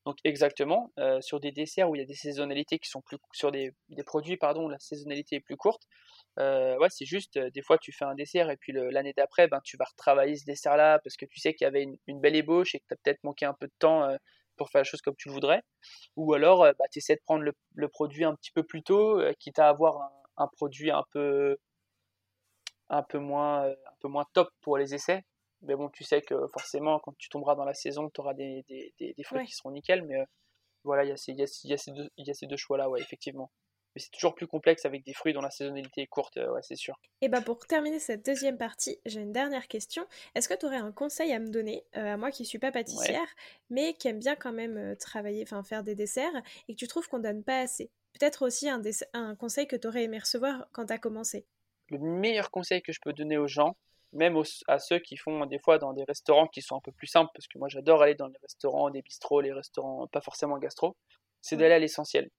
Donc 0.07 0.19
exactement, 0.23 0.93
euh, 0.99 1.19
sur 1.19 1.41
des 1.41 1.51
desserts 1.51 1.89
où 1.89 1.95
il 1.95 1.99
y 1.99 2.01
a 2.01 2.05
des 2.05 2.13
saisonnalités 2.13 2.79
qui 2.79 2.89
sont 2.89 3.01
plus 3.01 3.17
sur 3.33 3.51
des, 3.51 3.73
produits 4.05 4.37
pardon 4.37 4.67
où 4.67 4.69
la 4.69 4.79
saisonnalité 4.79 5.35
est 5.35 5.41
plus 5.41 5.57
courte, 5.57 5.83
euh, 6.39 6.77
c'est 6.87 7.03
juste 7.03 7.35
euh, 7.35 7.49
des 7.49 7.61
fois 7.61 7.77
tu 7.77 7.91
fais 7.91 8.05
un 8.05 8.15
dessert 8.15 8.49
et 8.49 8.55
puis 8.55 8.71
l'année 8.71 9.11
d'après 9.17 9.49
ben 9.49 9.59
tu 9.65 9.75
vas 9.75 9.83
retravailler 9.83 10.37
ce 10.37 10.45
dessert 10.45 10.77
là 10.77 10.99
parce 10.99 11.17
que 11.17 11.25
tu 11.25 11.41
sais 11.41 11.53
qu'il 11.53 11.65
y 11.65 11.67
avait 11.67 11.89
une, 12.07 12.21
belle 12.21 12.37
ébauche 12.37 12.73
et 12.73 12.79
que 12.79 12.85
tu 12.87 12.93
as 12.93 12.97
peut-être 13.03 13.21
manqué 13.25 13.45
un 13.45 13.53
peu 13.53 13.67
de 13.67 13.73
temps 13.79 14.07
pour 14.55 14.69
faire 14.69 14.79
la 14.79 14.85
chose 14.85 15.01
comme 15.01 15.15
tu 15.17 15.27
le 15.27 15.33
voudrais, 15.33 15.61
ou 16.15 16.33
alors 16.33 16.59
bah, 16.79 16.85
tu 16.89 16.99
essaies 16.99 17.15
de 17.15 17.21
prendre 17.25 17.43
le, 17.43 17.87
produit 17.89 18.23
un 18.23 18.33
petit 18.33 18.51
peu 18.51 18.63
plus 18.63 18.83
tôt, 18.83 19.21
quitte 19.39 19.59
à 19.59 19.67
avoir 19.67 20.09
un, 20.37 20.47
produit 20.47 20.89
un 20.89 21.03
peu 21.11 21.57
moins 23.19 23.75
top 24.31 24.51
pour 24.61 24.77
les 24.77 24.95
essais 24.95 25.25
mais 25.61 25.75
bon, 25.75 25.89
tu 25.89 26.03
sais 26.03 26.21
que 26.21 26.47
forcément, 26.47 26.99
quand 26.99 27.15
tu 27.17 27.29
tomberas 27.29 27.55
dans 27.55 27.65
la 27.65 27.73
saison, 27.73 28.09
tu 28.09 28.21
auras 28.21 28.33
des, 28.33 28.63
des, 28.67 28.93
des, 28.99 29.23
fruits 29.23 29.45
qui 29.45 29.53
seront 29.53 29.71
nickel. 29.71 30.03
Mais 30.03 30.19
euh, 30.19 30.25
voilà, 30.83 31.03
il 31.03 31.09
y, 31.09 31.11
a 31.11 31.17
ces, 31.17 31.33
y, 31.33 31.41
a, 31.41 31.45
y, 31.63 31.73
a 31.73 31.77
ces 31.77 31.91
deux, 31.91 32.09
y 32.17 32.29
a 32.29 32.33
ces 32.33 32.47
deux 32.47 32.57
choix-là, 32.57 32.89
ouais, 32.89 33.01
effectivement. 33.01 33.51
Mais 33.95 34.01
c'est 34.01 34.11
toujours 34.11 34.35
plus 34.35 34.45
complexe 34.45 34.85
avec 34.85 35.03
des 35.03 35.13
fruits 35.13 35.33
dont 35.33 35.41
la 35.41 35.49
saisonnalité 35.49 36.01
est 36.01 36.07
courte, 36.07 36.37
euh, 36.37 36.51
ouais, 36.51 36.61
c'est 36.61 36.75
sûr. 36.75 36.99
Et 37.21 37.29
bah 37.29 37.41
pour 37.41 37.65
terminer 37.65 37.99
cette 37.99 38.23
deuxième 38.23 38.57
partie, 38.57 38.99
j'ai 39.05 39.21
une 39.21 39.31
dernière 39.31 39.67
question. 39.67 40.05
Est-ce 40.35 40.47
que 40.47 40.53
tu 40.53 40.67
aurais 40.67 40.77
un 40.77 40.91
conseil 40.91 41.33
à 41.33 41.39
me 41.39 41.49
donner, 41.49 41.83
euh, 41.95 42.13
à 42.13 42.17
moi 42.17 42.29
qui 42.29 42.45
suis 42.45 42.59
pas 42.59 42.71
pâtissière, 42.71 43.27
mais 43.71 43.95
qui 43.95 44.07
aime 44.07 44.19
bien 44.19 44.35
quand 44.35 44.53
même 44.53 44.95
travailler, 44.97 45.41
enfin 45.41 45.63
faire 45.63 45.83
des 45.83 45.95
desserts, 45.95 46.43
et 46.67 46.73
que 46.73 46.77
tu 46.77 46.87
trouves 46.87 47.07
qu'on 47.07 47.19
donne 47.19 47.43
pas 47.43 47.61
assez? 47.61 47.89
Peut-être 48.13 48.45
aussi 48.45 48.69
un, 48.69 48.81
un 49.13 49.35
conseil 49.35 49.67
que 49.67 49.75
tu 49.75 49.87
aurais 49.87 50.03
aimé 50.03 50.19
recevoir 50.19 50.67
quand 50.71 50.85
tu 50.85 50.93
as 50.93 50.99
commencé. 50.99 51.47
Le 51.89 51.99
meilleur 51.99 52.51
conseil 52.51 52.81
que 52.81 52.91
je 52.91 52.99
peux 53.01 53.13
donner 53.13 53.37
aux 53.37 53.47
gens, 53.47 53.75
même 54.17 54.41
à 54.67 54.79
ceux 54.79 54.99
qui 54.99 55.17
font 55.17 55.45
des 55.45 55.59
fois 55.59 55.77
dans 55.77 55.93
des 55.93 56.03
restaurants 56.03 56.47
qui 56.47 56.61
sont 56.61 56.75
un 56.75 56.81
peu 56.81 56.91
plus 56.91 57.07
simples, 57.07 57.31
parce 57.33 57.47
que 57.47 57.57
moi 57.57 57.69
j'adore 57.69 58.01
aller 58.01 58.15
dans 58.15 58.27
les 58.27 58.39
restaurants, 58.41 58.89
des 58.89 59.01
bistrots, 59.01 59.41
les 59.41 59.53
restaurants 59.53 60.07
pas 60.07 60.21
forcément 60.21 60.57
gastro, 60.57 60.97
c'est 61.41 61.55
d'aller 61.55 61.75
à 61.75 61.79
l'essentiel, 61.79 62.29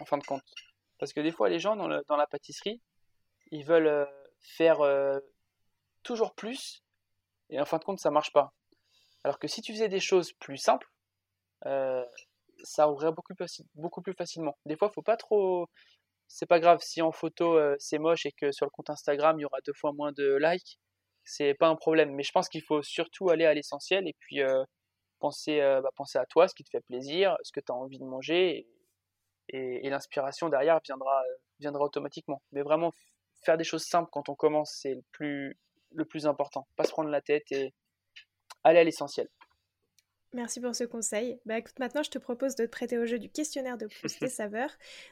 en 0.00 0.04
fin 0.04 0.18
de 0.18 0.24
compte. 0.24 0.44
Parce 0.98 1.12
que 1.12 1.20
des 1.20 1.32
fois 1.32 1.48
les 1.48 1.58
gens 1.58 1.76
dans, 1.76 1.88
dans 2.08 2.16
la 2.16 2.26
pâtisserie, 2.26 2.80
ils 3.50 3.64
veulent 3.64 3.86
euh, 3.86 4.06
faire 4.40 4.80
euh, 4.80 5.18
toujours 6.02 6.34
plus, 6.34 6.82
et 7.50 7.60
en 7.60 7.64
fin 7.64 7.78
de 7.78 7.84
compte 7.84 8.00
ça 8.00 8.10
marche 8.10 8.32
pas. 8.32 8.52
Alors 9.24 9.38
que 9.38 9.48
si 9.48 9.62
tu 9.62 9.72
faisais 9.72 9.88
des 9.88 10.00
choses 10.00 10.32
plus 10.32 10.58
simples, 10.58 10.88
euh, 11.66 12.04
ça 12.64 12.88
ouvrirait 12.88 13.12
beaucoup 13.12 13.34
plus, 13.34 13.62
beaucoup 13.74 14.02
plus 14.02 14.14
facilement. 14.14 14.56
Des 14.66 14.76
fois, 14.76 14.90
faut 14.90 15.02
pas 15.02 15.16
trop 15.16 15.68
c'est 16.32 16.46
pas 16.46 16.60
grave 16.60 16.80
si 16.80 17.02
en 17.02 17.12
photo 17.12 17.58
euh, 17.58 17.76
c'est 17.78 17.98
moche 17.98 18.24
et 18.24 18.32
que 18.32 18.52
sur 18.52 18.64
le 18.64 18.70
compte 18.70 18.88
Instagram 18.88 19.38
il 19.38 19.42
y 19.42 19.44
aura 19.44 19.60
deux 19.66 19.74
fois 19.74 19.92
moins 19.92 20.12
de 20.12 20.38
likes, 20.40 20.78
c'est 21.24 21.54
pas 21.54 21.68
un 21.68 21.76
problème. 21.76 22.12
Mais 22.14 22.22
je 22.22 22.32
pense 22.32 22.48
qu'il 22.48 22.62
faut 22.62 22.82
surtout 22.82 23.28
aller 23.30 23.44
à 23.44 23.54
l'essentiel 23.54 24.08
et 24.08 24.14
puis 24.18 24.42
euh, 24.42 24.64
penser, 25.20 25.60
euh, 25.60 25.82
bah, 25.82 25.90
penser 25.94 26.18
à 26.18 26.26
toi, 26.26 26.48
ce 26.48 26.54
qui 26.54 26.64
te 26.64 26.70
fait 26.70 26.80
plaisir, 26.80 27.36
ce 27.42 27.52
que 27.52 27.60
tu 27.60 27.70
as 27.72 27.74
envie 27.74 27.98
de 27.98 28.04
manger. 28.04 28.66
et, 29.48 29.90
l'inspiration 29.90 30.48
derrière 30.48 30.80
viendra, 30.84 31.22
viendra 31.60 31.84
automatiquement. 31.84 32.42
Mais 32.52 32.62
vraiment, 32.62 32.92
faire 33.44 33.58
des 33.58 33.64
choses 33.64 33.84
simples 33.84 34.10
quand 34.12 34.28
on 34.30 34.34
commence, 34.34 34.72
c'est 34.80 34.94
le 34.94 35.02
plus, 35.12 35.58
le 35.92 36.04
plus 36.06 36.26
important. 36.26 36.66
Pas 36.76 36.84
se 36.84 36.92
prendre 36.92 37.10
la 37.10 37.20
tête 37.20 37.50
et 37.52 37.74
aller 38.64 38.80
à 38.80 38.84
l'essentiel. 38.84 39.28
Merci 40.34 40.60
pour 40.60 40.74
ce 40.74 40.84
conseil. 40.84 41.38
Bah 41.44 41.58
écoute, 41.58 41.78
maintenant 41.78 42.02
je 42.02 42.10
te 42.10 42.18
propose 42.18 42.54
de 42.56 42.64
te 42.64 42.70
prêter 42.70 42.96
au 42.98 43.04
jeu 43.04 43.18
du 43.18 43.30
questionnaire 43.30 43.76
de 43.76 43.86
Proust 43.86 44.20
des 44.20 44.28
saveurs. 44.28 44.70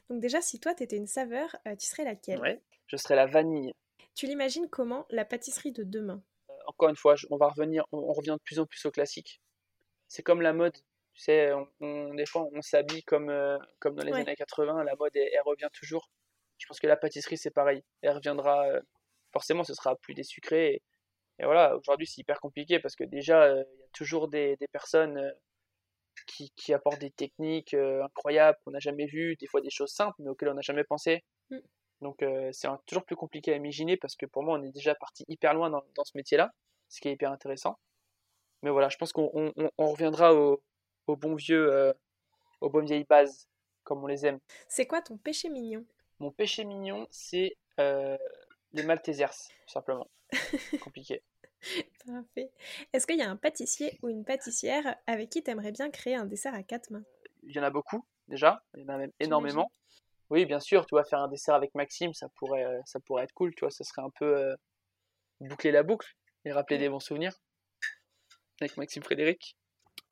Donc 0.09 0.21
déjà, 0.21 0.41
si 0.41 0.61
toi 0.61 0.75
tu 0.75 0.83
étais 0.83 0.97
une 0.97 1.07
saveur, 1.07 1.55
euh, 1.67 1.77
tu 1.77 1.87
serais 1.87 2.05
laquelle? 2.05 2.41
Ouais, 2.41 2.63
je 2.87 2.97
serais 2.97 3.17
la 3.17 3.27
vanille. 3.27 3.75
Tu 4.15 4.27
l'imagines 4.27 4.69
comment 4.71 5.07
la 5.11 5.25
pâtisserie 5.25 5.73
de 5.73 5.83
demain? 5.83 6.23
Euh, 6.49 6.55
Encore 6.67 6.89
une 6.89 6.97
fois, 6.97 7.17
on 7.31 7.37
va 7.37 7.49
revenir, 7.49 7.85
on, 7.93 8.13
revient 8.13 8.37
de 8.39 8.43
plus 8.45 8.59
en 8.59 8.67
plus 8.67 8.85
au 8.87 8.91
classique. 8.91 9.43
C'est 10.09 10.23
comme 10.23 10.41
la 10.41 10.55
mode. 10.55 10.77
Tu 11.13 11.23
sais, 11.23 11.53
on, 11.81 12.15
des 12.15 12.27
fois 12.27 12.49
on 12.53 12.63
s'habille 12.63 13.03
comme, 13.03 13.29
euh, 13.29 13.59
comme 13.79 13.97
dans 13.97 14.05
les 14.05 14.13
années 14.13 14.37
80, 14.37 14.85
la 14.85 14.97
mode 14.97 15.15
elle, 15.15 15.29
revient 15.45 15.69
toujours. 15.75 16.11
Je 16.57 16.67
pense 16.67 16.79
que 16.79 16.87
la 16.87 16.97
pâtisserie 16.97 17.37
c'est 17.37 17.51
pareil. 17.51 17.85
Elle 18.01 18.13
reviendra, 18.13 18.65
forcément 19.33 19.65
ce 19.65 19.75
sera 19.75 19.97
plus 19.97 20.15
des 20.15 20.23
sucrés. 20.23 20.75
Et 20.75 20.83
voilà, 21.45 21.77
aujourd'hui 21.77 22.07
c'est 22.07 22.21
hyper 22.21 22.41
compliqué 22.41 22.81
parce 22.81 22.97
que 22.97 23.05
déjà 23.05 23.45
euh, 23.45 23.65
il 23.75 23.81
y 23.81 23.83
a 23.83 23.89
toujours 23.93 24.29
des, 24.29 24.57
personnes 24.73 25.17
euh, 25.19 25.31
qui, 26.27 26.75
apportent 26.75 27.01
des 27.01 27.11
techniques 27.11 27.75
euh, 27.75 28.05
incroyables 28.05 28.59
qu'on 28.65 28.73
n'a 28.73 28.79
jamais 28.79 29.07
vues, 29.07 29.37
des 29.37 29.47
fois 29.47 29.61
des 29.61 29.71
choses 29.71 29.91
simples 29.91 30.17
mais 30.19 30.29
auxquelles 30.29 30.51
on 30.51 30.55
n'a 30.55 30.61
jamais 30.61 30.85
pensé. 30.85 31.25
Mm. 31.51 31.59
Donc 32.03 32.25
c'est 32.53 32.69
toujours 32.87 33.05
plus 33.05 33.17
compliqué 33.17 33.53
à 33.53 33.57
imaginer 33.57 33.99
parce 33.99 34.17
que 34.17 34.25
pour 34.25 34.43
moi 34.43 34.59
on 34.59 34.63
est 34.63 34.73
déjà 34.73 34.95
parti 34.95 35.25
hyper 35.29 35.53
loin 35.53 35.69
dans, 35.69 36.05
ce 36.05 36.13
métier-là, 36.15 36.51
ce 36.89 36.99
qui 36.99 37.09
est 37.09 37.13
hyper 37.13 37.31
intéressant. 37.31 37.79
Mais 38.63 38.71
voilà, 38.71 38.89
je 38.89 38.97
pense 38.97 39.13
qu'on 39.13 39.53
reviendra 39.77 40.35
au, 40.35 40.63
bon 41.07 41.35
vieux, 41.35 41.93
aux 42.63 42.71
bonnes 42.71 42.87
vieilles 42.87 43.05
bases 43.05 43.51
comme 43.85 44.03
on 44.03 44.07
les 44.07 44.25
aime. 44.25 44.39
C'est 44.67 44.87
quoi 44.87 45.03
ton 45.03 45.19
péché 45.19 45.51
mignon? 45.51 45.85
Mon 46.21 46.31
péché 46.31 46.65
mignon, 46.65 47.07
c'est 47.11 47.59
les 47.77 48.83
Maltesers, 48.83 49.49
tout 49.67 49.73
simplement. 49.73 50.09
Compliqué. 50.81 51.23
Parfait. 52.07 52.51
Est-ce 52.93 53.07
qu'il 53.07 53.19
y 53.19 53.23
a 53.23 53.31
un 53.31 53.37
pâtissier 53.37 53.99
ou 54.03 54.09
une 54.09 54.25
pâtissière 54.25 54.97
avec 55.07 55.31
qui 55.31 55.43
tu 55.43 55.51
aimerais 55.51 55.73
bien 55.73 55.91
créer 55.91 56.15
un 56.15 56.27
dessert 56.27 56.55
à 56.55 56.63
quatre 56.63 56.91
mains? 56.91 57.05
Il 57.43 57.55
y 57.55 57.61
en 57.61 57.63
a 57.63 57.71
beaucoup, 57.71 58.05
déjà. 58.29 58.63
Il 58.75 58.83
y 58.83 58.85
en 58.85 58.95
a 58.95 58.99
même 58.99 59.13
énormément. 59.21 59.71
Oui, 60.31 60.47
bien 60.47 60.61
sûr, 60.61 60.87
tu 60.87 60.95
vas 60.95 61.05
faire 61.05 61.19
un 61.19 61.29
dessert 61.29 61.55
avec 61.55 61.75
Maxime, 61.75 62.15
ça 62.15 62.29
pourrait, 62.37 62.65
euh, 62.65 62.81
ça 62.87 63.01
pourrait 63.01 63.25
être 63.25 63.33
cool, 63.33 63.53
tu 63.55 63.61
vois, 63.61 63.71
ça 63.71 63.83
serait 63.83 64.03
un 64.03 64.11
peu 64.11 64.37
euh, 64.37 64.55
boucler 65.41 65.73
la 65.73 65.83
boucle 65.83 66.15
et 66.45 66.53
rappeler 66.53 66.79
des 66.79 66.89
bons 66.89 67.01
souvenirs 67.01 67.35
avec 68.61 68.77
Maxime 68.77 69.03
Frédéric. 69.03 69.57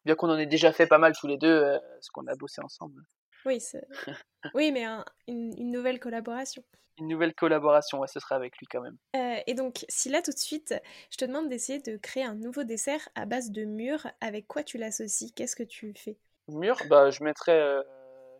Bien 0.04 0.16
qu'on 0.16 0.28
en 0.28 0.38
ait 0.38 0.46
déjà 0.46 0.72
fait 0.72 0.88
pas 0.88 0.98
mal 0.98 1.16
tous 1.16 1.28
les 1.28 1.38
deux, 1.38 1.48
euh, 1.48 1.78
parce 1.78 2.08
qu'on 2.08 2.26
a 2.26 2.34
bossé 2.34 2.60
ensemble. 2.60 3.02
Oui, 3.48 3.64
oui 4.54 4.72
mais 4.72 4.84
une, 5.26 5.70
nouvelle 5.70 5.98
collaboration. 5.98 6.62
Une 6.98 7.08
nouvelle 7.08 7.34
collaboration, 7.34 7.98
ouais, 7.98 8.06
ce 8.06 8.20
serait 8.20 8.34
avec 8.34 8.58
lui 8.58 8.66
quand 8.66 8.82
même. 8.82 8.98
Euh, 9.16 9.40
et 9.46 9.54
donc, 9.54 9.86
si 9.88 10.10
là 10.10 10.20
tout 10.20 10.32
de 10.32 10.38
suite, 10.38 10.74
je 11.10 11.16
te 11.16 11.24
demande 11.24 11.48
d'essayer 11.48 11.78
de 11.78 11.96
créer 11.96 12.24
un 12.24 12.34
nouveau 12.34 12.64
dessert 12.64 13.08
à 13.14 13.24
base 13.24 13.50
de 13.50 13.64
mûre, 13.64 14.06
avec 14.20 14.46
quoi 14.46 14.62
tu 14.62 14.76
l'associes? 14.76 15.32
Qu'est-ce 15.32 15.56
que 15.56 15.62
tu 15.62 15.94
fais? 15.96 16.18
Mûre, 16.48 16.76
bah, 16.90 17.10
je 17.10 17.24
mettrais. 17.24 17.58
Euh, 17.58 17.82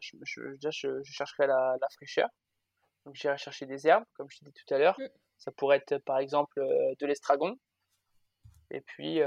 je, 0.00 0.16
je, 0.60 1.02
chercherais 1.04 1.46
la, 1.46 1.78
fraîcheur. 1.94 2.28
Donc, 3.06 3.14
j'irai 3.14 3.38
chercher 3.38 3.64
des 3.64 3.86
herbes, 3.86 4.04
comme 4.12 4.28
je 4.30 4.40
t'ai 4.40 4.44
dit 4.44 4.52
tout 4.52 4.74
à 4.74 4.78
l'heure. 4.78 5.00
Mm. 5.00 5.08
Ça 5.38 5.52
pourrait 5.52 5.78
être 5.78 6.04
par 6.04 6.18
exemple 6.18 6.60
euh, 6.60 6.94
de 7.00 7.06
l'estragon. 7.06 7.56
Et 8.70 8.82
puis, 8.82 9.20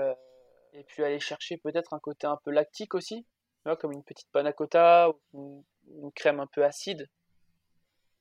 et 0.73 0.83
puis 0.85 1.03
aller 1.03 1.19
chercher 1.19 1.57
peut-être 1.57 1.95
un 1.95 1.99
côté 1.99 2.27
un 2.27 2.37
peu 2.43 2.51
lactique 2.51 2.93
aussi 2.93 3.25
comme 3.79 3.91
une 3.91 4.03
petite 4.03 4.29
panna 4.31 4.53
cotta 4.53 5.09
ou 5.33 5.63
une, 5.87 6.11
crème 6.13 6.39
un 6.39 6.47
peu 6.47 6.63
acide. 6.63 7.09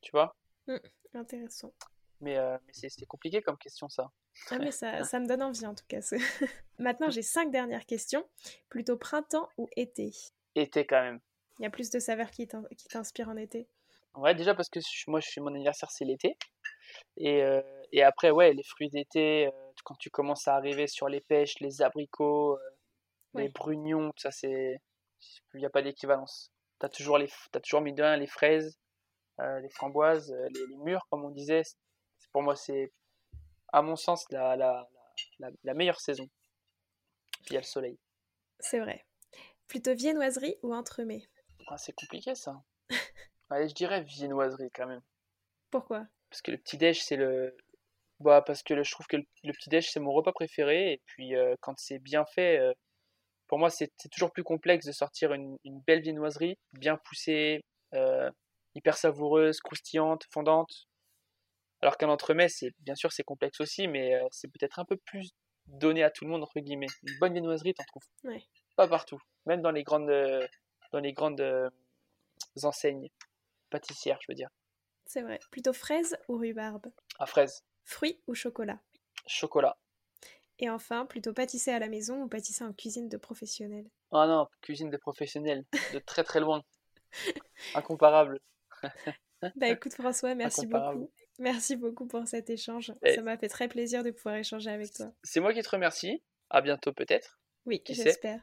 Tu 0.01 0.11
vois 0.12 0.36
mmh, 0.66 0.76
Intéressant. 1.14 1.72
Mais, 2.20 2.36
euh, 2.36 2.59
mais 2.66 2.72
c'est 2.72 3.07
compliqué 3.07 3.41
comme 3.41 3.57
question, 3.57 3.88
ça. 3.88 4.11
Ah, 4.51 4.59
mais 4.59 4.70
ça, 4.70 5.05
ça 5.05 5.18
me 5.18 5.26
donne 5.26 5.43
envie, 5.43 5.66
en 5.66 5.74
tout 5.74 5.84
cas. 5.88 6.01
Maintenant, 6.78 7.11
j'ai 7.11 7.22
cinq 7.22 7.51
dernières 7.51 7.86
questions. 7.86 8.26
Plutôt 8.68 8.97
printemps 8.97 9.49
ou 9.57 9.68
été? 9.76 10.12
Été, 10.55 10.86
quand 10.86 11.01
même. 11.01 11.20
Il 11.59 11.62
y 11.62 11.66
a 11.66 11.70
plus 11.70 11.91
de 11.91 11.99
saveurs 11.99 12.30
qui 12.30 12.47
t'inspirent 12.47 13.28
en 13.28 13.36
été? 13.36 13.66
Ouais, 14.14 14.34
déjà 14.34 14.55
parce 14.55 14.68
que 14.68 14.80
moi, 15.09 15.20
je 15.20 15.28
suis 15.28 15.41
mon 15.41 15.55
anniversaire, 15.55 15.91
c'est 15.91 16.05
l'été. 16.05 16.36
Et, 17.16 17.43
euh, 17.43 17.62
et, 17.93 18.03
après, 18.03 18.30
ouais, 18.30 18.53
les 18.53 18.62
fruits 18.62 18.91
d'été, 18.91 19.47
euh, 19.47 19.51
quand 19.84 19.95
tu 19.97 20.11
commences 20.11 20.49
à 20.49 20.57
arriver 20.57 20.86
sur 20.86 21.09
les 21.09 21.20
pêches, 21.20 21.61
les 21.61 21.82
abricots, 21.82 22.59
les 23.34 23.49
brugnons, 23.49 24.11
tout 24.11 24.22
ça, 24.22 24.30
c'est 24.30 24.80
il 25.54 25.60
n'y 25.60 25.66
a 25.66 25.70
pas 25.70 25.82
d'équivalence. 25.82 26.52
Tu 26.80 26.86
as 26.86 26.88
toujours, 26.88 27.18
les, 27.18 27.30
as 27.54 27.60
toujours 27.60 27.80
mis 27.80 27.92
de 27.92 28.02
les 28.18 28.26
fraises, 28.26 28.78
euh, 29.40 29.60
les 29.60 29.70
framboises, 29.70 30.32
euh, 30.32 30.48
les, 30.50 30.76
mûres, 30.76 31.06
comme 31.10 31.24
on 31.24 31.30
disait. 31.30 31.62
Pour 32.32 32.42
moi, 32.42 32.56
c'est, 32.56 32.92
à 33.72 33.82
mon 33.82 33.96
sens, 33.96 34.24
la, 34.30 34.56
la, 34.56 34.88
la, 35.38 35.74
meilleure 35.74 36.00
saison. 36.00 36.28
Puis 37.44 37.50
il 37.50 37.54
y 37.54 37.56
a 37.56 37.60
le 37.60 37.66
soleil. 37.66 37.98
C'est 38.58 38.80
vrai. 38.80 39.04
Plutôt 39.66 39.94
viennoiserie 39.94 40.56
ou 40.62 40.74
entremets? 40.74 41.28
Ah, 41.68 41.78
C'est 41.78 41.92
compliqué 41.92 42.34
ça. 42.34 42.62
Allez, 43.50 43.68
je 43.68 43.74
dirais 43.74 44.02
viennoiserie 44.02 44.70
quand 44.72 44.86
même. 44.86 45.02
Pourquoi? 45.70 46.06
Parce 46.28 46.42
que 46.42 46.50
le 46.50 46.58
petit-déj, 46.58 47.02
c'est 47.02 47.16
le. 47.16 47.56
Bah, 48.20 48.42
parce 48.42 48.62
que 48.62 48.82
je 48.82 48.90
trouve 48.90 49.06
que 49.06 49.16
le, 49.16 49.52
petit-déj, 49.52 49.90
c'est 49.90 50.00
mon 50.00 50.12
repas 50.12 50.32
préféré. 50.32 50.92
Et 50.92 51.02
puis, 51.06 51.34
euh, 51.34 51.56
quand 51.60 51.78
c'est 51.78 51.98
bien 51.98 52.24
fait, 52.26 52.74
pour 53.51 53.59
moi, 53.59 53.68
c'est 53.68 53.90
toujours 54.12 54.30
plus 54.30 54.44
complexe 54.44 54.86
de 54.86 54.92
sortir 54.92 55.32
une, 55.32 55.59
belle 55.84 56.03
viennoiserie, 56.03 56.57
bien 56.72 56.96
poussée, 56.96 57.64
euh, 57.94 58.30
hyper 58.76 58.96
savoureuse, 58.96 59.59
croustillante, 59.59 60.22
fondante. 60.30 60.86
Alors 61.82 61.96
qu'un 61.96 62.11
entremets, 62.11 62.48
c'est 62.48 62.70
bien 62.78 62.94
sûr, 62.94 63.11
c'est 63.11 63.24
complexe 63.24 63.61
aussi, 63.61 63.88
mais 63.88 64.14
euh, 64.14 64.24
c'est 64.30 64.46
peut-être 64.46 64.78
un 64.78 64.84
peu 64.84 64.96
plus 64.98 65.32
donné 65.66 66.05
à 66.05 66.11
tout 66.11 66.24
le 66.24 66.30
monde 66.30 66.44
entre 66.44 66.61
guillemets. 66.61 66.86
Une 67.03 67.18
bonne 67.18 67.32
viennoiserie, 67.32 67.74
t'en 67.74 67.82
trouves 67.82 68.07
pas 68.76 68.86
partout, 68.86 69.20
même 69.46 69.62
dans 69.62 69.72
les 69.72 69.82
grandes, 69.82 70.12
dans 70.92 71.01
les 71.01 71.12
grandes 71.12 71.40
euh, 71.40 71.68
enseignes 72.62 73.09
pâtissières, 73.68 74.20
je 74.20 74.26
veux 74.28 74.36
dire. 74.36 74.51
C'est 75.07 75.22
vrai. 75.22 75.40
Plutôt 75.51 75.72
fraise 75.72 76.16
ou 76.28 76.38
rhubarbe? 76.38 76.86
À 77.18 77.26
fraise. 77.26 77.64
Fruits 77.82 78.22
ou 78.28 78.34
chocolat? 78.34 78.78
Chocolat. 79.26 79.76
Et 80.62 80.68
enfin, 80.68 81.06
plutôt 81.06 81.32
pâtisser 81.32 81.70
à 81.70 81.78
la 81.78 81.88
maison 81.88 82.22
ou 82.22 82.28
pâtisser 82.28 82.64
en 82.64 82.74
cuisine 82.74 83.08
de 83.08 83.16
professionnel? 83.16 83.86
Ah 84.12 84.26
non, 84.26 84.46
cuisine 84.61 84.90
de 84.90 84.98
professionnel, 84.98 85.64
de 85.94 85.98
très 85.98 86.22
très 86.22 86.38
loin. 86.38 86.62
Incomparable. 87.74 88.40
bah 89.56 89.68
écoute 89.68 89.94
François, 89.94 90.34
merci 90.34 90.66
beaucoup. 90.66 91.11
Merci 91.38 91.76
beaucoup 91.76 92.06
pour 92.06 92.28
cet 92.28 92.50
échange. 92.50 92.92
Ça 93.14 93.22
m'a 93.22 93.38
fait 93.38 93.48
très 93.48 93.68
plaisir 93.68 94.04
de 94.04 94.11
pouvoir 94.11 94.34
échanger 94.36 94.70
avec 94.70 94.92
toi. 94.92 95.06
C'est 95.24 95.40
moi 95.40 95.54
qui 95.54 95.62
te 95.62 95.70
remercie. 95.70 96.22
À 96.50 96.61
bientôt 96.61 96.92
peut-être. 96.92 97.40
Oui, 97.64 97.82
j'espère. 97.88 98.40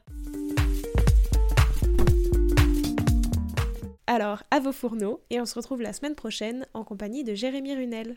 Alors, 4.08 4.42
à 4.50 4.58
vos 4.58 4.72
fourneaux, 4.72 5.22
et 5.30 5.40
on 5.40 5.44
se 5.44 5.54
retrouve 5.54 5.82
la 5.82 5.92
semaine 5.92 6.14
prochaine 6.14 6.66
en 6.72 6.82
compagnie 6.82 7.22
de 7.22 7.34
Jérémy 7.34 7.76
Runel. 7.76 8.16